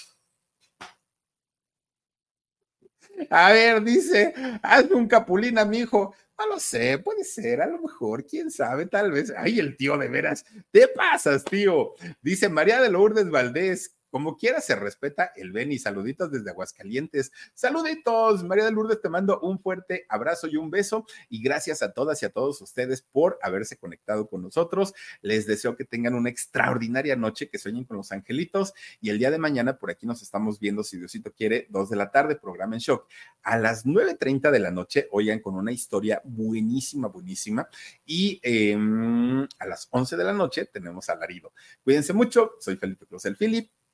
A 3.30 3.52
ver, 3.52 3.82
dice, 3.82 4.34
hazme 4.62 4.94
un 4.94 5.08
capulín 5.08 5.58
mi 5.68 5.78
hijo. 5.78 6.14
No 6.42 6.54
lo 6.54 6.60
sé, 6.60 6.98
puede 6.98 7.22
ser, 7.22 7.62
a 7.62 7.68
lo 7.68 7.78
mejor, 7.80 8.26
quién 8.26 8.50
sabe, 8.50 8.86
tal 8.86 9.12
vez. 9.12 9.32
Ay, 9.36 9.60
el 9.60 9.76
tío 9.76 9.96
de 9.96 10.08
veras, 10.08 10.44
te 10.72 10.88
pasas, 10.88 11.44
tío. 11.44 11.94
Dice 12.20 12.48
María 12.48 12.80
de 12.80 12.90
Lourdes 12.90 13.30
Valdés, 13.30 13.94
como 14.12 14.36
quiera 14.36 14.60
se 14.60 14.76
respeta 14.76 15.32
el 15.36 15.52
Beni. 15.52 15.78
Saluditos 15.78 16.30
desde 16.30 16.50
Aguascalientes. 16.50 17.32
Saluditos, 17.54 18.44
María 18.44 18.66
de 18.66 18.70
Lourdes, 18.70 19.00
te 19.00 19.08
mando 19.08 19.40
un 19.40 19.58
fuerte 19.58 20.04
abrazo 20.10 20.48
y 20.48 20.56
un 20.58 20.70
beso. 20.70 21.06
Y 21.30 21.42
gracias 21.42 21.82
a 21.82 21.94
todas 21.94 22.22
y 22.22 22.26
a 22.26 22.28
todos 22.28 22.60
ustedes 22.60 23.00
por 23.00 23.38
haberse 23.42 23.78
conectado 23.78 24.28
con 24.28 24.42
nosotros. 24.42 24.92
Les 25.22 25.46
deseo 25.46 25.76
que 25.76 25.86
tengan 25.86 26.14
una 26.14 26.28
extraordinaria 26.28 27.16
noche, 27.16 27.48
que 27.48 27.56
sueñen 27.56 27.84
con 27.84 27.96
los 27.96 28.12
angelitos. 28.12 28.74
Y 29.00 29.08
el 29.08 29.18
día 29.18 29.30
de 29.30 29.38
mañana 29.38 29.78
por 29.78 29.90
aquí 29.90 30.04
nos 30.04 30.20
estamos 30.20 30.60
viendo, 30.60 30.84
si 30.84 30.98
Diosito 30.98 31.32
quiere, 31.32 31.66
dos 31.70 31.88
de 31.88 31.96
la 31.96 32.10
tarde, 32.10 32.36
programa 32.36 32.74
en 32.74 32.80
shock. 32.80 33.08
A 33.42 33.56
las 33.56 33.86
9.30 33.86 34.50
de 34.50 34.58
la 34.58 34.70
noche, 34.70 35.08
oigan, 35.10 35.40
con 35.40 35.54
una 35.54 35.72
historia 35.72 36.20
buenísima, 36.22 37.08
buenísima. 37.08 37.66
Y 38.04 38.38
eh, 38.42 38.76
a 39.58 39.66
las 39.66 39.88
11 39.90 40.18
de 40.18 40.24
la 40.24 40.34
noche 40.34 40.66
tenemos 40.66 41.08
alarido. 41.08 41.54
Cuídense 41.82 42.12
mucho. 42.12 42.56
Soy 42.60 42.76
Felipe 42.76 43.06
Cruz 43.06 43.24
el 43.24 43.36
Philip. 43.36 43.70